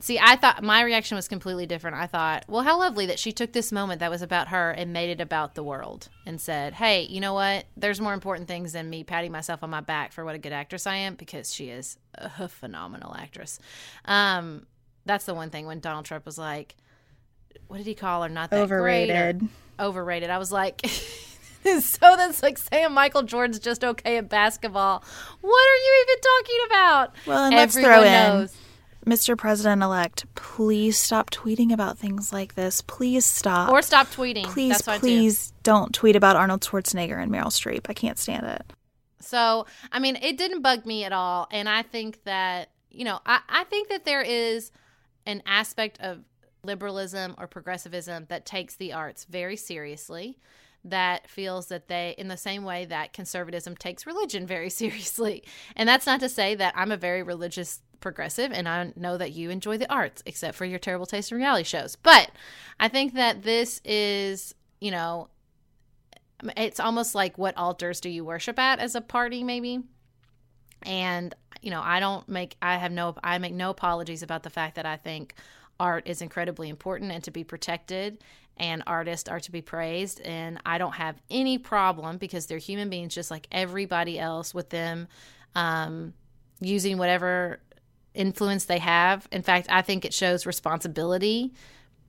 See, 0.00 0.16
I 0.20 0.36
thought 0.36 0.62
my 0.62 0.82
reaction 0.82 1.16
was 1.16 1.26
completely 1.26 1.66
different. 1.66 1.96
I 1.96 2.06
thought, 2.06 2.44
well, 2.46 2.62
how 2.62 2.78
lovely 2.78 3.06
that 3.06 3.18
she 3.18 3.32
took 3.32 3.52
this 3.52 3.72
moment 3.72 3.98
that 3.98 4.12
was 4.12 4.22
about 4.22 4.48
her 4.48 4.70
and 4.70 4.92
made 4.92 5.10
it 5.10 5.20
about 5.20 5.56
the 5.56 5.64
world 5.64 6.08
and 6.24 6.40
said, 6.40 6.74
hey, 6.74 7.02
you 7.02 7.20
know 7.20 7.34
what? 7.34 7.66
There's 7.76 8.00
more 8.00 8.14
important 8.14 8.46
things 8.46 8.72
than 8.72 8.88
me 8.88 9.02
patting 9.02 9.32
myself 9.32 9.64
on 9.64 9.70
my 9.70 9.80
back 9.80 10.12
for 10.12 10.24
what 10.24 10.36
a 10.36 10.38
good 10.38 10.52
actress 10.52 10.86
I 10.86 10.94
am 10.94 11.16
because 11.16 11.52
she 11.52 11.70
is 11.70 11.98
a 12.14 12.46
phenomenal 12.48 13.12
actress. 13.16 13.58
Um, 14.04 14.66
that's 15.04 15.24
the 15.24 15.34
one 15.34 15.50
thing 15.50 15.66
when 15.66 15.80
Donald 15.80 16.04
Trump 16.04 16.24
was 16.24 16.38
like, 16.38 16.76
what 17.68 17.78
did 17.78 17.86
he 17.86 17.94
call 17.94 18.22
her? 18.22 18.28
Not 18.28 18.50
that 18.50 18.60
overrated. 18.60 19.46
overrated. 19.78 20.30
I 20.30 20.38
was 20.38 20.50
like, 20.50 20.86
so 20.86 21.98
that's 22.00 22.42
like 22.42 22.58
saying 22.58 22.92
Michael 22.92 23.22
Jordan's 23.22 23.58
just 23.58 23.84
okay 23.84 24.18
at 24.18 24.28
basketball. 24.28 25.04
What 25.40 25.68
are 25.68 25.76
you 25.76 26.06
even 26.06 26.20
talking 26.20 26.60
about? 26.66 27.14
Well, 27.26 27.44
and 27.44 27.54
let's 27.54 27.78
throw 27.78 28.02
in. 28.02 28.12
Knows. 28.12 28.56
Mr. 29.06 29.38
President 29.38 29.82
elect, 29.82 30.26
please 30.34 30.98
stop 30.98 31.30
tweeting 31.30 31.72
about 31.72 31.96
things 31.96 32.32
like 32.32 32.54
this. 32.54 32.82
Please 32.82 33.24
stop. 33.24 33.70
Or 33.70 33.80
stop 33.80 34.08
tweeting. 34.08 34.44
Please, 34.44 34.82
please 34.82 35.52
don't 35.62 35.94
tweet 35.94 36.14
about 36.14 36.36
Arnold 36.36 36.60
Schwarzenegger 36.60 37.20
and 37.20 37.32
Meryl 37.32 37.46
Streep. 37.46 37.86
I 37.88 37.94
can't 37.94 38.18
stand 38.18 38.46
it. 38.46 38.72
So, 39.20 39.66
I 39.90 39.98
mean, 39.98 40.16
it 40.16 40.36
didn't 40.36 40.62
bug 40.62 40.84
me 40.84 41.04
at 41.04 41.12
all. 41.12 41.48
And 41.50 41.68
I 41.68 41.82
think 41.82 42.22
that, 42.24 42.70
you 42.90 43.04
know, 43.04 43.20
I, 43.24 43.40
I 43.48 43.64
think 43.64 43.88
that 43.88 44.04
there 44.04 44.22
is 44.22 44.72
an 45.24 45.42
aspect 45.46 45.98
of 46.00 46.20
liberalism 46.62 47.34
or 47.38 47.46
progressivism 47.46 48.26
that 48.28 48.44
takes 48.44 48.76
the 48.76 48.92
arts 48.92 49.24
very 49.24 49.56
seriously 49.56 50.38
that 50.84 51.28
feels 51.28 51.68
that 51.68 51.88
they 51.88 52.14
in 52.18 52.28
the 52.28 52.36
same 52.36 52.64
way 52.64 52.84
that 52.84 53.12
conservatism 53.12 53.76
takes 53.76 54.06
religion 54.06 54.46
very 54.46 54.70
seriously. 54.82 55.42
And 55.76 55.88
that's 55.88 56.06
not 56.06 56.20
to 56.20 56.28
say 56.28 56.54
that 56.54 56.74
i'm 56.76 56.92
a 56.92 56.96
very 56.96 57.22
religious 57.22 57.80
progressive 58.00 58.52
and 58.52 58.68
i 58.68 58.92
know 58.94 59.16
that 59.16 59.32
you 59.32 59.50
enjoy 59.50 59.76
the 59.76 59.92
arts 59.92 60.22
except 60.24 60.56
for 60.56 60.64
your 60.64 60.78
terrible 60.78 61.06
taste 61.06 61.32
in 61.32 61.38
reality 61.38 61.64
shows. 61.64 61.96
But 61.96 62.30
i 62.78 62.88
think 62.88 63.14
that 63.14 63.42
this 63.42 63.80
is 63.84 64.54
you 64.80 64.90
know 64.90 65.28
it's 66.56 66.78
almost 66.78 67.16
like 67.16 67.36
what 67.36 67.56
altars 67.56 68.00
do 68.00 68.08
you 68.08 68.24
worship 68.24 68.58
at 68.58 68.78
as 68.78 68.94
a 68.94 69.00
party 69.00 69.42
maybe? 69.42 69.82
And 70.84 71.34
you 71.60 71.70
know 71.70 71.80
i 71.82 71.98
don't 72.00 72.28
make 72.28 72.56
i 72.62 72.76
have 72.76 72.92
no 72.92 73.16
i 73.22 73.38
make 73.38 73.52
no 73.52 73.70
apologies 73.70 74.22
about 74.22 74.42
the 74.42 74.50
fact 74.50 74.76
that 74.76 74.86
i 74.86 74.96
think 74.96 75.34
art 75.80 76.06
is 76.06 76.22
incredibly 76.22 76.68
important 76.68 77.12
and 77.12 77.22
to 77.24 77.30
be 77.30 77.44
protected 77.44 78.22
and 78.56 78.82
artists 78.86 79.28
are 79.28 79.40
to 79.40 79.52
be 79.52 79.62
praised 79.62 80.20
and 80.22 80.60
i 80.66 80.78
don't 80.78 80.94
have 80.94 81.20
any 81.30 81.58
problem 81.58 82.18
because 82.18 82.46
they're 82.46 82.58
human 82.58 82.90
beings 82.90 83.14
just 83.14 83.30
like 83.30 83.46
everybody 83.52 84.18
else 84.18 84.52
with 84.52 84.70
them 84.70 85.06
um, 85.54 86.12
using 86.60 86.98
whatever 86.98 87.58
influence 88.14 88.64
they 88.64 88.78
have. 88.78 89.28
In 89.30 89.42
fact 89.42 89.68
i 89.70 89.82
think 89.82 90.04
it 90.04 90.12
shows 90.12 90.46
responsibility 90.46 91.52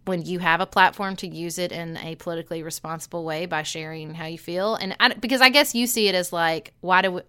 when 0.05 0.23
you 0.23 0.39
have 0.39 0.59
a 0.59 0.65
platform 0.65 1.15
to 1.17 1.27
use 1.27 1.59
it 1.59 1.71
in 1.71 1.97
a 1.97 2.15
politically 2.15 2.63
responsible 2.63 3.23
way 3.23 3.45
by 3.45 3.61
sharing 3.61 4.15
how 4.15 4.25
you 4.25 4.39
feel. 4.39 4.75
And 4.75 4.95
I, 4.99 5.13
because 5.13 5.41
i 5.41 5.49
guess 5.49 5.75
you 5.75 5.85
see 5.85 6.07
it 6.07 6.15
as 6.15 6.33
like 6.33 6.73
why 6.81 7.01
do 7.01 7.11
we, 7.11 7.21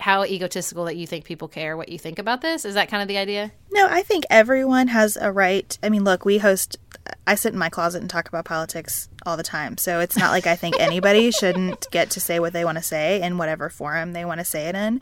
how 0.00 0.24
egotistical 0.24 0.84
that 0.84 0.96
you 0.96 1.06
think 1.06 1.24
people 1.24 1.48
care 1.48 1.76
what 1.76 1.88
you 1.88 1.98
think 1.98 2.18
about 2.18 2.40
this. 2.40 2.64
Is 2.64 2.74
that 2.74 2.88
kind 2.88 3.02
of 3.02 3.08
the 3.08 3.18
idea? 3.18 3.52
No, 3.72 3.86
I 3.88 4.02
think 4.02 4.24
everyone 4.30 4.88
has 4.88 5.16
a 5.16 5.30
right. 5.32 5.76
I 5.82 5.88
mean, 5.88 6.04
look, 6.04 6.24
we 6.24 6.38
host, 6.38 6.78
I 7.26 7.34
sit 7.34 7.52
in 7.52 7.58
my 7.58 7.68
closet 7.68 8.00
and 8.00 8.08
talk 8.10 8.28
about 8.28 8.44
politics 8.44 9.08
all 9.24 9.36
the 9.36 9.42
time. 9.42 9.76
So 9.78 10.00
it's 10.00 10.16
not 10.16 10.30
like 10.30 10.46
I 10.46 10.56
think 10.56 10.78
anybody 10.78 11.30
shouldn't 11.40 11.90
get 11.90 12.10
to 12.10 12.20
say 12.20 12.40
what 12.40 12.52
they 12.52 12.64
want 12.64 12.78
to 12.78 12.82
say 12.82 13.20
in 13.22 13.38
whatever 13.38 13.68
forum 13.68 14.12
they 14.12 14.24
want 14.24 14.40
to 14.40 14.44
say 14.44 14.68
it 14.68 14.74
in. 14.74 15.00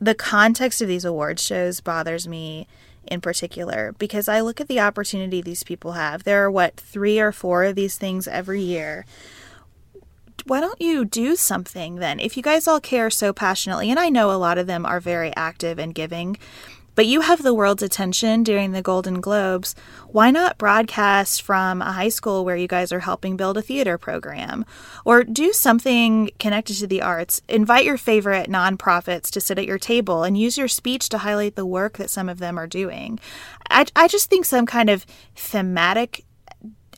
the 0.00 0.14
context 0.14 0.82
of 0.82 0.88
these 0.88 1.04
award 1.04 1.38
shows 1.38 1.80
bothers 1.80 2.26
me 2.26 2.66
in 3.06 3.20
particular 3.20 3.94
because 3.98 4.28
I 4.28 4.40
look 4.40 4.60
at 4.60 4.68
the 4.68 4.80
opportunity 4.80 5.40
these 5.40 5.62
people 5.64 5.92
have. 5.92 6.24
There 6.24 6.44
are 6.44 6.50
what, 6.50 6.76
three 6.76 7.20
or 7.20 7.32
four 7.32 7.64
of 7.64 7.74
these 7.74 7.96
things 7.96 8.26
every 8.26 8.62
year. 8.62 9.04
Why 10.46 10.60
don't 10.60 10.80
you 10.80 11.04
do 11.04 11.36
something 11.36 11.96
then? 11.96 12.18
If 12.20 12.36
you 12.36 12.42
guys 12.42 12.66
all 12.66 12.80
care 12.80 13.10
so 13.10 13.32
passionately, 13.32 13.90
and 13.90 13.98
I 13.98 14.08
know 14.08 14.30
a 14.30 14.38
lot 14.38 14.58
of 14.58 14.66
them 14.66 14.84
are 14.84 15.00
very 15.00 15.34
active 15.36 15.78
and 15.78 15.94
giving, 15.94 16.36
but 16.94 17.06
you 17.06 17.22
have 17.22 17.42
the 17.42 17.54
world's 17.54 17.82
attention 17.82 18.42
during 18.42 18.72
the 18.72 18.82
Golden 18.82 19.20
Globes. 19.20 19.74
Why 20.08 20.30
not 20.30 20.58
broadcast 20.58 21.40
from 21.40 21.80
a 21.80 21.92
high 21.92 22.10
school 22.10 22.44
where 22.44 22.56
you 22.56 22.68
guys 22.68 22.92
are 22.92 23.00
helping 23.00 23.36
build 23.36 23.56
a 23.56 23.62
theater 23.62 23.96
program? 23.96 24.66
Or 25.04 25.24
do 25.24 25.52
something 25.52 26.30
connected 26.38 26.74
to 26.76 26.86
the 26.86 27.00
arts. 27.00 27.40
Invite 27.48 27.86
your 27.86 27.96
favorite 27.96 28.50
nonprofits 28.50 29.30
to 29.30 29.40
sit 29.40 29.58
at 29.58 29.66
your 29.66 29.78
table 29.78 30.22
and 30.22 30.36
use 30.36 30.58
your 30.58 30.68
speech 30.68 31.08
to 31.10 31.18
highlight 31.18 31.56
the 31.56 31.64
work 31.64 31.96
that 31.96 32.10
some 32.10 32.28
of 32.28 32.40
them 32.40 32.58
are 32.58 32.66
doing. 32.66 33.18
I, 33.70 33.86
I 33.96 34.06
just 34.06 34.28
think 34.28 34.44
some 34.44 34.66
kind 34.66 34.90
of 34.90 35.06
thematic 35.34 36.24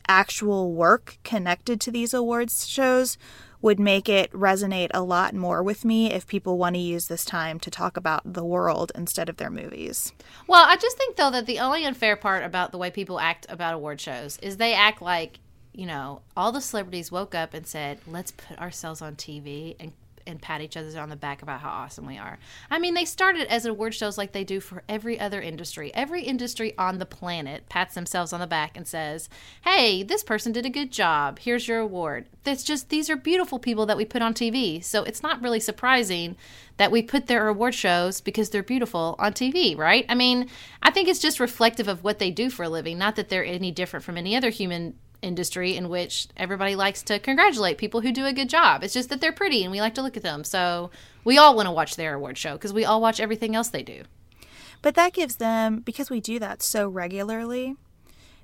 actual 0.07 0.73
work 0.73 1.17
connected 1.23 1.79
to 1.81 1.91
these 1.91 2.13
awards 2.13 2.67
shows 2.67 3.17
would 3.61 3.79
make 3.79 4.07
it 4.07 4.31
resonate 4.31 4.91
a 4.93 5.01
lot 5.01 5.33
more 5.33 5.63
with 5.63 5.83
me 5.83 6.11
if 6.11 6.27
people 6.27 6.57
want 6.57 6.75
to 6.75 6.79
use 6.79 7.07
this 7.07 7.25
time 7.25 7.59
to 7.59 7.71
talk 7.71 7.97
about 7.97 8.21
the 8.23 8.45
world 8.45 8.91
instead 8.93 9.27
of 9.27 9.37
their 9.37 9.49
movies. 9.49 10.13
Well, 10.45 10.65
I 10.67 10.75
just 10.77 10.97
think 10.97 11.15
though 11.15 11.31
that 11.31 11.47
the 11.47 11.59
only 11.59 11.83
unfair 11.83 12.15
part 12.15 12.43
about 12.43 12.71
the 12.71 12.77
way 12.77 12.91
people 12.91 13.19
act 13.19 13.47
about 13.49 13.73
award 13.73 13.99
shows 13.99 14.37
is 14.41 14.57
they 14.57 14.75
act 14.75 15.01
like, 15.01 15.39
you 15.73 15.87
know, 15.87 16.21
all 16.37 16.51
the 16.51 16.61
celebrities 16.61 17.11
woke 17.11 17.33
up 17.33 17.53
and 17.53 17.65
said, 17.65 17.99
"Let's 18.05 18.31
put 18.31 18.59
ourselves 18.59 19.01
on 19.01 19.15
TV 19.15 19.75
and 19.79 19.93
and 20.27 20.41
pat 20.41 20.61
each 20.61 20.77
other 20.77 20.99
on 20.99 21.09
the 21.09 21.15
back 21.15 21.41
about 21.41 21.61
how 21.61 21.69
awesome 21.69 22.05
we 22.05 22.17
are. 22.17 22.37
I 22.69 22.79
mean, 22.79 22.93
they 22.93 23.05
started 23.05 23.51
as 23.51 23.65
award 23.65 23.93
shows 23.93 24.17
like 24.17 24.31
they 24.31 24.43
do 24.43 24.59
for 24.59 24.83
every 24.87 25.19
other 25.19 25.41
industry. 25.41 25.93
Every 25.93 26.23
industry 26.23 26.73
on 26.77 26.97
the 26.97 27.05
planet 27.05 27.67
pats 27.69 27.95
themselves 27.95 28.33
on 28.33 28.39
the 28.39 28.47
back 28.47 28.75
and 28.75 28.87
says, 28.87 29.29
"Hey, 29.63 30.03
this 30.03 30.23
person 30.23 30.51
did 30.51 30.65
a 30.65 30.69
good 30.69 30.91
job. 30.91 31.39
Here's 31.39 31.67
your 31.67 31.79
award." 31.79 32.27
That's 32.43 32.63
just 32.63 32.89
these 32.89 33.09
are 33.09 33.15
beautiful 33.15 33.59
people 33.59 33.85
that 33.85 33.97
we 33.97 34.05
put 34.05 34.21
on 34.21 34.33
TV. 34.33 34.83
So 34.83 35.03
it's 35.03 35.23
not 35.23 35.41
really 35.41 35.59
surprising 35.59 36.35
that 36.77 36.91
we 36.91 37.01
put 37.01 37.27
their 37.27 37.47
award 37.47 37.73
shows 37.73 38.21
because 38.21 38.49
they're 38.49 38.63
beautiful 38.63 39.15
on 39.17 39.33
TV, 39.33 39.77
right? 39.77 40.05
I 40.09 40.15
mean, 40.15 40.49
I 40.81 40.91
think 40.91 41.07
it's 41.07 41.19
just 41.19 41.39
reflective 41.39 41.87
of 41.87 42.03
what 42.03 42.19
they 42.19 42.31
do 42.31 42.49
for 42.49 42.63
a 42.63 42.69
living, 42.69 42.97
not 42.97 43.15
that 43.15 43.29
they're 43.29 43.45
any 43.45 43.71
different 43.71 44.03
from 44.03 44.17
any 44.17 44.35
other 44.35 44.49
human 44.49 44.95
industry 45.21 45.75
in 45.75 45.89
which 45.89 46.27
everybody 46.37 46.75
likes 46.75 47.01
to 47.03 47.19
congratulate 47.19 47.77
people 47.77 48.01
who 48.01 48.11
do 48.11 48.25
a 48.25 48.33
good 48.33 48.49
job. 48.49 48.83
It's 48.83 48.93
just 48.93 49.09
that 49.09 49.21
they're 49.21 49.31
pretty 49.31 49.63
and 49.63 49.71
we 49.71 49.81
like 49.81 49.95
to 49.95 50.01
look 50.01 50.17
at 50.17 50.23
them. 50.23 50.43
So 50.43 50.91
we 51.23 51.37
all 51.37 51.55
want 51.55 51.67
to 51.67 51.71
watch 51.71 51.95
their 51.95 52.15
award 52.15 52.37
show 52.37 52.53
because 52.53 52.73
we 52.73 52.85
all 52.85 53.01
watch 53.01 53.19
everything 53.19 53.55
else 53.55 53.69
they 53.69 53.83
do. 53.83 54.03
But 54.81 54.95
that 54.95 55.13
gives 55.13 55.37
them, 55.37 55.79
because 55.79 56.09
we 56.09 56.21
do 56.21 56.37
that 56.39 56.61
so 56.61 56.87
regularly, 56.87 57.75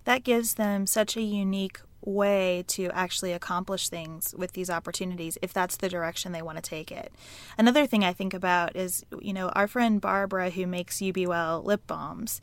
that 0.06 0.24
gives 0.24 0.56
them 0.56 0.88
such 0.88 1.16
a 1.16 1.22
unique 1.22 1.80
way 2.04 2.64
to 2.68 2.90
actually 2.92 3.32
accomplish 3.32 3.90
things 3.90 4.34
with 4.36 4.54
these 4.54 4.70
opportunities 4.70 5.38
if 5.42 5.54
that's 5.54 5.78
the 5.78 5.90
direction 5.90 6.32
they 6.32 6.42
want 6.42 6.58
to 6.58 6.62
take 6.62 6.92
it. 6.92 7.12
Another 7.58 7.86
thing 7.86 8.04
I 8.04 8.14
think 8.14 8.34
about 8.34 8.76
is, 8.76 9.06
you 9.20 9.34
know, 9.34 9.50
our 9.50 9.68
friend 9.68 10.02
Barbara 10.02 10.50
who 10.50 10.66
makes 10.66 10.98
UBWell 10.98 11.64
lip 11.64 11.86
balms 11.86 12.42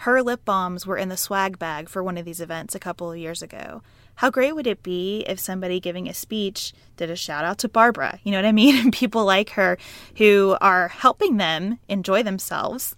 her 0.00 0.22
lip 0.22 0.46
balms 0.46 0.86
were 0.86 0.96
in 0.96 1.10
the 1.10 1.16
swag 1.16 1.58
bag 1.58 1.86
for 1.86 2.02
one 2.02 2.16
of 2.16 2.24
these 2.24 2.40
events 2.40 2.74
a 2.74 2.80
couple 2.80 3.12
of 3.12 3.18
years 3.18 3.42
ago. 3.42 3.82
How 4.14 4.30
great 4.30 4.54
would 4.54 4.66
it 4.66 4.82
be 4.82 5.20
if 5.28 5.38
somebody 5.38 5.78
giving 5.78 6.08
a 6.08 6.14
speech 6.14 6.72
did 6.96 7.10
a 7.10 7.16
shout 7.16 7.44
out 7.44 7.58
to 7.58 7.68
Barbara? 7.68 8.18
You 8.24 8.32
know 8.32 8.38
what 8.38 8.46
I 8.46 8.52
mean? 8.52 8.76
And 8.80 8.92
people 8.94 9.26
like 9.26 9.50
her 9.50 9.76
who 10.16 10.56
are 10.62 10.88
helping 10.88 11.36
them 11.36 11.80
enjoy 11.86 12.22
themselves 12.22 12.96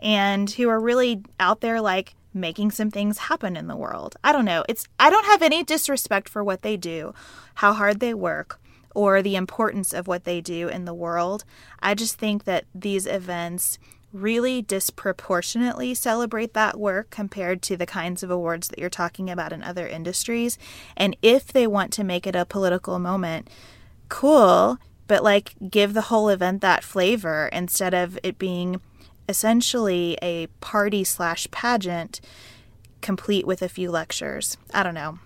and 0.00 0.50
who 0.50 0.70
are 0.70 0.80
really 0.80 1.22
out 1.38 1.60
there 1.60 1.78
like 1.78 2.14
making 2.32 2.70
some 2.70 2.90
things 2.90 3.18
happen 3.18 3.54
in 3.54 3.66
the 3.66 3.76
world. 3.76 4.16
I 4.24 4.32
don't 4.32 4.46
know. 4.46 4.64
It's 4.66 4.88
I 4.98 5.10
don't 5.10 5.26
have 5.26 5.42
any 5.42 5.62
disrespect 5.62 6.26
for 6.26 6.42
what 6.42 6.62
they 6.62 6.78
do, 6.78 7.12
how 7.56 7.74
hard 7.74 8.00
they 8.00 8.14
work, 8.14 8.58
or 8.94 9.20
the 9.20 9.36
importance 9.36 9.92
of 9.92 10.08
what 10.08 10.24
they 10.24 10.40
do 10.40 10.68
in 10.68 10.86
the 10.86 10.94
world. 10.94 11.44
I 11.80 11.94
just 11.94 12.16
think 12.16 12.44
that 12.44 12.64
these 12.74 13.06
events 13.06 13.78
really 14.12 14.60
disproportionately 14.62 15.94
celebrate 15.94 16.54
that 16.54 16.78
work 16.78 17.10
compared 17.10 17.62
to 17.62 17.76
the 17.76 17.86
kinds 17.86 18.22
of 18.22 18.30
awards 18.30 18.68
that 18.68 18.78
you're 18.78 18.90
talking 18.90 19.30
about 19.30 19.52
in 19.52 19.62
other 19.62 19.86
industries. 19.86 20.58
And 20.96 21.16
if 21.22 21.52
they 21.52 21.66
want 21.66 21.92
to 21.94 22.04
make 22.04 22.26
it 22.26 22.34
a 22.34 22.44
political 22.44 22.98
moment, 22.98 23.48
cool, 24.08 24.78
but 25.06 25.22
like 25.22 25.54
give 25.70 25.94
the 25.94 26.02
whole 26.02 26.28
event 26.28 26.60
that 26.60 26.84
flavor 26.84 27.48
instead 27.52 27.94
of 27.94 28.18
it 28.22 28.38
being 28.38 28.80
essentially 29.28 30.18
a 30.20 30.48
party 30.60 31.04
slash 31.04 31.48
pageant 31.50 32.20
complete 33.00 33.46
with 33.46 33.62
a 33.62 33.68
few 33.68 33.90
lectures. 33.90 34.56
I 34.74 34.82
don't 34.82 34.94
know. 34.94 35.18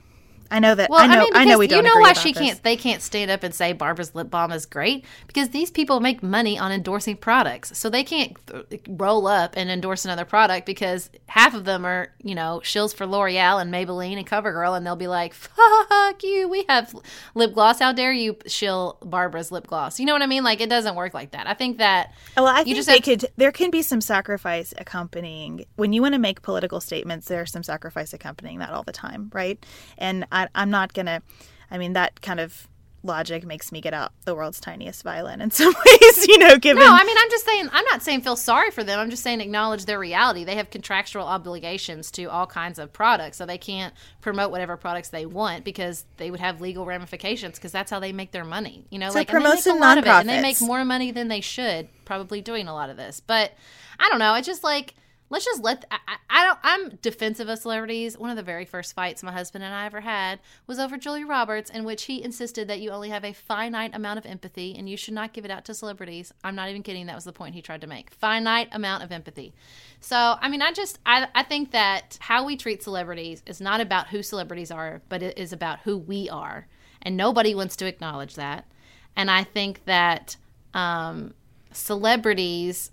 I 0.54 0.60
know 0.60 0.76
that. 0.76 0.88
Well, 0.88 1.00
I 1.00 1.08
know. 1.08 1.14
I, 1.14 1.18
mean, 1.24 1.30
I 1.34 1.44
know 1.46 1.58
we 1.58 1.66
don't. 1.66 1.84
You 1.84 1.90
know 1.92 2.00
why 2.00 2.12
she 2.12 2.32
this. 2.32 2.40
can't? 2.40 2.62
They 2.62 2.76
can't 2.76 3.02
stand 3.02 3.28
up 3.28 3.42
and 3.42 3.52
say 3.52 3.72
Barbara's 3.72 4.14
lip 4.14 4.30
balm 4.30 4.52
is 4.52 4.66
great 4.66 5.04
because 5.26 5.48
these 5.48 5.68
people 5.68 5.98
make 5.98 6.22
money 6.22 6.56
on 6.56 6.70
endorsing 6.70 7.16
products, 7.16 7.76
so 7.76 7.90
they 7.90 8.04
can't 8.04 8.36
th- 8.46 8.82
roll 8.86 9.26
up 9.26 9.54
and 9.56 9.68
endorse 9.68 10.04
another 10.04 10.24
product 10.24 10.64
because 10.64 11.10
half 11.26 11.54
of 11.54 11.64
them 11.64 11.84
are, 11.84 12.12
you 12.22 12.36
know, 12.36 12.60
shills 12.62 12.94
for 12.94 13.04
L'Oreal 13.04 13.60
and 13.60 13.74
Maybelline 13.74 14.16
and 14.16 14.28
CoverGirl, 14.28 14.76
and 14.76 14.86
they'll 14.86 14.94
be 14.94 15.08
like, 15.08 15.34
"Fuck 15.34 16.22
you! 16.22 16.48
We 16.48 16.64
have 16.68 16.94
lip 17.34 17.52
gloss. 17.52 17.80
How 17.80 17.92
dare 17.92 18.12
you 18.12 18.36
shill 18.46 18.98
Barbara's 19.02 19.50
lip 19.50 19.66
gloss?" 19.66 19.98
You 19.98 20.06
know 20.06 20.12
what 20.12 20.22
I 20.22 20.26
mean? 20.26 20.44
Like 20.44 20.60
it 20.60 20.70
doesn't 20.70 20.94
work 20.94 21.14
like 21.14 21.32
that. 21.32 21.48
I 21.48 21.54
think 21.54 21.78
that. 21.78 22.12
Well, 22.36 22.46
I 22.46 22.62
think 22.62 22.86
they 22.86 23.00
could. 23.00 23.26
There 23.36 23.50
can 23.50 23.72
be 23.72 23.82
some 23.82 24.00
sacrifice 24.00 24.72
accompanying 24.78 25.64
when 25.74 25.92
you 25.92 26.00
want 26.00 26.14
to 26.14 26.20
make 26.20 26.42
political 26.42 26.80
statements. 26.80 27.26
There's 27.26 27.50
some 27.50 27.64
sacrifice 27.64 28.12
accompanying 28.12 28.60
that 28.60 28.70
all 28.70 28.84
the 28.84 28.92
time, 28.92 29.32
right? 29.34 29.58
And 29.98 30.28
I, 30.30 30.43
I'm 30.54 30.70
not 30.70 30.92
going 30.92 31.06
to, 31.06 31.22
I 31.70 31.78
mean, 31.78 31.92
that 31.94 32.20
kind 32.20 32.40
of 32.40 32.68
logic 33.04 33.44
makes 33.44 33.70
me 33.70 33.80
get 33.80 33.92
out 33.92 34.12
the 34.24 34.34
world's 34.34 34.58
tiniest 34.58 35.02
violin 35.02 35.40
in 35.40 35.50
some 35.50 35.72
ways, 35.72 36.26
you 36.26 36.38
know, 36.38 36.56
given. 36.56 36.82
No, 36.82 36.90
I 36.90 37.04
mean, 37.04 37.16
I'm 37.18 37.30
just 37.30 37.44
saying, 37.44 37.68
I'm 37.72 37.84
not 37.84 38.02
saying 38.02 38.22
feel 38.22 38.36
sorry 38.36 38.70
for 38.70 38.82
them. 38.82 38.98
I'm 38.98 39.10
just 39.10 39.22
saying 39.22 39.40
acknowledge 39.40 39.84
their 39.84 39.98
reality. 39.98 40.44
They 40.44 40.56
have 40.56 40.70
contractual 40.70 41.24
obligations 41.24 42.10
to 42.12 42.24
all 42.24 42.46
kinds 42.46 42.78
of 42.78 42.92
products, 42.92 43.36
so 43.36 43.46
they 43.46 43.58
can't 43.58 43.94
promote 44.20 44.50
whatever 44.50 44.76
products 44.76 45.10
they 45.10 45.26
want 45.26 45.64
because 45.64 46.04
they 46.16 46.30
would 46.30 46.40
have 46.40 46.60
legal 46.60 46.86
ramifications 46.86 47.58
because 47.58 47.72
that's 47.72 47.90
how 47.90 48.00
they 48.00 48.12
make 48.12 48.32
their 48.32 48.44
money. 48.44 48.86
You 48.90 48.98
know, 48.98 49.10
so 49.10 49.16
like 49.16 49.28
promote 49.28 49.54
and 49.54 49.64
they 49.64 49.70
make 49.72 49.76
a 49.76 49.80
lot 49.80 49.98
nonprofits. 49.98 50.00
of 50.00 50.06
it, 50.06 50.20
and 50.20 50.28
they 50.28 50.42
make 50.42 50.60
more 50.60 50.84
money 50.84 51.10
than 51.10 51.28
they 51.28 51.40
should 51.40 51.88
probably 52.04 52.40
doing 52.40 52.68
a 52.68 52.74
lot 52.74 52.90
of 52.90 52.96
this. 52.96 53.20
But 53.20 53.52
I 53.98 54.08
don't 54.08 54.18
know. 54.18 54.34
It's 54.34 54.46
just 54.46 54.64
like 54.64 54.94
let's 55.34 55.44
just 55.44 55.64
let 55.64 55.84
I, 55.90 55.98
I, 56.30 56.44
don't 56.44 56.58
i'm 56.62 56.98
defensive 57.02 57.48
of 57.48 57.58
celebrities. 57.58 58.16
One 58.16 58.30
of 58.30 58.36
the 58.36 58.42
very 58.44 58.64
first 58.64 58.94
fights 58.94 59.20
my 59.20 59.32
husband 59.32 59.64
and 59.64 59.74
i 59.74 59.84
ever 59.84 60.00
had 60.00 60.38
was 60.68 60.78
over 60.78 60.96
julia 60.96 61.26
roberts 61.26 61.70
in 61.70 61.82
which 61.82 62.04
he 62.04 62.22
insisted 62.22 62.68
that 62.68 62.80
you 62.80 62.90
only 62.90 63.10
have 63.10 63.24
a 63.24 63.32
finite 63.32 63.96
amount 63.96 64.20
of 64.20 64.26
empathy 64.26 64.76
and 64.78 64.88
you 64.88 64.96
should 64.96 65.12
not 65.12 65.32
give 65.32 65.44
it 65.44 65.50
out 65.50 65.64
to 65.64 65.74
celebrities. 65.74 66.32
I'm 66.44 66.54
not 66.54 66.68
even 66.68 66.84
kidding. 66.84 67.06
That 67.06 67.16
was 67.16 67.24
the 67.24 67.32
point 67.32 67.56
he 67.56 67.62
tried 67.62 67.80
to 67.80 67.88
make. 67.88 68.14
Finite 68.14 68.68
amount 68.70 69.02
of 69.02 69.10
empathy. 69.10 69.54
So 69.98 70.36
i 70.40 70.48
mean 70.48 70.62
i 70.62 70.70
just 70.70 71.00
i, 71.04 71.26
I 71.34 71.42
think 71.42 71.72
that 71.72 72.16
how 72.20 72.44
we 72.44 72.56
treat 72.56 72.84
celebrities 72.84 73.42
is 73.44 73.60
not 73.60 73.80
about 73.80 74.08
who 74.08 74.22
celebrities 74.22 74.70
are 74.70 75.02
but 75.08 75.20
it 75.20 75.36
is 75.36 75.52
about 75.52 75.80
who 75.80 75.98
we 75.98 76.30
are. 76.30 76.68
And 77.02 77.16
nobody 77.16 77.56
wants 77.56 77.74
to 77.76 77.86
acknowledge 77.86 78.36
that. 78.36 78.70
And 79.16 79.28
i 79.32 79.42
think 79.42 79.84
that 79.86 80.36
um, 80.74 81.34
celebrities 81.72 82.92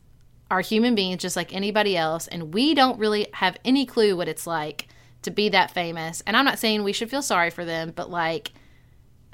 are 0.51 0.61
human 0.61 0.93
beings 0.93 1.21
just 1.21 1.37
like 1.37 1.55
anybody 1.55 1.95
else, 1.97 2.27
and 2.27 2.53
we 2.53 2.75
don't 2.75 2.99
really 2.99 3.27
have 3.33 3.57
any 3.63 3.85
clue 3.85 4.15
what 4.15 4.27
it's 4.27 4.45
like 4.45 4.89
to 5.21 5.31
be 5.31 5.49
that 5.49 5.71
famous. 5.71 6.21
And 6.27 6.35
I'm 6.35 6.45
not 6.45 6.59
saying 6.59 6.83
we 6.83 6.93
should 6.93 7.09
feel 7.09 7.21
sorry 7.21 7.49
for 7.49 7.63
them, 7.63 7.93
but 7.95 8.09
like, 8.09 8.51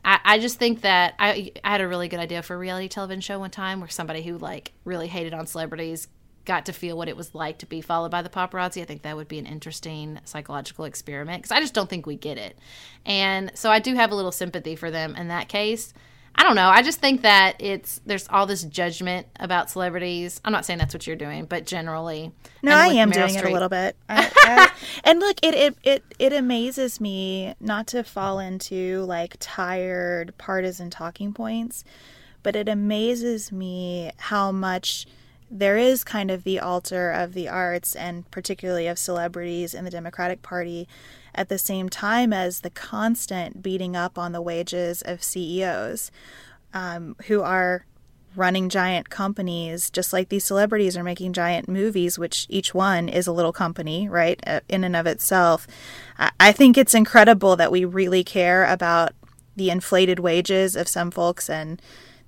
I, 0.06 0.20
I 0.24 0.40
just 0.40 0.60
think 0.60 0.82
that 0.82 1.16
I, 1.18 1.52
I 1.64 1.72
had 1.72 1.82
a 1.82 1.88
really 1.88 2.08
good 2.08 2.20
idea 2.20 2.44
for 2.44 2.56
a 2.56 2.58
reality 2.60 2.88
television 2.88 3.22
show 3.22 3.40
one 3.40 3.50
time 3.50 3.80
where 3.80 3.90
somebody 3.90 4.22
who 4.22 4.38
like 4.38 4.74
really 4.86 5.08
hated 5.08 5.34
on 5.34 5.48
celebrities 5.48 6.08
got 6.46 6.68
to 6.68 6.72
feel 6.74 6.96
what 6.96 7.10
it 7.10 7.18
was 7.18 7.34
like 7.34 7.58
to 7.58 7.66
be 7.66 7.82
followed 7.82 8.12
by 8.12 8.22
the 8.22 8.30
paparazzi. 8.30 8.82
I 8.82 8.86
think 8.86 9.02
that 9.02 9.18
would 9.18 9.28
be 9.28 9.40
an 9.40 9.46
interesting 9.48 10.20
psychological 10.24 10.86
experiment 10.86 11.42
because 11.42 11.52
I 11.52 11.60
just 11.60 11.74
don't 11.74 11.90
think 11.90 12.06
we 12.06 12.16
get 12.16 12.38
it. 12.38 12.58
And 13.06 13.52
so 13.56 13.72
I 13.72 13.80
do 13.80 13.96
have 13.96 14.12
a 14.12 14.16
little 14.16 14.32
sympathy 14.32 14.76
for 14.76 14.92
them 14.92 15.16
in 15.16 15.30
that 15.30 15.50
case. 15.50 15.94
I 16.38 16.44
don't 16.44 16.56
know. 16.56 16.70
I 16.70 16.84
just 16.84 17.00
think 17.00 17.24
that 17.24 17.56
it's 17.60 18.00
there's 18.06 18.28
all 18.30 18.46
this 18.46 18.64
judgment 18.64 19.26
about 19.40 19.72
celebrities. 19.72 20.40
I'm 20.46 20.52
not 20.52 20.66
saying 20.66 20.78
that's 20.78 20.94
what 20.94 21.08
you're 21.08 21.16
doing, 21.16 21.46
but 21.46 21.66
generally, 21.66 22.32
no, 22.62 22.74
I 22.74 22.88
am 22.88 23.10
Meryl 23.10 23.14
doing 23.14 23.30
Streep, 23.30 23.46
it 23.46 23.50
a 23.50 23.54
little 23.54 23.70
bit. 23.70 23.96
I, 24.10 24.32
I, 24.44 24.72
and 25.04 25.20
look, 25.20 25.38
it, 25.42 25.56
it 25.56 25.78
it 25.84 26.04
it 26.20 26.34
amazes 26.34 27.02
me 27.02 27.56
not 27.60 27.88
to 27.88 28.04
fall 28.04 28.38
into 28.38 29.02
like 29.06 29.38
tired 29.40 30.38
partisan 30.38 30.92
talking 30.92 31.34
points, 31.34 31.84
but 32.44 32.56
it 32.56 32.70
amazes 32.70 33.52
me 33.52 34.12
how 34.18 34.52
much 34.52 35.08
there 35.50 35.78
is 35.78 36.04
kind 36.04 36.30
of 36.30 36.44
the 36.44 36.60
altar 36.60 37.10
of 37.10 37.34
the 37.34 37.48
arts 37.48 37.96
and 37.96 38.30
particularly 38.32 38.86
of 38.86 39.00
celebrities 39.00 39.74
in 39.74 39.86
the 39.86 39.92
Democratic 39.92 40.42
Party 40.42 40.88
at 41.38 41.50
the 41.50 41.58
same 41.58 41.88
time 41.88 42.34
as 42.34 42.62
the 42.62 42.70
constant 42.70 43.62
beating 43.62 43.96
up 43.96 44.18
on 44.18 44.32
the 44.32 44.42
wages 44.42 45.02
of 45.04 45.24
CEOs 45.24 46.12
um, 46.74 47.16
who 47.28 47.42
are 47.42 47.86
running 48.36 48.70
giant 48.70 49.10
companies, 49.10 49.90
just 49.90 50.14
like 50.14 50.30
these 50.30 50.44
celebrities 50.44 50.96
are 50.96 51.04
making 51.04 51.34
giant 51.34 51.68
movies, 51.68 52.20
which 52.20 52.46
each 52.50 52.74
one 52.74 53.10
is 53.10 53.26
a 53.26 53.32
little 53.32 53.54
company, 53.54 54.08
right, 54.08 54.40
uh, 54.46 54.60
in 54.70 54.84
and 54.84 54.96
of 54.96 55.08
itself. 55.08 55.68
I 56.40 56.52
think 56.52 56.78
it's 56.78 56.94
incredible 56.94 57.56
that 57.56 57.72
we 57.72 57.84
really 57.84 58.24
care 58.24 58.66
about 58.66 59.14
the 59.56 59.70
inflated 59.72 60.20
wages 60.20 60.76
of 60.76 60.88
some 60.88 61.10
folks 61.10 61.50
and 61.50 61.82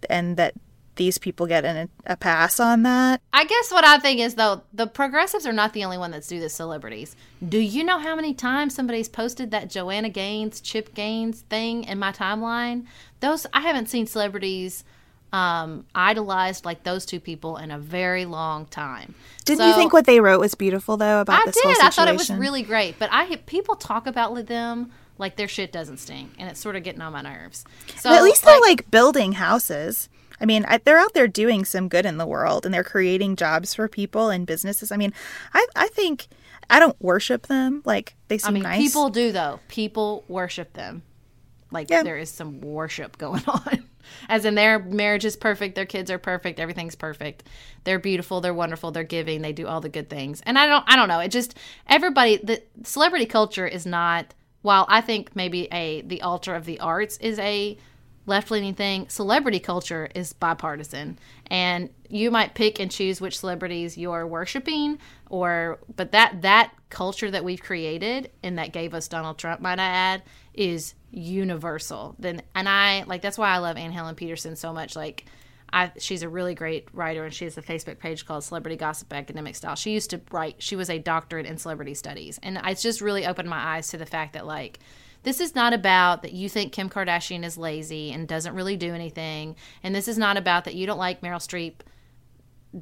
and 0.10 0.38
that 0.38 0.54
these 1.00 1.18
people 1.18 1.48
get 1.48 1.64
an, 1.64 1.90
a 2.06 2.18
pass 2.18 2.60
on 2.60 2.84
that. 2.84 3.22
I 3.32 3.46
guess 3.46 3.72
what 3.72 3.86
I 3.86 4.00
think 4.00 4.20
is 4.20 4.36
though 4.36 4.64
the 4.74 4.86
progressives 4.86 5.48
are 5.48 5.54
not 5.54 5.72
the 5.72 5.86
only 5.86 5.98
one 5.98 6.12
that's 6.12 6.28
do 6.28 6.42
the 6.42 6.50
celebrities. 6.50 7.16
Do 7.48 7.58
you 7.58 7.86
know 7.86 8.00
how 8.00 8.18
many 8.18 8.34
times 8.34 8.76
somebody's 8.76 9.08
posted 9.08 9.52
that 9.52 9.70
Joanna 9.70 10.10
Gaines, 10.10 10.60
Chip 10.60 10.94
Gaines 10.94 11.40
thing 11.42 11.86
in 11.86 12.00
my 12.00 12.12
timeline? 12.12 12.86
Those 13.22 13.48
I 13.54 13.62
haven't 13.62 13.88
seen 13.88 14.08
celebrities 14.08 14.84
um, 15.32 15.86
idolized 15.96 16.66
like 16.66 16.84
those 16.84 17.06
two 17.06 17.22
people 17.22 17.56
in 17.56 17.72
a 17.72 17.80
very 17.80 18.26
long 18.26 18.66
time. 18.66 19.16
Didn't 19.46 19.60
so, 19.60 19.68
you 19.70 19.76
think 19.76 19.94
what 19.94 20.06
they 20.06 20.20
wrote 20.20 20.42
was 20.42 20.54
beautiful 20.54 20.98
though 20.98 21.22
about 21.22 21.44
I 21.44 21.46
this 21.46 21.56
did. 21.56 21.64
whole 21.64 21.76
situation? 21.76 21.88
I 21.88 21.96
thought 21.96 22.08
it 22.10 22.18
was 22.18 22.30
really 22.30 22.64
great. 22.64 23.00
But 23.00 23.10
I 23.14 23.38
people 23.46 23.76
talk 23.76 24.06
about 24.06 24.36
them 24.48 24.92
like 25.18 25.38
their 25.38 25.48
shit 25.48 25.72
doesn't 25.72 25.98
stink, 25.98 26.32
and 26.38 26.50
it's 26.50 26.60
sort 26.60 26.76
of 26.76 26.84
getting 26.84 27.02
on 27.02 27.14
my 27.14 27.22
nerves. 27.22 27.64
So 27.96 28.10
but 28.10 28.18
at 28.18 28.24
least 28.24 28.44
they're 28.44 28.60
like, 28.60 28.80
like 28.80 28.92
building 28.92 29.32
houses. 29.32 30.10
I 30.42 30.46
mean, 30.46 30.66
I, 30.68 30.78
they're 30.78 31.00
out 31.00 31.14
there 31.14 31.28
doing 31.28 31.66
some 31.66 31.90
good 31.90 32.06
in 32.06 32.18
the 32.18 32.26
world, 32.26 32.66
and 32.66 32.74
they're 32.74 32.84
creating 32.84 33.36
jobs 33.36 33.74
for 33.74 33.88
people 33.88 34.30
and 34.30 34.46
businesses. 34.46 34.92
I 34.92 34.98
mean, 34.98 35.14
I 35.54 35.66
I 35.76 35.88
think 35.90 36.28
I 36.70 36.80
don't 36.80 37.00
worship 37.02 37.48
them. 37.48 37.82
Like 37.86 38.16
they 38.28 38.38
seem 38.38 38.50
I 38.50 38.54
mean, 38.54 38.64
nice. 38.64 38.82
People 38.82 39.10
do 39.10 39.32
though. 39.32 39.60
People 39.68 40.24
worship 40.28 40.74
them. 40.74 41.04
Like 41.72 41.90
yeah. 41.90 42.04
there 42.04 42.18
is 42.18 42.30
some 42.30 42.62
worship 42.62 43.18
going 43.18 43.44
on. 43.48 43.86
As 44.28 44.46
in 44.46 44.56
their 44.56 44.80
marriage 44.80 45.26
is 45.26 45.36
perfect, 45.36 45.76
their 45.76 45.86
kids 45.86 46.10
are 46.10 46.18
perfect, 46.18 46.60
everything's 46.60 46.96
perfect. 46.96 47.44
They're 47.84 48.00
beautiful, 48.00 48.42
they're 48.42 48.54
wonderful, 48.54 48.92
they're 48.92 49.04
giving, 49.04 49.42
they 49.42 49.54
do 49.54 49.68
all 49.68 49.82
the 49.82 49.90
good 49.90 50.10
things. 50.10 50.42
And 50.46 50.58
I 50.58 50.66
don't 50.66 50.84
I 50.88 50.96
don't 50.96 51.08
know, 51.08 51.20
it 51.20 51.30
just 51.30 51.56
everybody 51.88 52.38
the 52.38 52.62
celebrity 52.84 53.26
culture 53.26 53.68
is 53.68 53.86
not 53.86 54.34
while 54.62 54.86
I 54.90 55.02
think 55.02 55.36
maybe 55.36 55.68
a 55.72 56.02
the 56.02 56.22
altar 56.22 56.56
of 56.56 56.66
the 56.66 56.80
arts 56.80 57.18
is 57.18 57.38
a 57.40 57.78
left 58.30 58.52
leaning 58.52 58.76
thing, 58.76 59.10
celebrity 59.10 59.60
culture 59.60 60.08
is 60.16 60.32
bipartisan. 60.32 61.20
And 61.48 61.90
you 62.08 62.32
might 62.32 62.54
pick 62.54 62.80
and 62.80 62.90
choose 62.90 63.20
which 63.20 63.40
celebrities 63.40 63.98
you're 63.98 64.26
worshiping 64.26 65.00
or 65.30 65.80
but 65.96 66.14
that 66.14 66.42
that 66.44 66.72
culture 66.90 67.30
that 67.30 67.44
we've 67.44 67.62
created 67.62 68.32
and 68.42 68.58
that 68.58 68.72
gave 68.72 68.94
us 68.94 69.08
Donald 69.08 69.38
Trump, 69.38 69.60
might 69.60 69.80
I 69.80 69.86
add, 69.86 70.24
is 70.54 70.94
universal. 71.12 72.16
Then 72.18 72.42
and 72.56 72.70
I 72.70 73.04
like 73.04 73.22
that's 73.22 73.38
why 73.38 73.50
I 73.50 73.58
love 73.58 73.76
Anne 73.76 73.92
Helen 73.92 74.16
Petersen 74.16 74.56
so 74.56 74.72
much. 74.72 74.96
Like 74.96 75.26
I, 75.72 75.92
she's 75.98 76.24
a 76.24 76.30
really 76.30 76.56
great 76.56 76.88
writer, 76.94 77.24
and 77.24 77.34
she 77.34 77.46
has 77.46 77.58
a 77.58 77.62
Facebook 77.62 78.00
page 78.00 78.26
called 78.26 78.44
Celebrity 78.44 78.76
Gossip 78.76 79.14
Academic 79.14 79.56
Style. 79.56 79.76
She 79.76 79.92
used 79.92 80.10
to 80.12 80.22
write; 80.32 80.56
she 80.60 80.76
was 80.76 80.90
a 80.90 80.98
doctorate 80.98 81.46
in 81.46 81.58
celebrity 81.58 81.94
studies, 81.94 82.40
and 82.42 82.60
it's 82.66 82.82
just 82.82 83.02
really 83.02 83.26
opened 83.26 83.50
my 83.50 83.76
eyes 83.76 83.90
to 83.90 83.98
the 83.98 84.06
fact 84.06 84.34
that 84.34 84.48
like 84.48 84.80
this 85.24 85.40
is 85.40 85.56
not 85.56 85.74
about 85.74 86.22
that 86.22 86.34
you 86.34 86.50
think 86.50 86.72
Kim 86.72 86.90
Kardashian 86.90 87.44
is 87.44 87.58
lazy 87.58 88.12
and 88.12 88.28
doesn't 88.28 88.56
really 88.56 88.78
do 88.78 88.94
anything, 88.94 89.56
and 89.84 89.94
this 89.94 90.08
is 90.08 90.18
not 90.18 90.38
about 90.38 90.66
that 90.66 90.76
you 90.76 90.86
don't 90.86 90.98
like 90.98 91.22
Meryl 91.22 91.38
Streep 91.38 91.82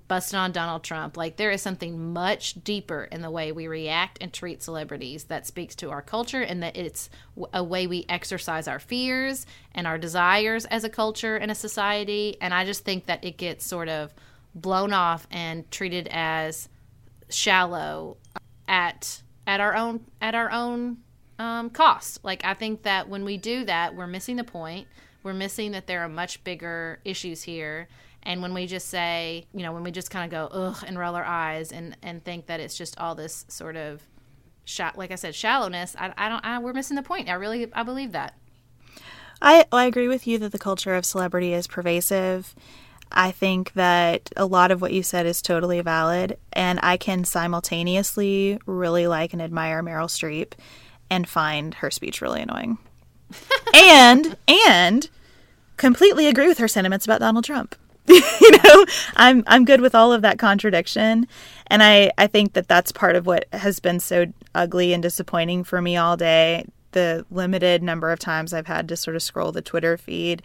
busting 0.08 0.38
on 0.38 0.52
Donald 0.52 0.84
Trump. 0.84 1.16
Like 1.16 1.38
there 1.38 1.52
is 1.52 1.62
something 1.62 2.14
much 2.14 2.62
deeper 2.64 3.06
in 3.06 3.22
the 3.22 3.32
way 3.32 3.52
we 3.52 3.68
react 3.68 4.18
and 4.22 4.34
treat 4.34 4.62
celebrities 4.62 5.26
that 5.26 5.48
speaks 5.48 5.76
to 5.76 5.92
our 5.92 6.02
culture 6.02 6.42
and 6.42 6.62
that 6.62 6.76
it's 6.76 7.10
a 7.54 7.64
way 7.64 7.88
we 7.88 8.06
exercise 8.10 8.68
our 8.68 8.80
fears 8.80 9.46
and 9.74 9.88
our 9.88 9.98
desires 9.98 10.66
as 10.66 10.84
a 10.84 10.90
culture 10.90 11.38
and 11.38 11.52
a 11.52 11.56
society. 11.56 12.36
And 12.42 12.54
I 12.54 12.66
just 12.66 12.84
think 12.84 13.06
that 13.06 13.24
it 13.24 13.38
gets 13.38 13.66
sort 13.66 13.88
of 13.88 14.14
blown 14.54 14.92
off 14.92 15.26
and 15.32 15.70
treated 15.72 16.10
as 16.12 16.68
shallow 17.30 18.18
at 18.68 19.22
at 19.46 19.62
our 19.62 19.76
own 19.76 20.02
at 20.20 20.36
our 20.36 20.52
own 20.52 20.98
um, 21.40 21.70
cost. 21.70 22.24
Like 22.24 22.44
I 22.44 22.54
think 22.54 22.84
that 22.84 23.10
when 23.10 23.26
we 23.26 23.38
do 23.38 23.66
that, 23.66 23.96
we're 23.96 24.08
missing 24.08 24.36
the 24.36 24.44
point. 24.44 24.88
We're 25.24 25.34
missing 25.34 25.72
that 25.72 25.88
there 25.88 26.02
are 26.02 26.10
much 26.10 26.44
bigger 26.44 27.00
issues 27.04 27.44
here 27.44 27.88
and 28.28 28.42
when 28.42 28.54
we 28.54 28.68
just 28.68 28.90
say, 28.90 29.46
you 29.54 29.64
know, 29.64 29.72
when 29.72 29.84
we 29.84 29.92
just 29.92 30.12
kind 30.12 30.26
of 30.26 30.32
go 30.32 30.58
ugh 30.60 30.84
and 30.86 31.00
roll 31.00 31.16
our 31.16 31.24
eyes 31.24 31.72
and 31.72 31.96
and 32.04 32.24
think 32.24 32.48
that 32.48 32.60
it's 32.60 32.78
just 32.78 33.00
all 33.00 33.16
this 33.16 33.46
sort 33.48 33.78
of, 33.78 34.06
like 34.96 35.12
I 35.12 35.16
said, 35.16 35.34
shallowness, 35.34 35.96
I, 35.98 36.14
I 36.18 36.28
don't. 36.28 36.46
I, 36.46 36.60
we're 36.60 36.74
missing 36.74 36.98
the 36.98 37.04
point. 37.04 37.30
I 37.30 37.34
really, 37.34 37.72
I 37.74 37.84
believe 37.84 38.12
that. 38.12 38.34
I 39.42 39.66
I 39.72 39.86
agree 39.86 40.10
with 40.10 40.28
you 40.28 40.38
that 40.40 40.52
the 40.52 40.60
culture 40.60 40.94
of 40.94 41.06
celebrity 41.06 41.54
is 41.54 41.68
pervasive. 41.68 42.54
I 43.10 43.32
think 43.32 43.72
that 43.74 44.30
a 44.36 44.46
lot 44.46 44.72
of 44.72 44.82
what 44.82 44.92
you 44.92 45.04
said 45.04 45.26
is 45.26 45.42
totally 45.42 45.80
valid, 45.80 46.38
and 46.52 46.82
I 46.84 46.98
can 46.98 47.24
simultaneously 47.24 48.60
really 48.66 49.08
like 49.08 49.32
and 49.32 49.42
admire 49.42 49.82
Meryl 49.82 50.10
Streep 50.10 50.52
and 51.10 51.28
find 51.28 51.76
her 51.76 51.92
speech 51.92 52.22
really 52.22 52.42
annoying. 52.42 52.78
and 53.74 54.38
and 54.48 55.10
completely 55.76 56.28
agree 56.28 56.48
with 56.48 56.58
her 56.58 56.68
sentiments 56.68 57.06
about 57.06 57.20
Donald 57.20 57.46
Trump. 57.46 57.76
you 58.08 58.52
know, 58.64 58.86
I'm 59.16 59.44
I'm 59.48 59.66
good 59.66 59.82
with 59.82 59.94
all 59.94 60.14
of 60.14 60.22
that 60.22 60.40
contradiction, 60.40 61.28
and 61.68 61.84
I 61.84 62.12
I 62.18 62.28
think 62.28 62.54
that 62.54 62.68
that's 62.68 62.92
part 62.92 63.16
of 63.18 63.26
what 63.26 63.46
has 63.52 63.80
been 63.80 64.00
so 64.00 64.28
ugly 64.56 64.94
and 64.94 65.04
disappointing 65.04 65.66
for 65.66 65.82
me 65.82 65.98
all 65.98 66.16
day. 66.16 66.66
The 66.94 67.26
limited 67.30 67.84
number 67.84 68.12
of 68.12 68.20
times 68.20 68.54
I've 68.54 68.68
had 68.68 68.88
to 68.90 68.96
sort 68.96 69.18
of 69.18 69.24
scroll 69.24 69.52
the 69.52 69.62
Twitter 69.62 69.98
feed, 69.98 70.42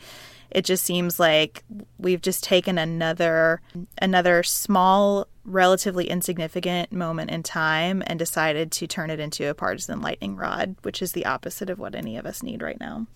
it 0.55 0.65
just 0.65 0.85
seems 0.85 1.19
like 1.19 1.65
we've 1.99 2.23
just 2.23 2.45
taken 2.45 2.79
another 2.79 3.61
another 3.99 4.43
small 4.43 5.27
relatively 5.45 6.09
insignificant 6.09 6.93
moment 6.93 7.31
in 7.31 7.43
time 7.43 8.03
and 8.07 8.19
decided 8.19 8.71
to 8.71 8.87
turn 8.87 9.11
it 9.11 9.19
into 9.19 9.49
a 9.49 9.55
partisan 9.55 10.01
lightning 10.01 10.37
rod, 10.37 10.77
which 10.83 11.03
is 11.03 11.13
the 11.13 11.27
opposite 11.27 11.69
of 11.69 11.79
what 11.79 11.95
any 11.95 12.17
of 12.17 12.27
us 12.27 12.43
need 12.43 12.63
right 12.63 12.79
now. 12.79 13.07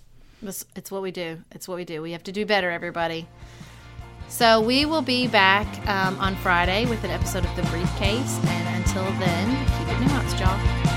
It's, 0.43 0.91
what 0.91 1.03
we 1.03 1.11
do. 1.11 1.39
It's 1.53 1.67
what 1.67 1.77
we 1.77 1.85
do. 1.85 2.03
We 2.03 2.13
have 2.13 2.25
to 2.25 2.33
do 2.33 2.45
better, 2.45 2.71
everybody. 2.71 3.27
So 4.29 4.61
we 4.61 4.85
will 4.85 5.03
be 5.03 5.29
back 5.29 5.67
um, 5.89 6.19
on 6.19 6.35
Friday 6.37 6.87
with 6.87 7.05
an 7.05 7.11
episode 7.11 7.45
of 7.45 7.57
The 7.57 7.63
Briefcase. 7.63 8.39
And 8.45 8.85
until 8.85 9.05
then, 9.19 9.67
keep 9.79 9.89
it 9.89 10.01
nuanced, 10.03 10.41
y'all. 10.41 10.96